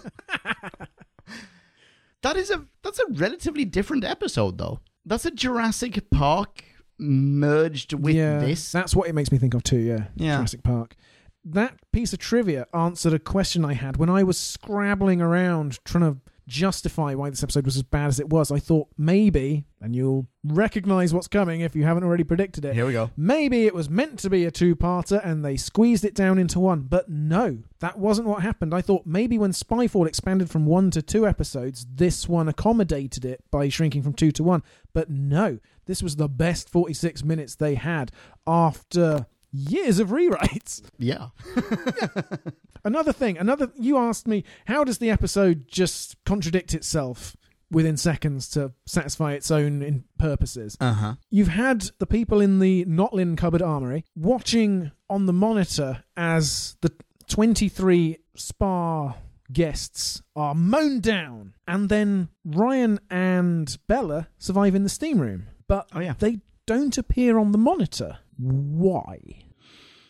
[2.36, 4.80] is a that's a relatively different episode though.
[5.06, 6.64] That's a Jurassic Park
[6.98, 8.72] merged with yeah, this.
[8.72, 10.08] That's what it makes me think of too, yeah.
[10.16, 10.36] Yeah.
[10.36, 10.96] Jurassic Park.
[11.44, 16.14] That piece of trivia answered a question I had when I was scrabbling around trying
[16.14, 18.50] to justify why this episode was as bad as it was.
[18.50, 22.74] I thought maybe, and you'll recognize what's coming if you haven't already predicted it.
[22.74, 23.10] Here we go.
[23.16, 26.60] Maybe it was meant to be a two parter and they squeezed it down into
[26.60, 28.74] one, but no, that wasn't what happened.
[28.74, 33.42] I thought maybe when Spyfall expanded from one to two episodes, this one accommodated it
[33.50, 34.62] by shrinking from two to one,
[34.92, 38.10] but no, this was the best 46 minutes they had
[38.46, 40.82] after years of rewrites.
[40.98, 41.28] Yeah.
[42.84, 47.36] Another thing, another you asked me, how does the episode just contradict itself
[47.70, 50.78] within seconds to satisfy its own in purposes?
[50.80, 51.14] Uh huh.
[51.30, 56.90] You've had the people in the Notlin cupboard armory watching on the monitor as the
[57.28, 59.14] 23 spa
[59.52, 65.48] guests are mown down, and then Ryan and Bella survive in the steam room.
[65.68, 66.14] But Oh, yeah.
[66.18, 68.18] they don't appear on the monitor.
[68.40, 69.44] Why?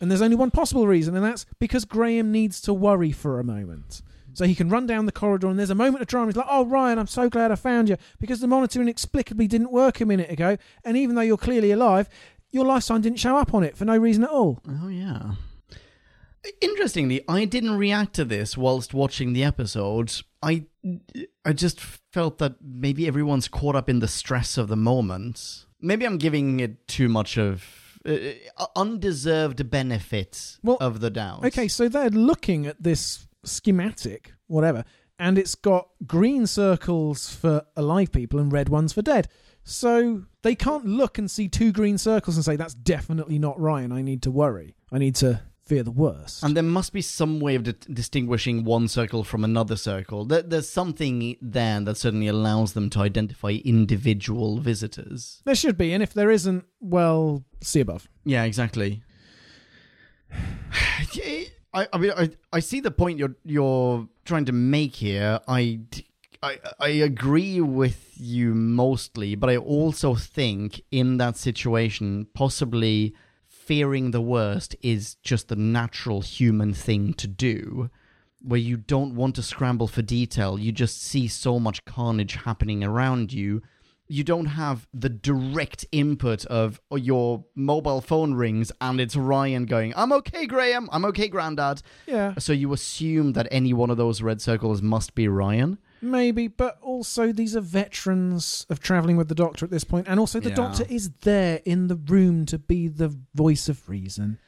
[0.00, 3.44] And there's only one possible reason, and that's because Graham needs to worry for a
[3.44, 4.02] moment.
[4.32, 6.28] So he can run down the corridor, and there's a moment of drama.
[6.28, 9.72] He's like, "Oh, Ryan, I'm so glad I found you," because the monitor inexplicably didn't
[9.72, 12.08] work a minute ago, and even though you're clearly alive,
[12.50, 14.60] your life sign didn't show up on it for no reason at all.
[14.68, 15.34] Oh, yeah.
[16.60, 20.12] Interestingly, I didn't react to this whilst watching the episode.
[20.42, 20.64] I,
[21.44, 25.66] I just felt that maybe everyone's caught up in the stress of the moment.
[25.80, 27.62] Maybe I'm giving it too much of
[28.06, 31.44] uh, undeserved benefit Well, of the doubt.
[31.44, 34.84] Okay, so they're looking at this schematic, whatever,
[35.18, 39.28] and it's got green circles for alive people and red ones for dead.
[39.62, 43.92] So they can't look and see two green circles and say, that's definitely not Ryan.
[43.92, 44.74] I need to worry.
[44.90, 46.42] I need to fear the worst.
[46.42, 50.24] And there must be some way of di- distinguishing one circle from another circle.
[50.24, 55.40] There, there's something there that certainly allows them to identify individual visitors.
[55.44, 58.08] there should be, and if there isn't, well, see above.
[58.24, 59.04] Yeah, exactly.
[61.72, 65.38] I, I mean, I, I see the point you're you're trying to make here.
[65.46, 65.82] I,
[66.42, 73.14] I, I agree with you mostly, but I also think in that situation, possibly
[73.70, 77.88] fearing the worst is just the natural human thing to do.
[78.42, 82.82] Where you don't want to scramble for detail, you just see so much carnage happening
[82.82, 83.62] around you
[84.08, 89.66] you don't have the direct input of oh, your mobile phone rings and it's Ryan
[89.66, 91.80] going, I'm okay, Graham, I'm okay, Grandad.
[92.08, 95.78] Yeah, So you assume that any one of those red circles must be Ryan.
[96.02, 100.18] Maybe, but also these are veterans of traveling with the doctor at this point, and
[100.20, 100.54] also the Yeah.
[100.56, 104.38] doctor is there in the room to be the voice of reason.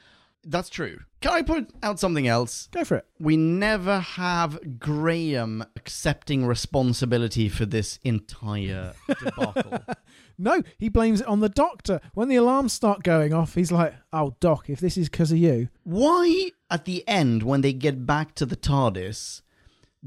[0.45, 0.99] That's true.
[1.21, 2.69] Can I put out something else?
[2.73, 3.07] Go for it.
[3.21, 9.79] We never have Graham accepting responsibility for this entire debacle.
[10.37, 12.01] No, he blames it on the doctor.
[12.15, 15.39] When the alarms start going off, he's like, "Oh, doc, if this is because of
[15.39, 19.43] you." Why, at the end, when they get back to the TARDIS,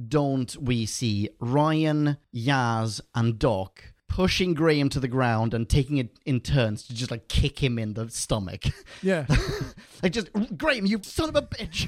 [0.07, 6.19] don't we see Ryan, Yaz, and Doc pushing Graham to the ground and taking it
[6.26, 8.63] in turns to just like kick him in the stomach?
[9.01, 9.26] Yeah,
[10.03, 11.85] like, just, Graham, you son of a bitch!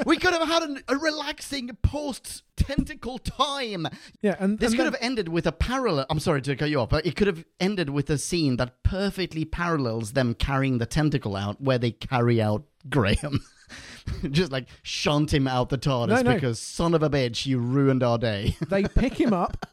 [0.06, 3.86] we could have had an, a relaxing post tentacle time.
[4.22, 6.04] yeah, and This and could then- have ended with a parallel.
[6.10, 8.82] I'm sorry to cut you off, but it could have ended with a scene that
[8.82, 13.44] perfectly parallels them carrying the tentacle out, where they carry out Graham.
[14.30, 16.34] Just like shunt him out the TARDIS No, no.
[16.34, 18.56] because son of a bitch, you ruined our day.
[18.68, 19.66] they pick him up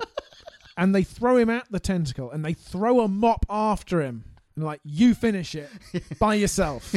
[0.78, 4.24] and they throw him at the tentacle and they throw a mop after him
[4.56, 5.70] and like you finish it
[6.20, 6.95] by yourself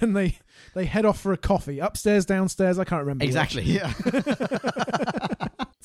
[0.00, 0.38] and they
[0.74, 3.62] they head off for a coffee upstairs downstairs i can't remember exactly.
[3.62, 3.92] Yeah.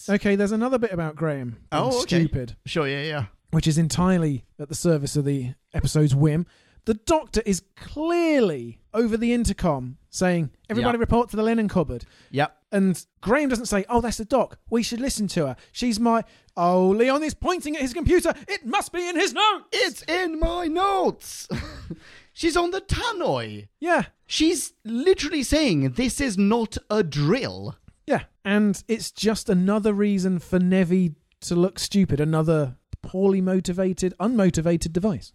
[0.10, 2.00] okay there's another bit about graham Oh, okay.
[2.02, 2.88] stupid Sure.
[2.88, 3.04] Yeah.
[3.04, 3.26] Yeah.
[3.52, 6.46] which is entirely at the service of the episode's whim
[6.90, 11.02] The doctor is clearly over the intercom saying, Everybody Yeah.
[11.02, 12.04] report to the linen cupboard.
[12.32, 12.58] Yep.
[12.72, 14.58] And Graham doesn't say, Oh, that's the doc.
[14.72, 15.56] We should listen to her.
[15.72, 16.24] She's my.
[16.58, 18.34] Oh, Leon is pointing at his computer.
[18.48, 19.66] It must be in his notes.
[19.72, 21.48] It's in my notes.
[22.34, 23.68] She's on the tannoy.
[23.80, 24.06] Yeah.
[24.26, 27.76] She's literally saying this is not a drill.
[28.08, 28.24] Yeah.
[28.44, 32.20] And it's just another reason for Nevi to look stupid.
[32.20, 35.34] Another poorly motivated, unmotivated device.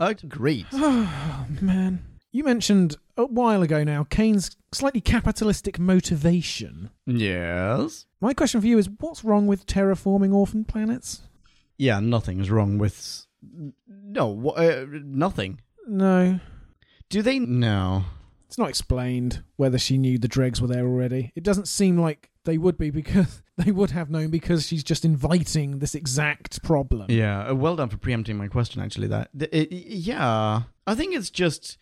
[0.00, 0.66] Agreed.
[0.72, 2.04] Oh, man.
[2.32, 6.90] You mentioned a while ago now Kane's slightly capitalistic motivation.
[7.06, 8.06] yes.
[8.20, 11.22] My question for you is what's wrong with terraforming orphan planets?
[11.76, 13.26] Yeah, nothing's wrong with.
[13.86, 15.60] No, uh, nothing.
[15.86, 16.40] No.
[17.10, 17.38] Do they?
[17.38, 18.04] No.
[18.46, 21.32] It's not explained whether she knew the dregs were there already.
[21.34, 25.04] It doesn't seem like they would be because they would have known because she's just
[25.04, 27.10] inviting this exact problem.
[27.10, 28.80] Yeah, uh, well done for preempting my question.
[28.82, 31.78] Actually, that th- it- yeah, I think it's just.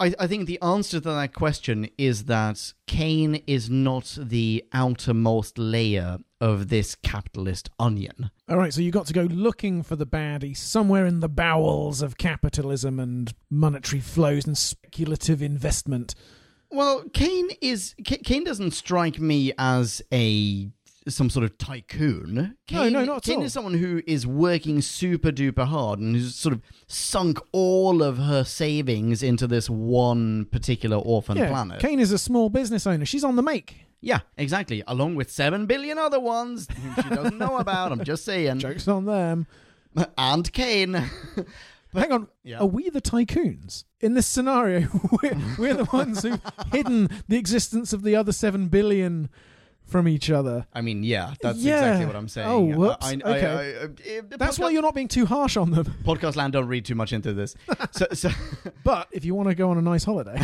[0.00, 5.58] I, I think the answer to that question is that Kane is not the outermost
[5.58, 8.30] layer of this capitalist onion.
[8.48, 12.00] All right, so you got to go looking for the baddie somewhere in the bowels
[12.00, 16.14] of capitalism and monetary flows and speculative investment.
[16.70, 20.70] Well, Kane is Kane doesn't strike me as a
[21.14, 22.34] some sort of tycoon.
[22.34, 23.44] No, Kane, no, not at Kane all.
[23.44, 28.18] is someone who is working super duper hard and who's sort of sunk all of
[28.18, 31.80] her savings into this one particular orphan yeah, planet.
[31.80, 33.04] Kane is a small business owner.
[33.04, 33.86] She's on the make.
[34.00, 34.84] Yeah, exactly.
[34.86, 37.90] Along with seven billion other ones whom she doesn't know about.
[37.92, 38.58] I'm just saying.
[38.60, 39.46] Jokes on them.
[40.16, 40.92] And Kane.
[41.94, 42.58] Hang on, Yeah.
[42.58, 43.84] are we the tycoons?
[44.00, 44.86] In this scenario,
[45.22, 46.40] we're, we're the ones who've
[46.70, 49.30] hidden the existence of the other seven billion
[49.88, 50.66] from each other.
[50.72, 51.78] I mean, yeah, that's Yeah.
[51.78, 52.48] exactly what I'm saying.
[52.48, 53.04] Oh, whoops.
[53.06, 53.78] I, I, Okay.
[53.80, 53.84] I,
[54.18, 55.84] I, That's why you're not being too harsh on them.
[56.04, 56.52] podcast land.
[56.52, 57.54] Don't read too much into this.
[57.92, 58.30] So, so
[58.84, 60.36] But if you want to go on a nice holiday,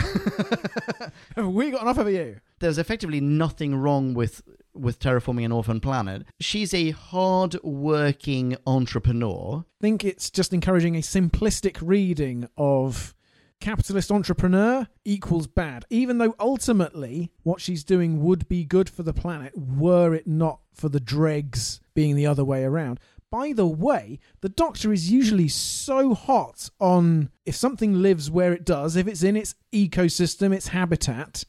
[1.37, 2.41] have we got enough of you?
[2.61, 4.43] there's effectively nothing wrong with
[4.73, 6.27] with terraforming an orphan planet.
[6.41, 9.65] She's a hard-working entrepreneur.
[9.81, 13.15] think it's just encouraging a simplistic reading of
[13.61, 19.13] capitalist entrepreneur equals bad, even though ultimately what she's doing would be good for the
[19.13, 23.01] planet were it not for the dregs being the other way around.
[23.31, 28.65] By the way, the doctor is usually so hot on if something lives where it
[28.65, 31.45] does, if it's in its ecosystem, its habitat,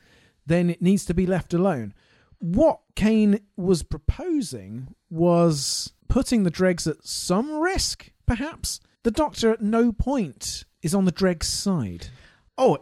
[0.46, 1.94] then it needs to be left alone.
[2.40, 8.80] What Kane was proposing was putting the dregs at some risk, perhaps.
[9.06, 12.08] The doctor at no point is on the dregs' side.
[12.58, 12.80] Oh,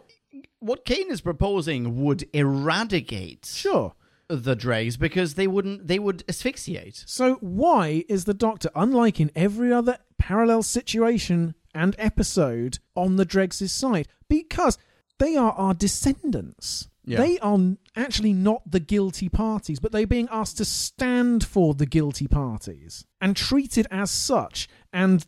[0.58, 3.92] what Kane is proposing would eradicate Sure.
[4.28, 5.86] the dregs because they wouldn't.
[5.86, 7.04] They would asphyxiate.
[7.06, 13.26] So, why is the Doctor, unlike in every other parallel situation and episode, on the
[13.26, 14.08] Dregs' side?
[14.26, 14.78] Because
[15.18, 16.88] they are our descendants.
[17.04, 17.18] Yeah.
[17.18, 17.58] They are
[17.94, 23.04] actually not the guilty parties, but they're being asked to stand for the guilty parties
[23.20, 24.70] and treated as such.
[24.90, 25.26] And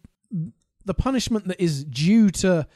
[0.86, 2.66] the punishment that is due to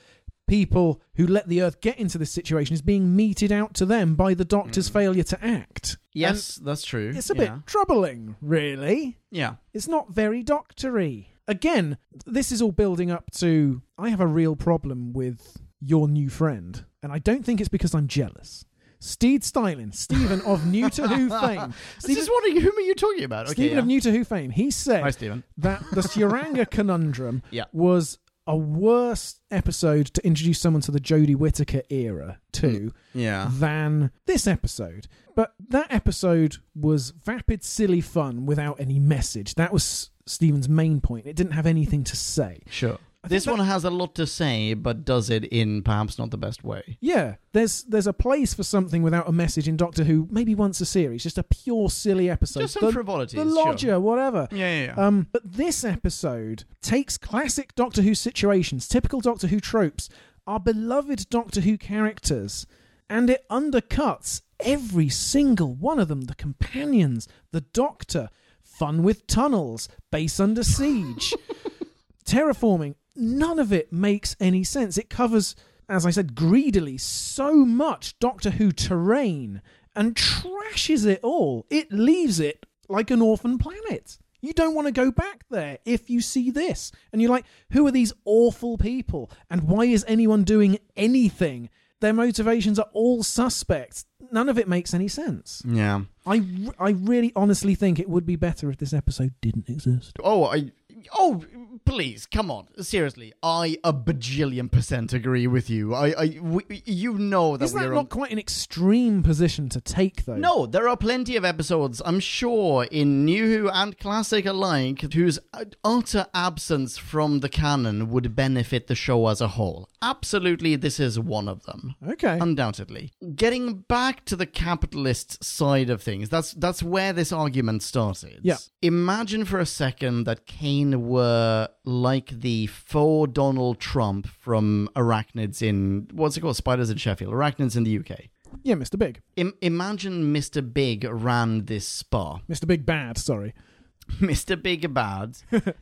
[0.46, 4.16] people who let the Earth get into this situation is being meted out to them
[4.16, 4.92] by the Doctor's mm.
[4.92, 5.96] failure to act.
[6.12, 7.12] Yes, that's true.
[7.14, 7.40] It's a yeah.
[7.40, 9.18] bit troubling, really.
[9.30, 9.54] Yeah.
[9.72, 11.32] It's not very doctory.
[11.46, 16.28] Again, this is all building up to I have a real problem with your new
[16.28, 18.64] friend, and I don't think it's because I'm jealous.
[19.00, 21.74] Steed Styling, Stephen of New to Who fame.
[21.98, 23.46] Stephen, just wondering whom are you talking about?
[23.46, 23.78] Okay, Stephen yeah.
[23.80, 24.50] of New to Who fame.
[24.50, 25.42] He said Hi, Stephen.
[25.58, 27.64] that the Tsuranga conundrum Yeah.
[27.72, 33.48] was a worse episode to introduce someone to the Jodie Whittaker era to mm, Yeah.
[33.52, 35.06] than this episode.
[35.34, 39.54] But that episode was vapid, silly fun without any message.
[39.54, 41.26] That was Stephen's main point.
[41.26, 42.60] It didn't have anything to say.
[42.68, 42.98] Sure.
[43.28, 46.38] This think one has a lot to say, but does it in perhaps not the
[46.38, 46.96] best way.
[47.00, 50.26] Yeah, there's there's a place for something without a message in Doctor Who.
[50.30, 52.60] Maybe once a series, just a pure silly episode.
[52.60, 53.36] Just some the, frivolities.
[53.36, 53.64] the sure.
[53.64, 54.48] lodger, whatever.
[54.50, 55.06] Yeah, yeah, yeah.
[55.06, 60.08] Um, but this episode takes classic Doctor Who situations, typical Doctor Who tropes,
[60.46, 62.66] our beloved Doctor Who characters,
[63.10, 66.22] and it undercuts every single one of them.
[66.22, 68.30] The companions, the Doctor,
[68.62, 71.34] fun with tunnels, base under siege,
[72.24, 72.94] terraforming.
[73.20, 74.96] None of it makes any sense.
[74.96, 75.54] It covers,
[75.88, 79.60] as I said, greedily so much Doctor Who terrain
[79.94, 81.66] and trashes it all.
[81.68, 84.18] It leaves it like an orphan planet.
[84.40, 86.92] You don't want to go back there if you see this.
[87.12, 89.30] And you're like, who are these awful people?
[89.50, 91.68] And why is anyone doing anything?
[92.00, 94.06] Their motivations are all suspect.
[94.32, 95.62] None of it makes any sense.
[95.66, 96.02] yeah.
[96.26, 96.42] I,
[96.78, 100.16] I really honestly think it would be better if this episode didn't exist.
[100.22, 100.70] Oh, I.
[101.16, 101.44] Oh,
[101.84, 103.32] please, come on, seriously.
[103.42, 105.94] I a bajillion percent agree with you.
[105.94, 109.68] I, I we, you know that Is that we're not on- quite an extreme position
[109.70, 110.36] to take, though?
[110.36, 115.38] No, there are plenty of episodes, I'm sure, in New Who and Classic alike, whose
[115.52, 119.88] uh, utter absence from the canon would benefit the show as a whole.
[120.02, 121.94] Absolutely, this is one of them.
[122.06, 122.38] Okay.
[122.40, 123.12] Undoubtedly.
[123.34, 128.40] Getting back to the capitalist side of things, that's that's where this argument started.
[128.42, 128.56] Yeah.
[128.82, 136.08] Imagine for a second that Kane were like the faux Donald Trump from Arachnids in
[136.12, 136.56] what's it called?
[136.56, 137.32] Spiders in Sheffield.
[137.32, 138.26] Arachnids in the UK.
[138.62, 138.98] yeah, Mr.
[138.98, 139.20] Big.
[139.36, 140.60] Im- imagine Mr.
[140.72, 142.40] Big ran this spa.
[142.48, 142.66] Mr.
[142.66, 143.54] Big Bad, sorry.
[144.20, 144.60] Mr.
[144.60, 145.38] Big Bad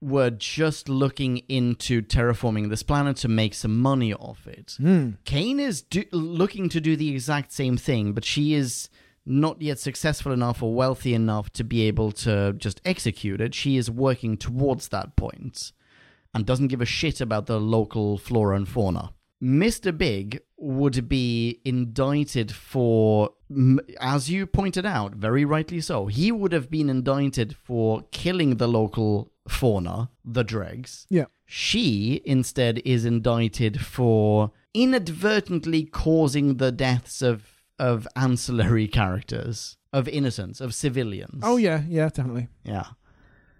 [0.00, 4.74] were just looking into terraforming this planet to make some money off it.
[4.76, 5.10] Hmm.
[5.24, 8.90] Kane is do- looking to do the exact same thing, but she is
[9.26, 13.54] not yet successful enough or wealthy enough to be able to just execute it.
[13.54, 15.72] She is working towards that point
[16.34, 19.12] and doesn't give a shit about the local flora and fauna.
[19.42, 19.96] Mr.
[19.96, 23.30] Big would be indicted for,
[24.00, 28.68] as you pointed out, very rightly so, he would have been indicted for killing the
[28.68, 31.06] local fauna, the dregs.
[31.10, 31.26] Yeah.
[31.44, 40.60] She instead is indicted for inadvertently causing the deaths of of ancillary characters, of innocents,
[40.60, 41.42] of civilians.
[41.42, 42.48] Oh, yeah, yeah, definitely.
[42.62, 42.86] yeah.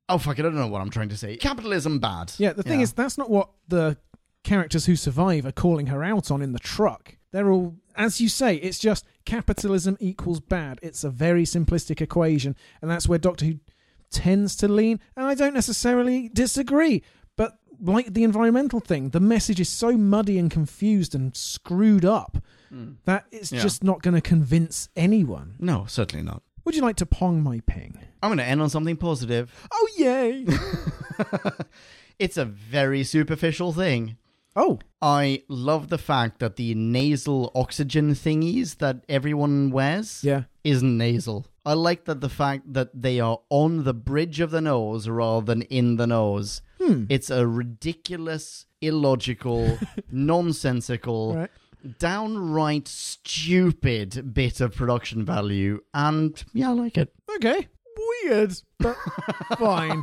[0.09, 0.39] Oh fuck!
[0.39, 1.37] it, I don't know what I'm trying to say.
[1.37, 2.33] Capitalism bad.
[2.37, 3.97] Yeah, the thing is, that's not what the
[4.43, 7.17] characters who survive are calling her out on in the truck.
[7.33, 10.79] They're all, as you say, it's just capitalism equals bad.
[10.83, 13.55] It's a very simplistic equation, and that's where Doctor Who
[14.11, 15.01] tends to lean.
[15.17, 17.03] And I don't necessarily disagree,
[17.35, 22.37] but like the environmental thing, the message is so muddy and confused and screwed up
[23.05, 23.61] that it's Yeah.
[23.63, 25.55] just not going to convince anyone.
[25.59, 26.43] no, certainly not.
[26.65, 27.99] Would you like to pong my ping?
[28.23, 29.53] I'm going to end on something positive.
[29.71, 30.47] Oh, yay!
[32.19, 34.17] It's a very superficial thing.
[34.57, 40.45] oh, I love the fact that the nasal oxygen thingies that everyone wears yeah.
[40.63, 41.47] isn't nasal.
[41.67, 45.45] I like that the fact that they are on the bridge of the nose rather
[45.45, 46.63] than in the nose.
[46.81, 47.05] Hmm.
[47.09, 49.79] It's a ridiculous, illogical,
[50.11, 51.51] nonsensical, Right.
[51.99, 57.13] Downright stupid bit of production value, and yeah, I like it.
[57.37, 57.69] Okay.
[58.25, 58.97] Weird, but
[59.59, 60.03] fine.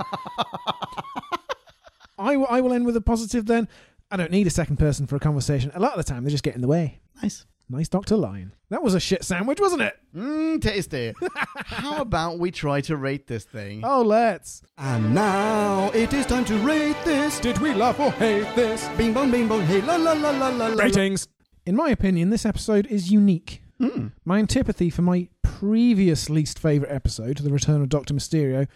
[2.17, 3.67] I, w- I will end with a positive then.
[4.11, 5.71] I don't need a second person for a conversation.
[5.73, 6.99] A lot of the time, they just get in the way.
[7.21, 7.45] Nice.
[7.69, 8.17] Nice Dr.
[8.17, 8.53] Lion.
[8.69, 9.97] That was a shit sandwich, wasn't it?
[10.13, 11.13] Mmm, tasty.
[11.55, 13.81] How about we try to rate this thing?
[13.85, 14.61] Oh, let's.
[14.77, 17.39] And now it is time to rate this.
[17.39, 18.89] Did we laugh or hate this?
[18.97, 20.83] Bing bong, bing bong, hey la la la la la la.
[20.83, 21.29] Ratings.
[21.63, 23.61] In my opinion, this episode is unique.
[23.79, 24.07] Hmm.
[24.25, 28.67] My antipathy for my previous least favourite episode, The Return of Doctor Mysterio,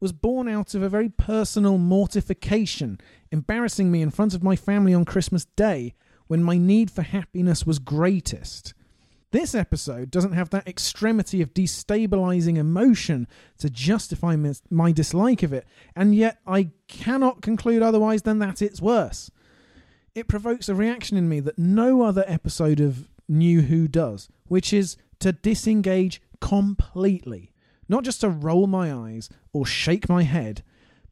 [0.00, 2.98] was born out of a very personal mortification,
[3.30, 5.94] embarrassing me in front of my family on Christmas Day
[6.28, 8.72] when my need for happiness was greatest.
[9.32, 14.34] This episode doesn't have that extremity of destabilizing emotion to justify
[14.70, 19.30] my dislike of it, and yet I cannot conclude otherwise than that it's worse
[20.14, 24.72] it provokes a reaction in me that no other episode of New Who does, which
[24.72, 27.52] is to disengage completely.
[27.88, 30.62] Not just to roll my eyes or shake my head,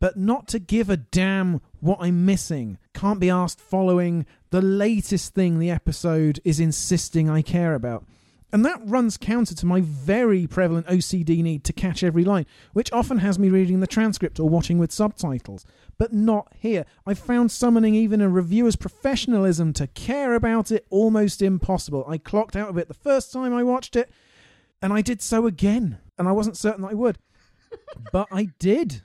[0.00, 2.78] but not to give a damn what I'm missing.
[2.94, 8.04] Can't be asked following the latest thing the episode is insisting I care about.
[8.50, 12.92] And that runs counter to my very prevalent OCD need to catch every line, which
[12.92, 15.66] often has me reading the transcript or watching with subtitles.
[15.98, 16.86] But not here.
[17.06, 22.04] I found summoning even a reviewer's professionalism to care about it almost impossible.
[22.06, 24.08] I clocked out of it the first time I watched it,
[24.80, 25.98] and I did so again.
[26.16, 27.18] And I wasn't certain that I would.
[28.12, 29.02] but I did.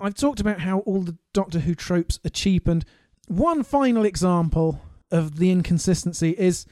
[0.00, 2.84] I've talked about how all the Doctor Who tropes are cheapened.
[3.28, 4.80] One final example
[5.10, 6.66] of the inconsistency is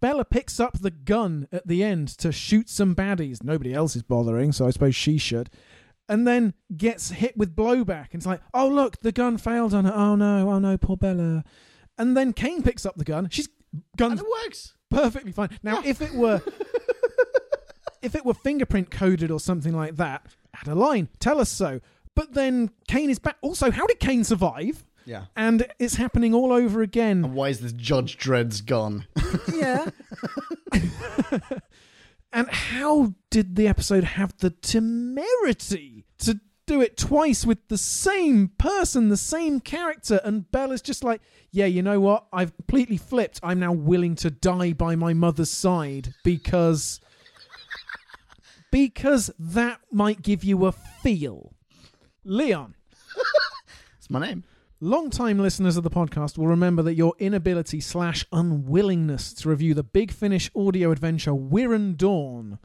[0.00, 3.42] Bella picks up the gun at the end to shoot some baddies.
[3.42, 5.48] Nobody else is bothering, so I suppose she should.
[6.08, 8.08] And then gets hit with blowback.
[8.12, 9.92] And it's like, oh, look, the gun failed on her.
[9.94, 11.44] Oh, no, oh, no, poor Bella.
[11.96, 13.28] And then Kane picks up the gun.
[13.30, 13.48] She's
[13.96, 14.74] gun's And it works.
[14.90, 15.50] perfectly fine.
[15.62, 16.42] Now, if it were.
[18.02, 21.80] If it were fingerprint coded or something like that, add a line, tell us so.
[22.14, 23.38] But then Kane is back.
[23.40, 24.84] Also, how did Kane survive?
[25.06, 25.24] Yeah.
[25.34, 27.24] And it's happening all over again.
[27.24, 29.06] And why is this Judge Dredd's gone?
[29.50, 29.88] Yeah.
[32.34, 38.48] and how did the episode have the temerity to do it twice with the same
[38.58, 40.20] person, the same character?
[40.24, 41.20] And Bella's just like,
[41.52, 42.26] yeah, you know what?
[42.32, 43.40] I've completely flipped.
[43.42, 47.00] I'm now willing to die by my mother's side because.
[48.72, 51.52] Because that might give you a feel.
[52.24, 52.74] Leon.
[54.04, 54.44] It's my name.
[54.84, 59.82] Long-time listeners of the podcast will remember that your inability slash unwillingness to review the
[59.82, 62.58] Big Finish audio adventure Wirrn Dawn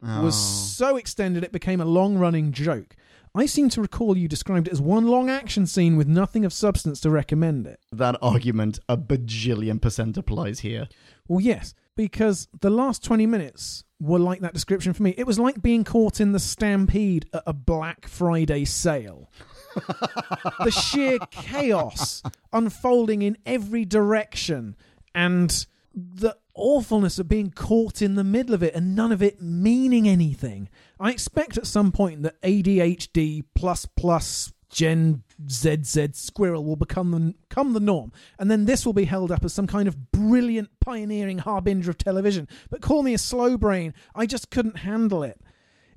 [0.00, 0.86] was oh.
[0.86, 2.94] so extended it became a long-running joke.
[3.34, 6.52] I seem to recall you described it as one long action scene with nothing of
[6.52, 7.80] substance to recommend it.
[7.90, 10.86] That argument a bajillion percent applies here.
[11.26, 15.12] Well, yes, because the last 20 minutes were like that description for me.
[15.18, 19.28] It was like being caught in the stampede at a Black Friday sale.
[19.74, 22.22] The sheer chaos
[22.52, 24.76] unfolding in every direction
[25.14, 29.40] and the awfulness of being caught in the middle of it and none of it
[29.40, 30.68] meaning anything.
[30.98, 37.34] I expect at some point that ADHD plus plus Gen ZZ Squirrel will become the,
[37.48, 40.68] become the norm, and then this will be held up as some kind of brilliant
[40.80, 42.48] pioneering harbinger of television.
[42.70, 45.40] But call me a slow brain, I just couldn't handle it.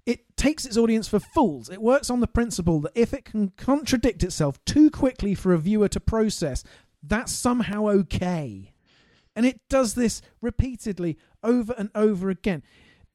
[0.08, 1.70] It takes its audience for fools.
[1.70, 5.58] It works on the principle that if it can contradict itself too quickly for a
[5.58, 6.64] viewer to process,
[7.04, 8.72] that's somehow okay.
[9.36, 12.64] And it does this repeatedly over and over again.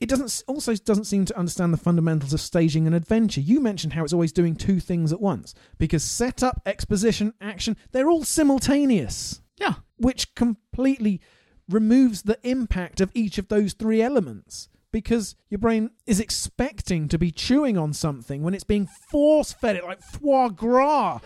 [0.00, 3.40] It doesn't also doesn't seem to understand the fundamentals of staging an adventure.
[3.40, 8.10] You mentioned how it's always doing two things at once because setup, exposition, action, they're
[8.10, 9.76] all simultaneous Yeah.
[9.96, 11.22] which completely
[11.70, 17.18] removes the impact of each of those three elements because your brain is expecting to
[17.18, 21.20] be chewing on something when it's being force fed it like foie gras.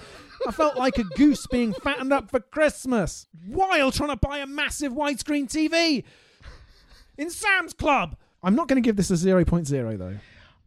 [0.46, 4.46] I felt like a goose being fattened up for Christmas while trying to buy a
[4.46, 6.04] massive widescreen TV
[7.18, 8.16] in Sam's Club.
[8.42, 10.16] I'm not going to give this a 0.0 though.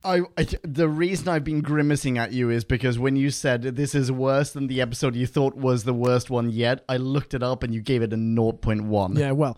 [0.04, 3.94] I, I the reason I've been grimacing at you is because when you said this
[3.94, 7.44] is worse than the episode you thought was the worst one yet, I looked it
[7.44, 9.18] up and you gave it a 0.1.
[9.18, 9.58] Yeah, well,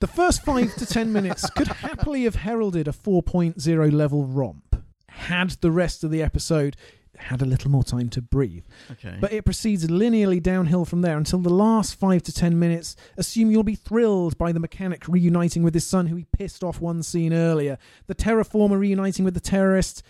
[0.00, 4.70] the first five to ten minutes could happily have heralded a 4.0 level romp
[5.08, 6.76] had the rest of the episode
[7.16, 8.64] had a little more time to breathe.
[8.90, 9.16] Okay.
[9.20, 12.96] But it proceeds linearly downhill from there until the last five to ten minutes.
[13.16, 16.80] Assume you'll be thrilled by the mechanic reuniting with his son, who he pissed off
[16.80, 20.02] one scene earlier, the terraformer reuniting with the terrorist,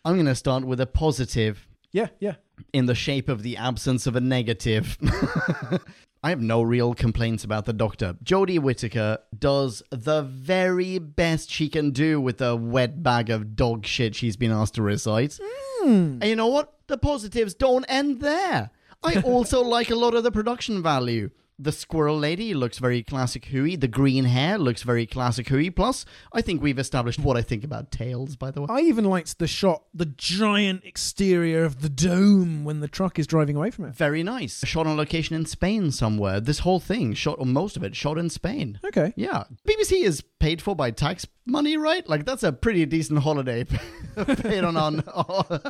[0.04, 2.36] I'm going to start with a positive Yeah, yeah.
[2.74, 4.98] In the shape of the absence of a negative.
[6.24, 8.16] I have no real complaints about the Doctor.
[8.24, 13.86] Jodie Whittaker does the very best she can do with the wet bag of dog
[13.86, 15.40] shit she's been asked to recite.
[15.44, 16.18] Hmm.
[16.22, 16.74] And you know what?
[16.88, 18.72] The positives don't end there.
[19.04, 21.30] I also like a lot of the production value.
[21.58, 23.78] The squirrel lady looks very classic Who.
[23.78, 25.72] The green hair looks very classic Who.
[25.72, 28.68] Plus, I think we've established what I think about tails, by the way.
[28.70, 33.26] I even liked the shot, the giant exterior of the dome when the truck is
[33.26, 33.96] driving away from it.
[33.96, 34.66] Very nice.
[34.66, 36.42] Shot on location in Spain somewhere.
[36.42, 38.80] This whole thing, shot, or most of it, shot in Spain.
[38.84, 39.14] Okay.
[39.16, 39.46] Yeah.
[39.66, 42.08] BBC is paid for by tax money, right?
[42.08, 43.64] Like, that's a pretty decent holiday
[44.16, 44.78] paid on.
[44.78, 45.04] on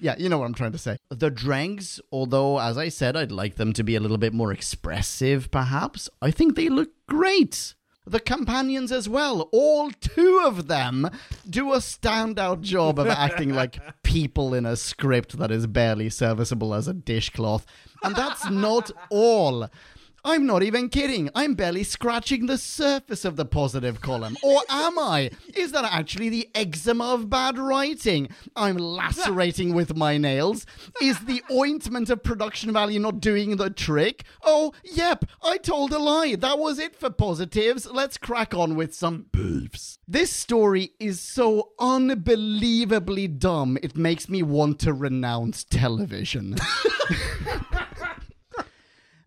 [0.00, 0.98] yeah, you know what I'm trying to say.
[1.08, 4.52] The dregs, although, as I said, I'd like them to be a little bit more
[4.52, 7.74] expressive, perhaps, I think they look great.
[8.08, 11.10] The companions as well, all two of them
[11.50, 16.72] do a standout job of acting like people in a script that is barely serviceable
[16.72, 17.66] as a dishcloth.
[18.04, 19.68] And that's not all.
[20.26, 21.30] I'm not even kidding.
[21.36, 24.36] I'm barely scratching the surface of the positive column.
[24.42, 25.30] Or am I?
[25.54, 28.30] Is that actually the eczema of bad writing?
[28.56, 30.66] I'm lacerating with my nails.
[31.00, 34.24] Is the ointment of production value not doing the trick?
[34.42, 36.34] Oh, yep, I told a lie.
[36.34, 37.86] That was it for positives.
[37.86, 40.00] Let's crack on with some beefs.
[40.08, 46.56] This story is so unbelievably dumb, it makes me want to renounce television.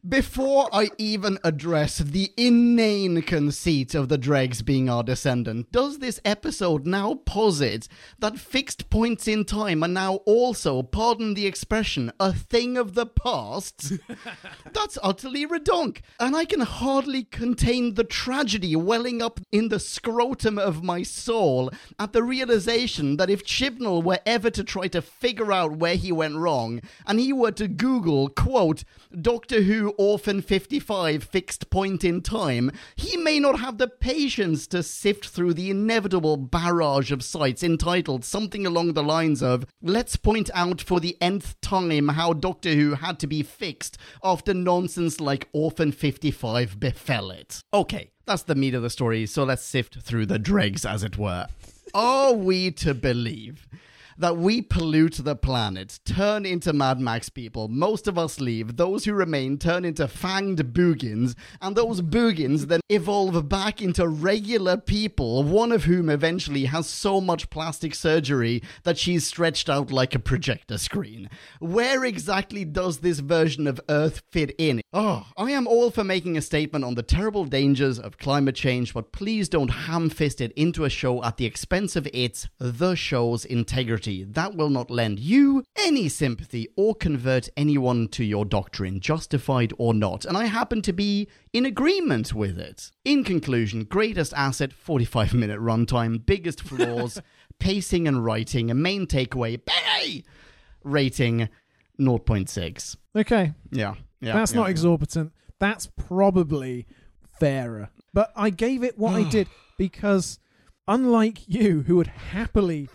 [0.07, 6.21] Before I even address the inane conceit of the dregs being our descendant, does this
[6.23, 7.89] episode now posit
[8.19, 13.05] that fixed points in time are now also, pardon the expression, a thing of the
[13.05, 13.91] past?
[14.73, 20.57] That's utterly redonk, and I can hardly contain the tragedy welling up in the scrotum
[20.57, 25.51] of my soul at the realization that if Chibnall were ever to try to figure
[25.51, 28.85] out where he went wrong, and he were to Google, quote,
[29.21, 34.81] Doctor Who Orphan 55 fixed point in time, he may not have the patience to
[34.81, 40.49] sift through the inevitable barrage of sites entitled something along the lines of, Let's point
[40.53, 45.49] out for the nth time how Doctor Who had to be fixed after nonsense like
[45.51, 47.61] Orphan 55 befell it.
[47.73, 51.17] Okay, that's the meat of the story, so let's sift through the dregs, as it
[51.17, 51.47] were.
[51.93, 53.67] Are we to believe
[54.20, 59.06] that we pollute the planet, turn into Mad Max people, most of us leave, those
[59.06, 65.44] who remain turn into fanged boogins, and those boogins then evolve back into regular people,
[65.44, 70.20] one of whom eventually has so much plastic surgery that she's stretched out like a
[70.20, 71.30] projector screen.
[71.60, 74.82] Where exactly does this version of Earth fit in?
[74.91, 78.94] Oh, I am all for making a statement on the terrible dangers of climate change,
[78.94, 82.96] but please don't ham fist it into a show at the expense of its, the
[82.96, 84.09] show's integrity.
[84.23, 89.94] That will not lend you any sympathy or convert anyone to your doctrine, justified or
[89.94, 90.26] not.
[90.26, 92.91] And I happen to be in agreement with it.
[93.06, 97.22] In conclusion, greatest asset 45 minute runtime, biggest flaws,
[97.60, 100.23] pacing and writing, a main takeaway, bang!
[100.84, 101.49] Rating
[101.99, 102.95] 0.6.
[103.15, 103.95] Okay, Yeah.
[104.22, 104.34] Yeah.
[104.34, 104.72] that's yeah, not yeah.
[104.72, 105.34] exorbitant.
[105.60, 106.88] That's probably
[107.40, 107.90] fairer.
[108.14, 110.40] But I gave it what I did because,
[110.88, 112.90] unlike you, who would happily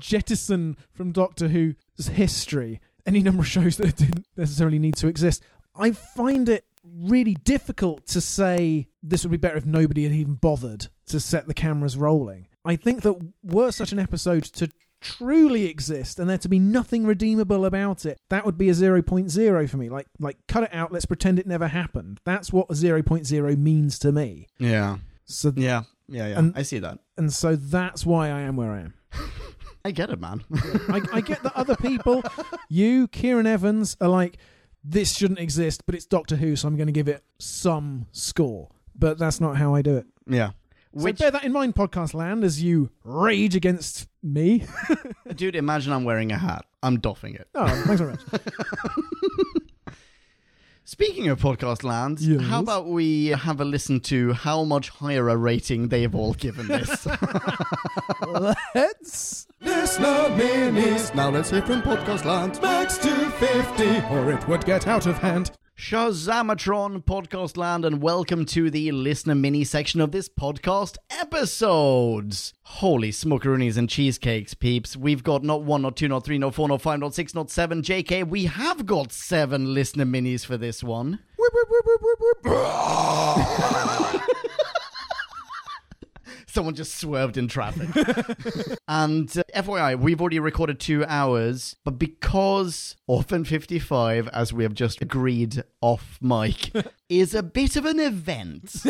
[0.00, 5.42] jettison from Doctor Who's history any number of shows that didn't necessarily need to exist,
[5.74, 10.34] I find it really difficult to say this would be better if nobody had even
[10.34, 12.46] bothered to set the cameras rolling.
[12.64, 14.68] I think that were such an episode to
[15.00, 19.70] truly exist and there to be nothing redeemable about it, that would be a 0.0
[19.70, 19.88] for me.
[19.88, 22.20] Like like cut it out, let's pretend it never happened.
[22.24, 24.46] That's what a 0.0 means to me.
[24.58, 24.98] Yeah.
[25.24, 25.82] So Yeah.
[26.08, 26.28] Yeah.
[26.28, 26.38] Yeah.
[26.38, 26.98] And- I see that.
[27.16, 28.94] and so that's why I am where I am.
[29.84, 30.44] I get it, man.
[30.88, 32.22] I, I get that other people,
[32.68, 34.36] you, Kieran Evans, are like,
[34.84, 38.68] this shouldn't exist, but it's Doctor Who, so I'm going to give it some score.
[38.94, 40.06] But that's not how I do it.
[40.26, 40.50] yeah.
[40.98, 44.66] So bear that in mind, podcast land, as you rage against me.
[45.36, 46.64] dude, imagine I'm wearing a hat.
[46.82, 47.46] I'm doffing it.
[47.54, 48.20] Oh, thanks very much.
[50.92, 52.40] Speaking of podcast land, Yes.
[52.42, 56.66] how about we have a listen to how much higher a rating they've all given
[56.66, 57.06] this?
[58.74, 59.46] Let's.
[59.60, 61.14] Listener minis.
[61.14, 62.60] Now let's hear from Podcast Land.
[62.60, 65.52] Max 250, or it would get out of hand.
[65.80, 72.52] Shazamatron Podcast Land, and welcome to the listener mini section of this podcast episodes.
[72.64, 74.94] Holy smokeroonies and cheesecakes, peeps.
[74.94, 77.50] We've got not one, not two, not three, not four, not five, not six, not
[77.50, 77.80] seven.
[77.80, 81.20] JK, we have got seven listener minis for this one.
[86.50, 87.88] Someone just swerved in traffic.
[88.88, 94.74] and uh, FYI, we've already recorded two hours, but because Orphan 55, as we have
[94.74, 96.72] just agreed off mic,
[97.08, 98.82] is a bit of an event,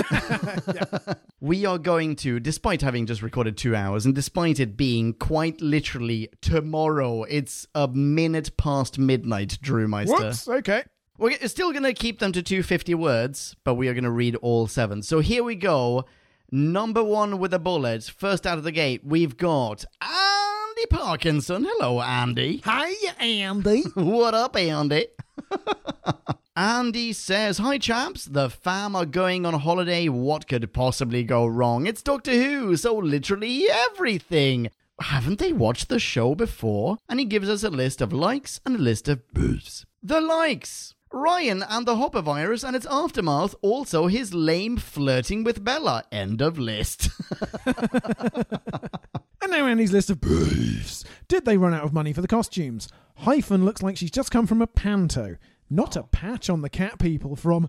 [1.40, 5.60] we are going to, despite having just recorded two hours, and despite it being quite
[5.60, 10.16] literally tomorrow, it's a minute past midnight, Drew Meister.
[10.16, 10.84] Whoops, okay.
[11.18, 14.36] We're still going to keep them to 250 words, but we are going to read
[14.36, 15.02] all seven.
[15.02, 16.06] So here we go.
[16.52, 18.02] Number one with a bullet.
[18.04, 21.64] First out of the gate, we've got Andy Parkinson.
[21.68, 22.60] Hello, Andy.
[22.64, 23.84] Hi, Andy.
[23.94, 25.06] What up, Andy?
[26.56, 28.24] Andy says, Hi, chaps.
[28.24, 30.08] The fam are going on holiday.
[30.08, 31.86] What could possibly go wrong?
[31.86, 34.70] It's Doctor Who, so literally everything.
[35.00, 36.98] Haven't they watched the show before?
[37.08, 39.86] And he gives us a list of likes and a list of boos.
[40.02, 40.94] The likes.
[41.12, 46.04] Ryan and the Hopper virus and its aftermath, also his lame flirting with Bella.
[46.12, 47.10] End of list.
[49.42, 51.02] And now Andy's list of beefs.
[51.26, 52.88] Did they run out of money for the costumes?
[53.16, 55.36] Hyphen looks like she's just come from a panto.
[55.70, 57.68] Not a patch on the cat people from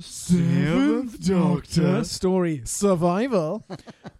[0.00, 3.64] Seventh Doctor story survival.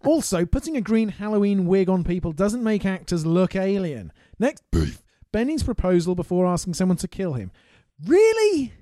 [0.05, 4.13] also, putting a green Halloween wig on people doesn't make actors look alien.
[4.39, 5.03] Next, beef.
[5.33, 7.51] Benni's proposal before asking someone to kill him.
[8.07, 8.73] Really?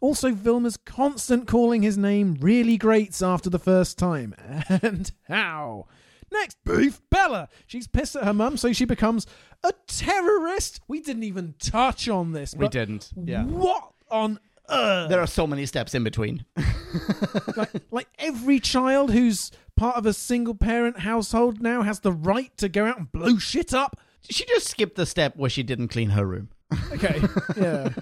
[0.00, 4.34] also, Vilma's constant calling his name really grates after the first time.
[4.68, 5.86] And how?
[6.32, 7.48] Next, beef, Bella.
[7.66, 9.26] She's pissed at her mum, so she becomes
[9.62, 10.80] a terrorist.
[10.88, 12.54] We didn't even touch on this.
[12.54, 13.12] We didn't.
[13.16, 13.44] Yeah.
[13.44, 15.08] What on earth?
[15.08, 16.44] There are so many steps in between.
[17.56, 22.56] like, like every child who's part of a single parent household now has the right
[22.58, 24.00] to go out and blow shit up.
[24.28, 26.48] She just skipped the step where she didn't clean her room.
[26.92, 27.22] Okay,
[27.56, 27.90] yeah.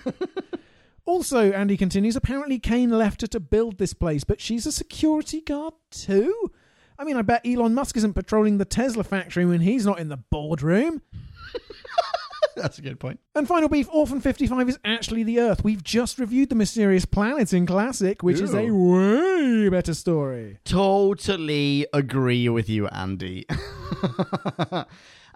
[1.06, 5.42] Also, Andy continues, apparently Kane left her to build this place, but she's a security
[5.42, 6.50] guard too?
[6.98, 10.08] I mean, I bet Elon Musk isn't patrolling the Tesla factory when he's not in
[10.08, 11.02] the boardroom.
[12.56, 13.20] That's a good point.
[13.34, 15.62] And final beef, Orphan 55 is actually the Earth.
[15.64, 20.58] We've just reviewed The Mysterious Planet in Classic, which is a way better story.
[20.64, 23.44] Totally agree with you, Andy.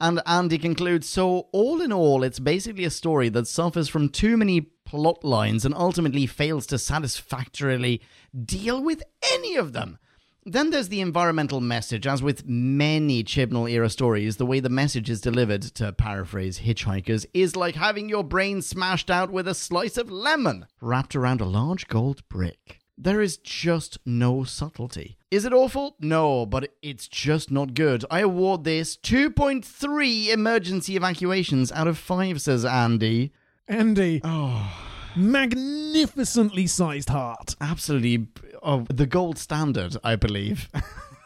[0.00, 4.36] and Andy concludes so, all in all, it's basically a story that suffers from too
[4.36, 8.00] many plot lines and ultimately fails to satisfactorily
[8.44, 9.02] deal with
[9.34, 9.98] any of them.
[10.44, 12.06] Then there's the environmental message.
[12.06, 17.26] As with many Chibnall era stories, the way the message is delivered, to paraphrase Hitchhikers,
[17.34, 21.44] is like having your brain smashed out with a slice of lemon wrapped around a
[21.44, 22.80] large gold brick.
[23.00, 25.16] There is just no subtlety.
[25.30, 25.94] Is it awful?
[26.00, 28.04] No, but it's just not good.
[28.10, 33.32] I award this 2.3 emergency evacuations out of 5, says Andy.
[33.68, 34.20] Andy.
[34.24, 34.68] Oh.
[35.14, 37.54] Magnificently sized heart.
[37.60, 38.26] absolutely
[38.64, 40.68] oh, the gold standard, I believe.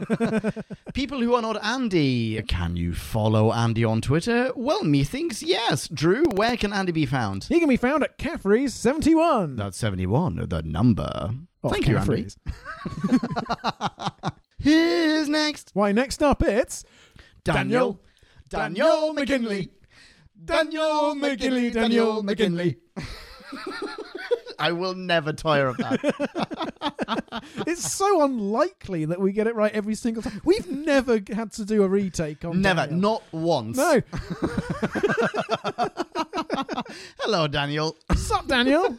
[0.92, 4.52] People who are not Andy, can you follow Andy on Twitter?
[4.54, 5.88] Well, methinks yes.
[5.88, 7.44] Drew, where can Andy be found?
[7.44, 9.56] He can be found at Caffrey's 71.
[9.56, 11.30] That's 71, the number.
[11.62, 12.26] Of Thank you, Andy.
[14.58, 15.70] Here's next.
[15.74, 16.84] Why, next up it's
[17.44, 18.00] Daniel.
[18.48, 19.70] Daniel McKinley.
[20.44, 21.70] Daniel McKinley.
[21.70, 22.78] Daniel McKinley.
[24.58, 27.42] I will never tire of that.
[27.66, 30.40] It's so unlikely that we get it right every single time.
[30.44, 33.00] We've never had to do a retake on never, Daniel.
[33.00, 33.76] not once.
[33.76, 34.00] No.
[37.20, 37.96] Hello, Daniel.
[38.14, 38.98] Sup, Daniel?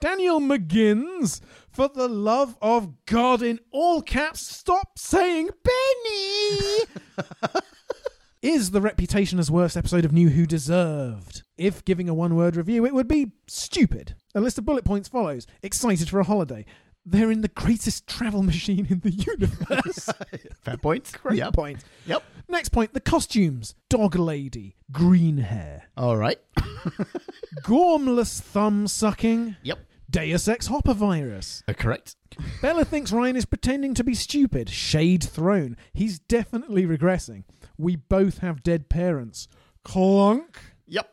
[0.00, 1.40] Daniel McGinns,
[1.78, 7.60] for the love of God, in all caps, stop saying Benni!
[8.42, 11.44] Is the reputation as worst episode of New Who deserved?
[11.56, 14.16] If giving a one word review, it would be stupid.
[14.34, 15.46] A list of bullet points follows.
[15.62, 16.66] Excited for a holiday.
[17.06, 20.08] They're in the greatest travel machine in the universe.
[20.62, 21.12] Fair point.
[21.22, 21.52] Great Yep.
[21.54, 21.84] point.
[22.06, 22.24] Yep.
[22.48, 23.76] Next point the costumes.
[23.88, 24.74] Dog lady.
[24.90, 25.84] Green hair.
[25.96, 26.40] All right.
[27.62, 29.54] Gormless thumb sucking.
[29.62, 29.78] Yep.
[30.10, 31.62] Deus Ex Hopper virus.
[31.68, 32.16] Uh, correct.
[32.62, 34.70] Bella thinks Ryan is pretending to be stupid.
[34.70, 35.76] Shade thrown.
[35.92, 37.44] He's definitely regressing.
[37.76, 39.48] We both have dead parents.
[39.84, 40.58] Clunk.
[40.86, 41.12] Yep.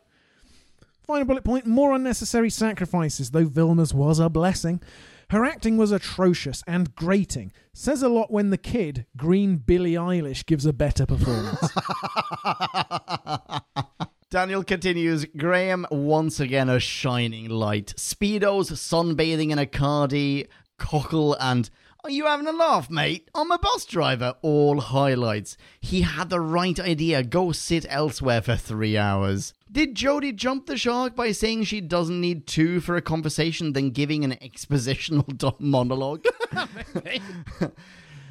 [1.06, 4.80] Final bullet point more unnecessary sacrifices, though Vilma's was a blessing.
[5.30, 7.52] Her acting was atrocious and grating.
[7.72, 11.68] Says a lot when the kid, green Billie Eilish, gives a better performance.
[14.36, 17.94] Daniel continues Graham once again a shining light.
[17.96, 20.46] Speedos, sunbathing in a cardi,
[20.76, 21.70] cockle, and
[22.04, 23.30] are you having a laugh, mate?
[23.34, 24.34] I'm a bus driver.
[24.42, 25.56] All highlights.
[25.80, 27.22] He had the right idea.
[27.22, 29.54] Go sit elsewhere for three hours.
[29.72, 33.88] Did Jodie jump the shark by saying she doesn't need two for a conversation, then
[33.88, 36.26] giving an expositional monologue?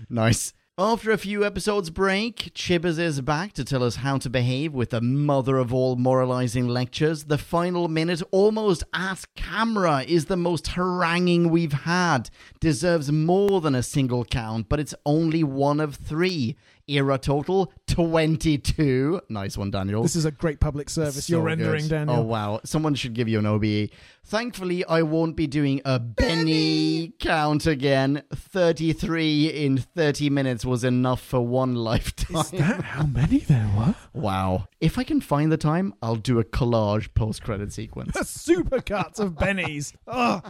[0.08, 0.54] Nice.
[0.78, 4.90] After a few episodes break, Chibbers is back to tell us how to behave with
[4.90, 7.24] the mother of all moralizing lectures.
[7.24, 12.30] The final minute, almost at camera, is the most haranguing we've had.
[12.60, 16.58] Deserves more than a single count, but it's only one of three.
[16.88, 19.22] Era total 22.
[19.30, 20.04] Nice one, Daniel.
[20.04, 21.90] this is a great public service So you're rendering, good.
[21.90, 22.18] Daniel.
[22.18, 22.60] Oh wow!
[22.64, 23.90] Someone should give you an OBE.
[24.28, 28.24] Thankfully, I won't be doing a Benni count again.
[28.34, 32.38] Thirty-three in thirty minutes was enough for one lifetime.
[32.38, 33.96] Is that how many there were?
[34.14, 34.68] wow!
[34.80, 38.16] If I can find the time, I'll do a collage post-credit sequence.
[38.16, 39.94] A supercut of Benni's.
[40.08, 40.44] Ugh.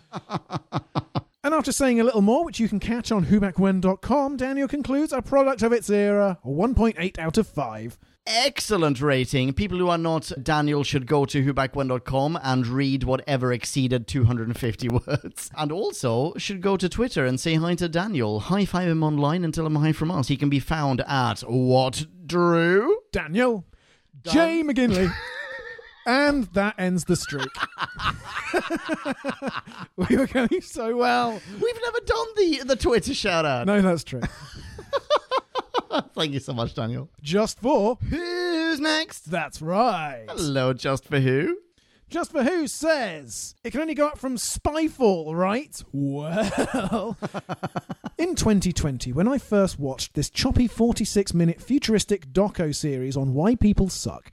[1.45, 5.21] And after saying a little more, which you can catch on whobackwhen.com, Daniel concludes a
[5.21, 7.99] product of its era, a 1.8 out of 5.
[8.25, 9.53] Excellent rating.
[9.53, 15.51] People who are not Daniel should go to whobackwhen.com and read whatever exceeded 250 words.
[15.55, 18.39] And also should go to Twitter and say hi to Daniel.
[18.39, 20.29] High five him online and tell him hi from us.
[20.29, 23.01] He can be found at what, Drew?
[23.11, 23.65] Daniel.
[24.23, 25.13] Jay McGinley.
[26.05, 27.49] And that ends the streak.
[30.09, 31.31] we were going so well.
[31.31, 33.65] We've never done the the Twitter shout out.
[33.65, 34.21] No, that's true.
[36.13, 37.09] Thank you so much, Daniel.
[37.21, 37.97] Just for.
[38.09, 39.31] Who's next?
[39.31, 40.25] That's right.
[40.29, 41.57] Hello, just for who?
[42.07, 45.81] Just for who says it can only go up from Spyfall, right?
[45.91, 47.17] Well,
[48.17, 53.55] in 2020, when I first watched this choppy 46 minute futuristic doco series on why
[53.55, 54.31] people suck,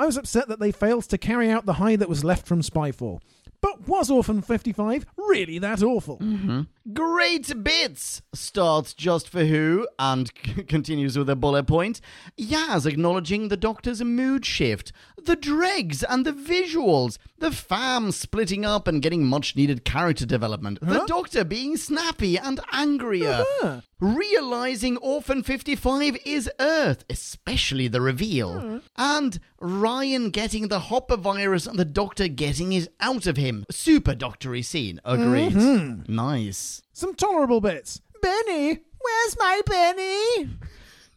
[0.00, 2.62] I was upset that they failed to carry out the high that was left from
[2.62, 3.20] Spyfall.
[3.60, 6.16] But was Orphan 55 really that awful?
[6.16, 6.62] Mm-hmm.
[6.94, 12.00] Great bits starts just for who and c- continues with a bullet point.
[12.38, 14.90] Yaz acknowledging the doctor's mood shift,
[15.26, 20.78] the dregs and the visuals, the fam splitting up and getting much needed character development,
[20.80, 21.06] the uh-huh.
[21.06, 23.80] doctor being snappy and angrier, Huh.
[24.00, 28.78] realizing Orphan 55 is Earth, especially the reveal, uh-huh.
[28.96, 33.64] and Ryan getting the Hopper virus and the doctor getting it out of him.
[33.70, 35.00] Super doctory scene.
[35.04, 35.52] Agreed.
[35.52, 36.14] Mm-hmm.
[36.14, 36.82] Nice.
[36.92, 38.00] Some tolerable bits.
[38.22, 40.50] Benni, where's my Benni?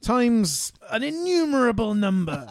[0.04, 2.48] Times an innumerable number.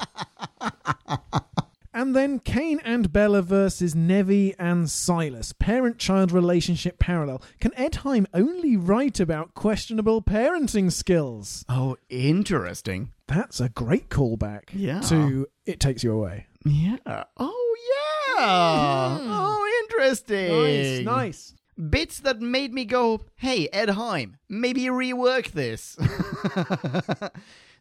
[1.94, 5.56] and then Kane and Bella versus Nevi and Sylas.
[5.58, 7.42] Parent child relationship parallel.
[7.60, 11.64] Can Ed Hime only write about questionable parenting skills?
[11.68, 13.12] Oh, interesting.
[13.28, 15.00] That's a great callback Yeah.
[15.02, 16.46] to It Takes You Away.
[16.64, 16.96] Yeah.
[17.36, 17.76] Oh,
[18.38, 18.44] yeah.
[18.44, 19.26] Mm.
[19.28, 21.04] Oh, interesting.
[21.04, 21.54] Nice, nice.
[21.76, 25.96] Bits that made me go, hey, Ed Hime, maybe rework this.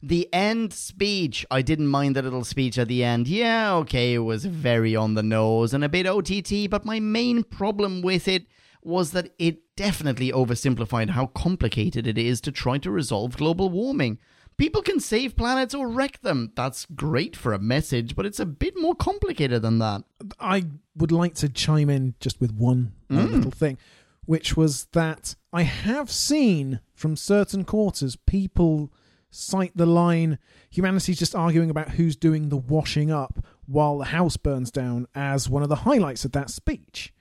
[0.03, 1.45] the end speech.
[1.51, 3.27] I didn't mind the little speech at the end.
[3.27, 7.43] Yeah, okay, it was very on the nose and a bit OTT, but my main
[7.43, 8.45] problem with it
[8.81, 14.18] was that it definitely oversimplified how complicated it is to try to resolve global warming.
[14.62, 16.52] People can save planets or wreck them.
[16.56, 20.04] That's great for a message, but it's a bit more complicated than that.
[20.40, 20.66] I
[20.96, 23.80] would like to chime in just with one uh, little thing,
[24.26, 28.94] which was that I have seen from certain quarters people
[29.32, 30.38] cite the line
[30.70, 35.50] humanity's just arguing about who's doing the washing up while the house burns down as
[35.50, 37.16] one of the highlights of that speech.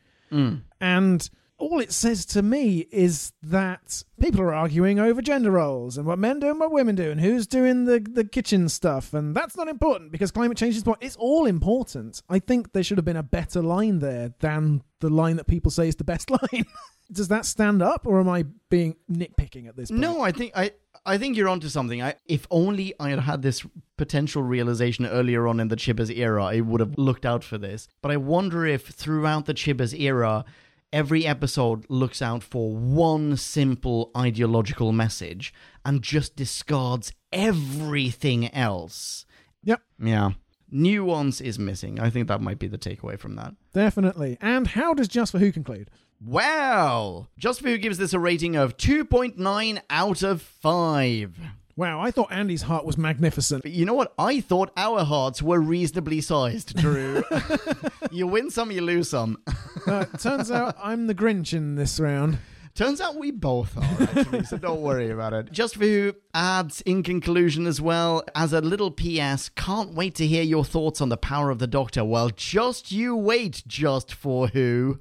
[0.78, 1.30] And
[1.60, 6.18] all it says to me is that people are arguing over gender roles and what
[6.18, 9.12] men do and what women do and who's doing the, the kitchen stuff.
[9.12, 11.04] And that's not important because climate change is important.
[11.04, 12.22] It's all important.
[12.28, 15.70] I think there should have been a better line there than the line that people
[15.70, 16.64] say is the best line.
[17.12, 20.00] Does that stand up or am I being nitpicking at this point?
[20.00, 20.72] No, I think I
[21.04, 22.00] I think you're onto something.
[22.00, 23.66] I if only I had had this
[23.96, 27.88] potential realization earlier on in the Chibbers era, I would have looked out for this.
[28.00, 30.44] But I wonder if throughout the Chibbers era,
[30.92, 35.52] every episode looks out for one simple ideological message
[35.84, 39.24] and just discards everything else.
[39.62, 40.30] Yep, Yeah.
[40.72, 41.98] Nuance is missing.
[41.98, 43.54] I think that might be the takeaway from that.
[43.72, 44.38] definitely.
[44.40, 45.90] And how does Just for Who conclude?
[46.20, 51.36] Well, Just for Who gives this a rating of 2.9 out of 5.
[51.80, 53.62] Wow, I thought Andy's heart was magnificent.
[53.62, 54.12] But you know what?
[54.18, 57.24] I thought our hearts were reasonably sized, Drew.
[58.10, 59.42] you win some, you lose some.
[59.86, 62.36] Uh, turns out I'm the Grinch in this round.
[62.74, 65.52] Turns out we both are, actually, so don't worry about it.
[65.52, 70.26] Just for Who adds in conclusion as well, as a little PS, can't wait to
[70.26, 72.04] hear your thoughts on the power of the Doctor.
[72.04, 75.00] Well, just you wait, Just for Who.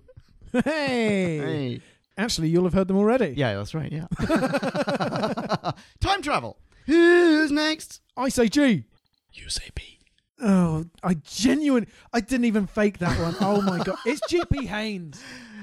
[0.54, 0.62] Hey!
[0.64, 1.82] Hey.
[2.18, 3.34] Actually, you'll have heard them already.
[3.36, 4.08] Yeah, that's right, yeah.
[6.00, 6.58] Time travel.
[6.90, 8.02] Who's next?
[8.18, 8.84] I say G.
[9.32, 10.00] You say B.
[10.42, 11.86] Oh, I genuine.
[12.12, 13.36] I didn't even fake that one.
[13.42, 15.22] Oh my god, it's GP Haynes.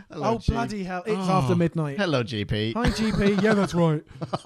[0.08, 0.52] Hello, oh G.
[0.52, 1.02] bloody hell!
[1.04, 1.32] It's Oh.
[1.32, 1.98] after midnight.
[1.98, 2.74] Hello, GP.
[2.74, 3.42] Hi GP.
[3.42, 4.04] Yeah, that's right.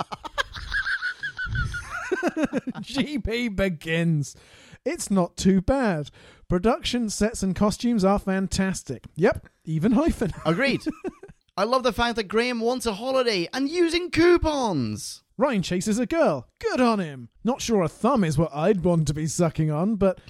[2.80, 4.36] GP begins.
[4.84, 6.10] It's not too bad.
[6.48, 9.04] Production sets and costumes are fantastic.
[9.16, 10.32] Yep, even hyphen.
[10.46, 10.80] Agreed.
[11.56, 15.22] I love the fact that Graham wants a holiday and using coupons.
[15.40, 16.46] Ryan chases a girl.
[16.58, 17.30] Good on him.
[17.44, 20.20] Not sure a thumb is what I'd want to be sucking on, but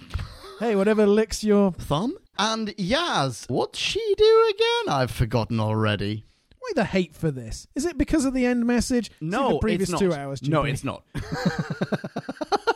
[0.60, 1.72] hey, whatever licks your.
[1.72, 2.16] Thumb?
[2.38, 4.94] And Yaz, what's she do again?
[4.94, 6.26] I've forgotten already.
[6.60, 7.66] Why the hate for this?
[7.74, 9.10] Is it because of the end message?
[9.20, 10.10] It's like the previous it's not.
[10.10, 10.42] two hours.
[10.44, 11.02] No, it's not.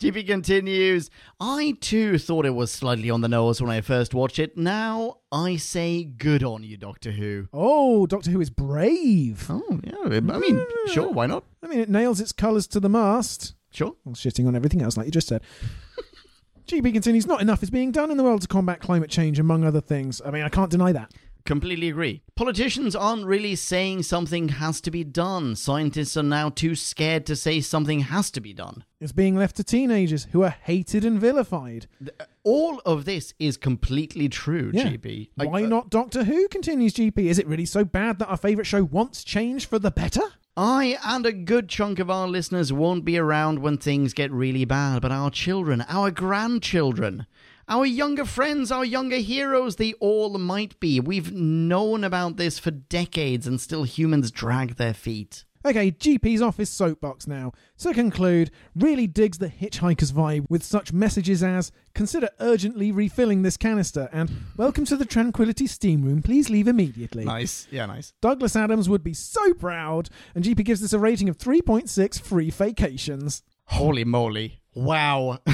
[0.00, 1.10] GP continues.
[1.40, 4.56] I too thought it was slightly on the nose when I first watched it.
[4.56, 7.48] Now I say good on you, Doctor Who.
[7.52, 9.46] Oh, Doctor Who is brave.
[9.50, 9.96] Oh, yeah.
[10.04, 11.42] I mean, sure, why not?
[11.64, 13.54] I mean, it nails its colours to the mast.
[13.72, 13.96] Sure.
[14.04, 15.42] Well, shitting on everything else, like you just said.
[16.68, 19.64] GP continues, not enough is being done in the world to combat climate change, among
[19.64, 20.22] other things.
[20.24, 21.12] I mean, I can't deny that.
[21.48, 22.20] Completely agree.
[22.36, 25.56] Politicians aren't really saying something has to be done.
[25.56, 28.84] Scientists are now too scared to say something has to be done.
[29.00, 31.86] It's being left to teenagers who are hated and vilified.
[32.06, 34.90] Uh, all of this is completely true, Yeah.
[35.38, 36.48] I- Why uh, not Doctor Who?
[36.48, 37.16] Continues GP.
[37.16, 40.20] Is it really so bad that our favourite show wants change for the better?
[40.54, 44.66] I and a good chunk of our listeners won't be around when things get really
[44.66, 47.26] bad, but our children, our grandchildren,
[47.68, 51.00] our younger friends, our younger heroes, they all might be.
[51.00, 55.44] We've known about this for decades and still humans drag their feet.
[55.66, 57.52] Okay, GP's off his soapbox now.
[57.76, 63.42] So to conclude, really digs the Hitchhiker's vibe with such messages as consider urgently refilling
[63.42, 67.24] this canister and welcome to the Tranquility Steam Room, please leave immediately.
[67.24, 67.66] Nice.
[67.70, 68.12] Yeah, nice.
[68.22, 72.50] Douglas Adams would be so proud, and GP gives this a rating of 3.6 free
[72.50, 73.42] vacations.
[73.64, 74.60] Holy moly.
[74.74, 75.38] Wow.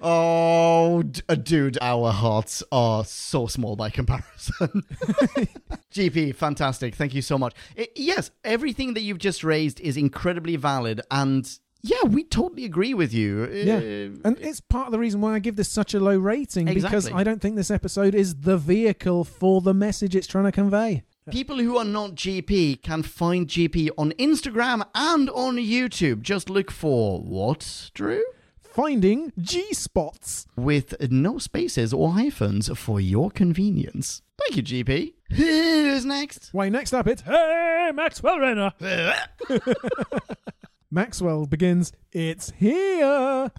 [0.00, 4.68] oh, d- uh, dude, our hearts are so small by comparison.
[5.92, 6.94] GP, fantastic.
[6.94, 7.54] Thank you so much.
[7.96, 11.00] Yes, everything that you've just raised is incredibly valid.
[11.10, 11.50] And
[11.82, 13.46] yeah, we totally agree with you.
[13.50, 13.76] Yeah.
[13.76, 16.66] Uh, And it's part of the reason why I give this such a low rating
[16.66, 20.52] because I don't think this episode is the vehicle for the message it's trying to
[20.52, 21.04] convey.
[21.30, 26.22] People who are not GP can find GP on Instagram and on YouTube.
[26.22, 28.22] Just look for what, Drew?
[28.60, 30.46] Finding G spots.
[30.56, 34.22] with no spaces or hyphens for your convenience.
[34.38, 35.12] Thank you, GP.
[35.32, 36.48] Who's next?
[36.52, 38.72] Why, next up it's Hey Maxwell Renner.
[40.90, 43.50] Maxwell begins, It's here.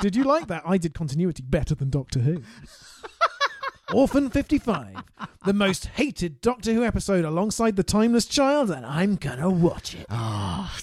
[0.00, 0.62] did you like that?
[0.66, 2.42] I did continuity better than Doctor Who.
[3.92, 5.02] Orphan 55,
[5.44, 10.06] the most hated Doctor Who episode alongside The Timeless Child, and I'm gonna watch it.
[10.08, 10.74] Ah.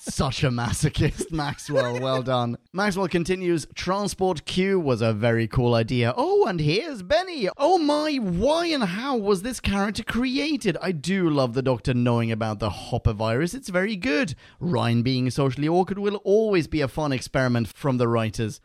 [0.00, 2.00] Such a masochist, Maxwell.
[2.00, 2.58] Well done.
[2.72, 6.12] Maxwell continues Transport Q was a very cool idea.
[6.16, 7.48] Oh, and here's Benni.
[7.56, 10.76] Oh my, why and how was this character created?
[10.82, 13.54] I do love the Doctor knowing about the Hopper virus.
[13.54, 14.34] It's very good.
[14.58, 18.60] Ryan being socially awkward will always be a fun experiment from the writers.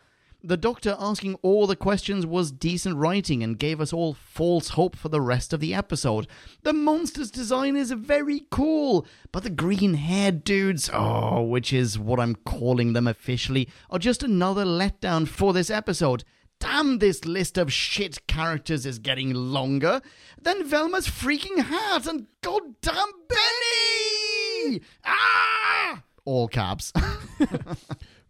[0.45, 4.97] The Doctor asking all the questions was decent writing and gave us all false hope
[4.97, 6.27] for the rest of the episode.
[6.63, 12.19] The monster's design is very cool, but the green haired dudes, oh, which is what
[12.19, 16.25] I'm calling them officially, are just another letdown for this episode.
[16.59, 20.01] Damn, this list of shit characters is getting longer
[20.41, 24.81] than Vilma's freaking hat and goddamn Benni!
[25.05, 26.03] Ah!
[26.25, 26.91] All caps.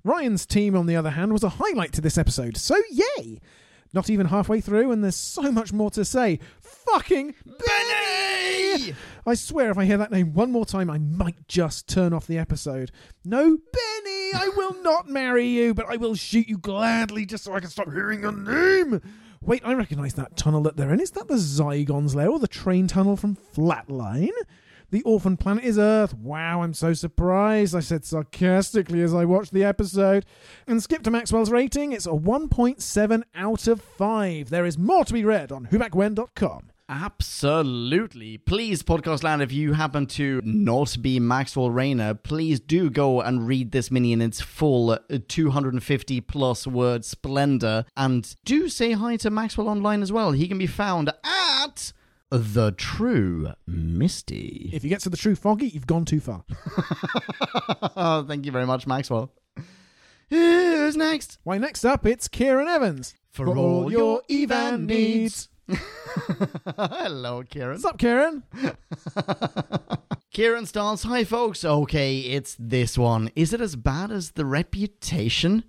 [0.03, 3.39] Ryan's team, on the other hand, was a highlight to this episode, so yay!
[3.93, 6.39] Not even halfway through, and there's so much more to say.
[6.59, 8.95] Fucking Benni!
[9.25, 12.27] I swear if I hear that name one more time, I might just turn off
[12.27, 12.91] the episode.
[13.23, 17.53] No, Benni, I will not marry you, but I will shoot you gladly just so
[17.53, 18.99] I can stop hearing your name.
[19.41, 20.99] Wait, I recognise that tunnel that they're in.
[20.99, 24.31] Is that the Zygon's lair or the train tunnel from Flatline?
[24.93, 26.13] The orphan planet is Earth.
[26.13, 30.23] Wow, I'm so surprised, I said sarcastically as I watched the episode.
[30.67, 34.51] And skip to Maxwell's rating, it's a 1.7 out of 5.
[34.51, 36.69] There is more to be read on whobackwhen.com.
[36.87, 38.37] Absolutely.
[38.37, 43.47] Please, Podcast Land, if you happen to not be Maxwell Rayner, please do go and
[43.47, 47.85] read this mini in its full uh, 250 plus word splendor.
[47.97, 50.33] And do say hi to Maxwell online as well.
[50.33, 51.93] He can be found at
[52.35, 54.71] The True Misty.
[54.73, 56.43] If you get to the true foggy, you've gone too far.
[57.95, 59.31] oh, thank you very much, Maxwell.
[60.31, 61.37] Who's next?
[61.43, 63.13] Why, next up, it's Kieran Evans.
[63.29, 65.49] For, all your Evan needs.
[66.75, 67.73] Hello, Kieran.
[67.73, 68.41] What's up, Kieran?
[70.33, 73.29] Kieran starts, Hi folks, okay, it's this one.
[73.35, 75.65] Is it as bad as The Reputation?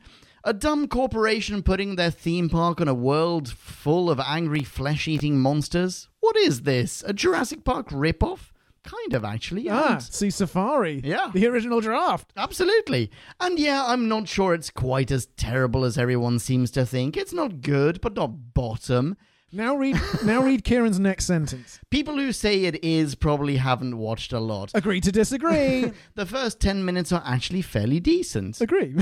[0.46, 5.38] A dumb corporation putting their theme park on a world full of angry flesh eating
[5.40, 6.08] monsters?
[6.20, 7.02] What is this?
[7.06, 8.50] A Jurassic Park ripoff?
[8.82, 9.70] Kind of, actually.
[9.70, 11.00] Ah, and- see Safari.
[11.02, 11.30] Yeah.
[11.32, 12.30] The original draft.
[12.36, 13.10] Absolutely.
[13.40, 17.16] And yeah, I'm not sure it's quite as terrible as everyone seems to think.
[17.16, 19.16] It's not good, but not bottom.
[19.54, 21.78] Now read now read Kieran's next sentence.
[21.88, 24.72] People who say it is probably haven't watched a lot.
[24.74, 25.92] Agree to disagree.
[26.16, 28.60] The first 10 minutes are actually fairly decent.
[28.60, 28.94] Agree.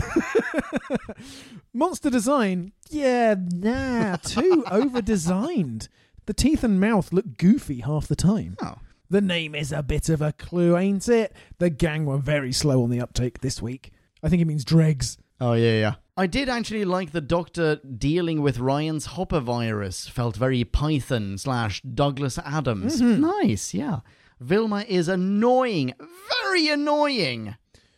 [1.72, 2.72] Monster design.
[2.90, 5.88] Yeah, nah, too over designed.
[6.26, 8.56] The teeth and mouth look goofy half the time.
[8.62, 8.76] Oh.
[9.10, 11.34] The name is a bit of a clue, ain't it?
[11.58, 13.92] The gang were very slow on the uptake this week.
[14.22, 15.18] I think it means dregs.
[15.42, 15.94] Oh, yeah, yeah.
[16.16, 20.06] I did actually like the doctor dealing with Ryan's Hopper virus.
[20.06, 23.00] Felt very Python slash Douglas Adams.
[23.00, 24.00] Nice, yeah.
[24.38, 25.94] Vilma is annoying.
[26.44, 27.56] Very annoying.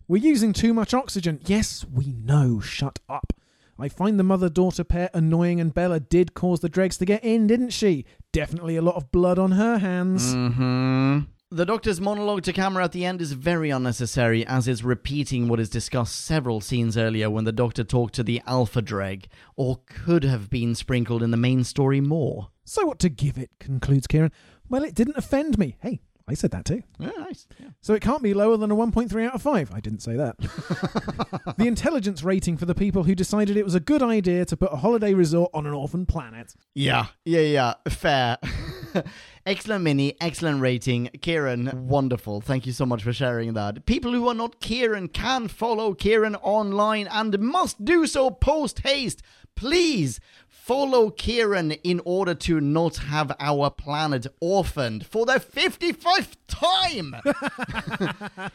[0.09, 1.39] We're using too much oxygen.
[1.45, 2.61] Yes, we know.
[2.61, 3.35] Shut up.
[3.79, 7.23] I find the mother daughter pair annoying, and Bella did cause the dregs to get
[7.23, 8.07] in, didn't she?
[8.33, 10.33] Definitely a lot of blood on her hands.
[10.33, 15.47] hmm The Doctor's monologue to camera at the end is very unnecessary, as is repeating
[15.47, 19.81] what is discussed several scenes earlier when the Doctor talked to the Alpha Dreg, or
[19.87, 22.49] could have been sprinkled in the main story more.
[22.65, 24.33] So, what to give it, concludes Kieran.
[24.69, 25.77] Well, it didn't offend me.
[25.81, 26.83] Hey, I said that too.
[26.99, 27.47] Yeah, nice.
[27.61, 27.69] Yeah.
[27.83, 29.75] So it can't be lower than a 1.3 out of 5.
[29.75, 30.39] I didn't say that.
[31.59, 34.73] the intelligence rating for the people who decided it was a good idea to put
[34.73, 36.55] a holiday resort on an orphan planet.
[36.75, 37.75] Yeah, yeah, yeah.
[37.89, 38.39] Fair.
[39.47, 41.11] excellent mini, excellent rating.
[41.21, 42.41] Kieran, wonderful.
[42.41, 43.87] Thank you so much for sharing that.
[43.87, 49.23] People who are not Kieran can follow Kieran online and must do so post haste.
[49.55, 57.15] Please follow Kieran in order to not have our planet orphaned for the 55th time.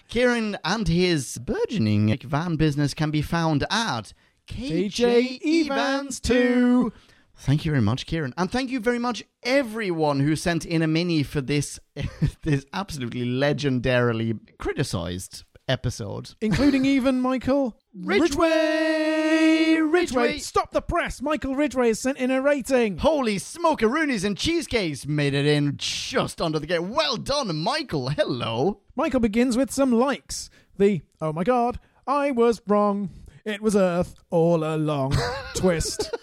[0.08, 4.14] Kieran and his burgeoning van business can be found at
[4.48, 6.92] KJ Evans 2.
[7.40, 8.34] Thank you very much, Kieran.
[8.38, 11.80] And thank you very much, everyone who sent in a mini for this,
[12.44, 16.36] this absolutely legendarily criticized episode.
[16.42, 19.78] Including even Michael Ridgway!
[19.80, 20.40] Ridgway!
[20.40, 21.22] Stop the press!
[21.22, 22.98] Michael Ridgway has sent in a rating.
[22.98, 26.84] Holy smokeroonies and cheesecakes made it in just under the gate.
[26.84, 28.10] Well done, Michael.
[28.10, 28.82] Hello.
[28.98, 30.50] Michael begins with some likes.
[30.78, 33.12] The, oh my god, I was wrong.
[33.46, 35.16] It was Earth all along.
[35.56, 36.14] Twist.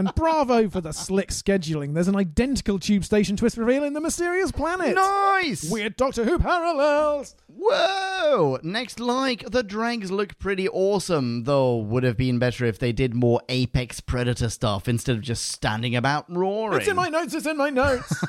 [0.00, 1.92] And bravo for the slick scheduling.
[1.92, 4.94] There's an identical tube station twist reveal in the mysterious planet.
[4.94, 5.70] Nice!
[5.70, 7.36] Weird Doctor Who parallels.
[7.48, 8.58] Whoa!
[8.62, 13.12] Next like, the dregs look pretty awesome, though would have been better if they did
[13.12, 16.80] more Apex Predator stuff instead of just standing about roaring.
[16.80, 18.24] It's in my notes, it's in my notes.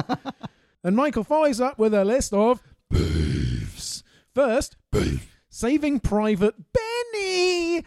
[0.82, 4.02] and Michael follows up with a list of beefs.
[4.34, 5.30] First, beef.
[5.50, 7.84] Saving Private Benni.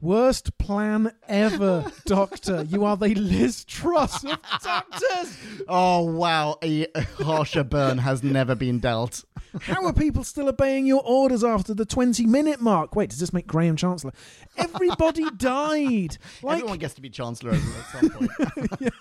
[0.00, 2.62] Worst plan ever, Doctor.
[2.62, 5.36] You are the Liz Truss of doctors.
[5.68, 6.86] Oh wow, a
[7.22, 9.24] harsher burn has never been dealt.
[9.62, 12.96] How are people still obeying your orders after the 20 minute mark?
[12.96, 14.12] Wait, does this make Graham Chancellor?
[14.56, 16.16] Everybody died.
[16.42, 17.60] Like, Everyone gets to be Chancellor at
[17.92, 18.30] some point.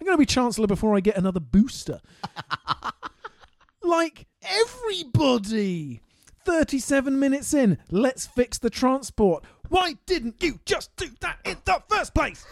[0.00, 2.00] I'm going to be Chancellor before I get another booster.
[3.82, 6.00] like, everybody.
[6.48, 9.44] 37 minutes in, let's fix the transport.
[9.68, 12.42] Why didn't you just do that in the first place?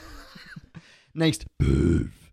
[1.14, 2.31] Next, boof.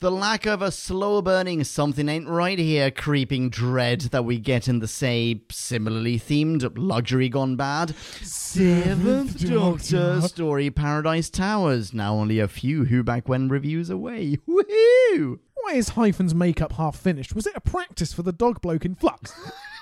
[0.00, 4.68] the lack of a slow burning something ain't right here creeping dread that we get
[4.68, 12.38] in the say similarly themed luxury gone bad seventh doctor story paradise towers now only
[12.38, 17.34] a few who back when reviews away woohoo Why is Hyphen's makeup half finished?
[17.34, 19.34] Was it a practice for the dog bloke in flux?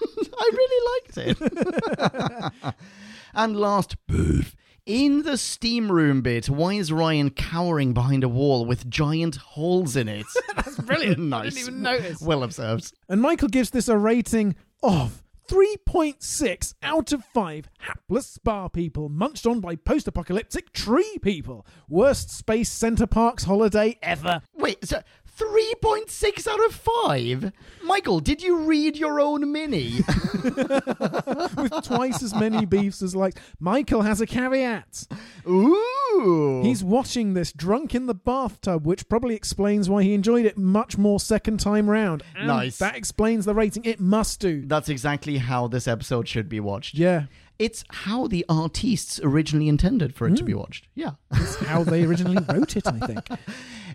[0.38, 2.74] I really liked it.
[3.34, 4.54] and last, boof.
[4.86, 9.96] In the steam room bit, why is Ryan cowering behind a wall with giant holes
[9.96, 10.26] in it?
[10.56, 11.18] That's brilliant.
[11.20, 11.54] nice.
[11.54, 12.20] Didn't even notice.
[12.20, 12.92] Well observed.
[13.08, 19.46] And Michael gives this a rating of 3.6 out of 5 hapless spa people munched
[19.46, 21.66] on by post apocalyptic tree people.
[21.88, 24.42] Worst Space Center Parcs holiday ever.
[24.54, 25.00] Wait, so
[25.36, 27.52] 3.6 out of 5?
[27.82, 29.96] Michael, did you read your own mini?
[30.44, 33.40] With twice as many beefs as likes.
[33.58, 35.06] Michael has a caveat.
[35.46, 36.60] Ooh.
[36.62, 40.96] He's watching this drunk in the bathtub, which probably explains why he enjoyed it much
[40.96, 42.22] more second time round.
[42.36, 42.78] And Nice.
[42.78, 43.84] That explains the rating.
[43.84, 44.64] It must do.
[44.64, 46.94] That's exactly how this episode should be watched.
[46.94, 47.24] Yeah.
[47.58, 50.58] It's how the artists originally intended for it to be hmm.
[50.58, 50.88] watched.
[50.94, 51.12] Yeah.
[51.30, 53.28] That's how they originally wrote it, I think.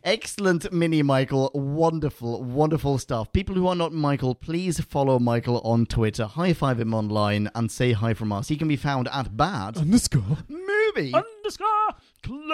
[0.03, 1.51] Excellent mini Michael.
[1.53, 3.31] Wonderful, wonderful stuff.
[3.33, 6.25] People who are not Michael, please follow Michael on Twitter.
[6.25, 8.47] High five him online and say hi from us.
[8.47, 10.37] He can be found at Bad Underscore.
[10.47, 11.95] Movie Underscore.
[12.23, 12.49] Club.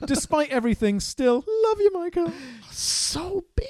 [0.06, 2.32] Despite everything, still love you, Michael.
[2.70, 3.68] So big.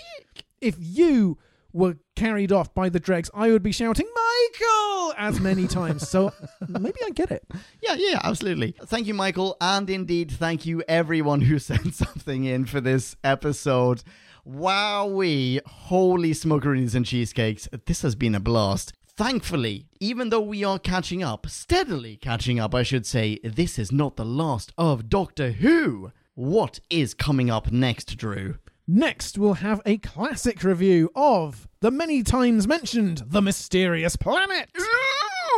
[0.60, 1.38] If you
[1.72, 6.08] were carried off by the dregs, I would be shouting Michael as many times.
[6.08, 6.32] So
[6.68, 7.44] maybe I get it.
[7.82, 8.74] Yeah, yeah, absolutely.
[8.86, 9.56] Thank you, Michael.
[9.60, 14.02] And indeed, thank you, everyone who sent something in for this episode.
[14.46, 15.60] Wowee.
[15.66, 17.68] Holy smokeroonies and cheesecakes.
[17.86, 18.92] This has been a blast.
[19.16, 23.92] Thankfully, even though we are catching up, steadily catching up, I should say, this is
[23.92, 26.10] not the last of Doctor Who.
[26.34, 28.56] What is coming up next, Drew?
[28.86, 34.68] Next, we'll have a classic review of the many times mentioned The Mysterious Planet.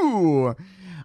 [0.01, 0.55] Ooh!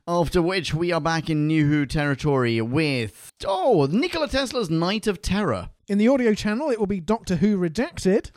[0.08, 5.24] After which, we are back in New Who territory with, oh, Nikola Tesla's Night of
[5.24, 5.72] Terror.
[5.88, 8.30] In the audio channel, it will be Doctor Who Redacted.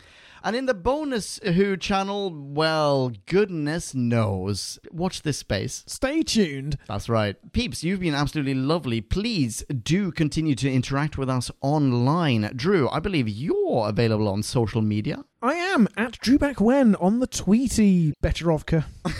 [0.45, 4.79] And in the bonus Who channel, well, goodness knows.
[4.93, 5.85] Watch this space.
[5.87, 6.77] Stay tuned.
[6.87, 7.37] That's right.
[7.53, 9.01] Peeps, you've been absolutely lovely.
[9.01, 12.53] Please do continue to interact with us online.
[12.55, 15.25] Drew, I believe you're available on social media.
[15.41, 18.85] I am at Drew Back When on the Tweety Betterovka.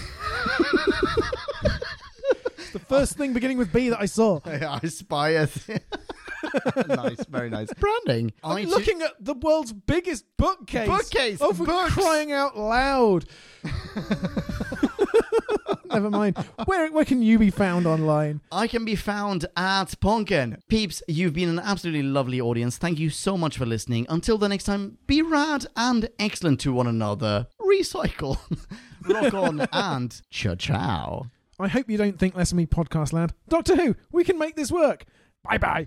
[2.75, 4.41] The first thing beginning with B that I saw.
[4.45, 5.79] I spy aspire.
[6.89, 7.69] nice, very nice.
[7.75, 8.33] Branding.
[8.43, 10.89] I'm I looking at the world's biggest bookcase.
[10.89, 11.93] Bookcase, Oh, for books.
[11.95, 13.25] crying out loud.
[15.87, 16.37] Never mind.
[16.65, 18.41] Where where can you be found online?
[18.51, 20.59] I can be found at Ponken.
[20.69, 22.77] Peeps, you've been an absolutely lovely audience.
[22.79, 24.05] Thank you so much for listening.
[24.09, 27.47] Until the next time, be rad and excellent to one another.
[27.61, 28.39] Recycle.
[29.09, 31.27] Rock on and ciao ciao.
[31.61, 33.33] I hope you don't think less of me, podcast lad.
[33.49, 35.05] Doctor Who, we can make this work.
[35.45, 35.87] Bye bye.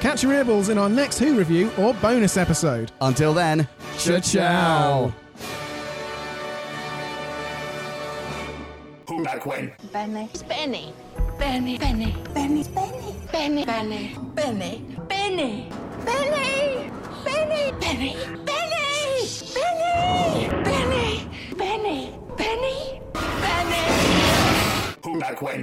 [0.00, 2.92] Catch your earballs in our next Who review or bonus episode.
[3.00, 5.12] Until then, Ciao.
[9.08, 9.72] Who back when?
[9.92, 10.28] Benni.
[10.48, 10.92] Benni.
[11.38, 11.78] Benni.
[11.78, 12.14] Benni.
[12.34, 12.64] Benni.
[13.32, 13.64] Benni.
[13.64, 13.64] Benni.
[13.64, 14.16] Benni.
[14.34, 14.96] Benni.
[15.08, 15.70] Benni.
[16.04, 16.42] Benni.
[17.24, 17.72] Benni.
[17.80, 18.16] Benni.
[18.44, 18.88] Benni.
[20.64, 21.28] Benni.
[21.56, 22.10] Benni.
[22.36, 23.00] Benni.
[23.40, 23.80] Benni.
[25.04, 25.60] Who back when?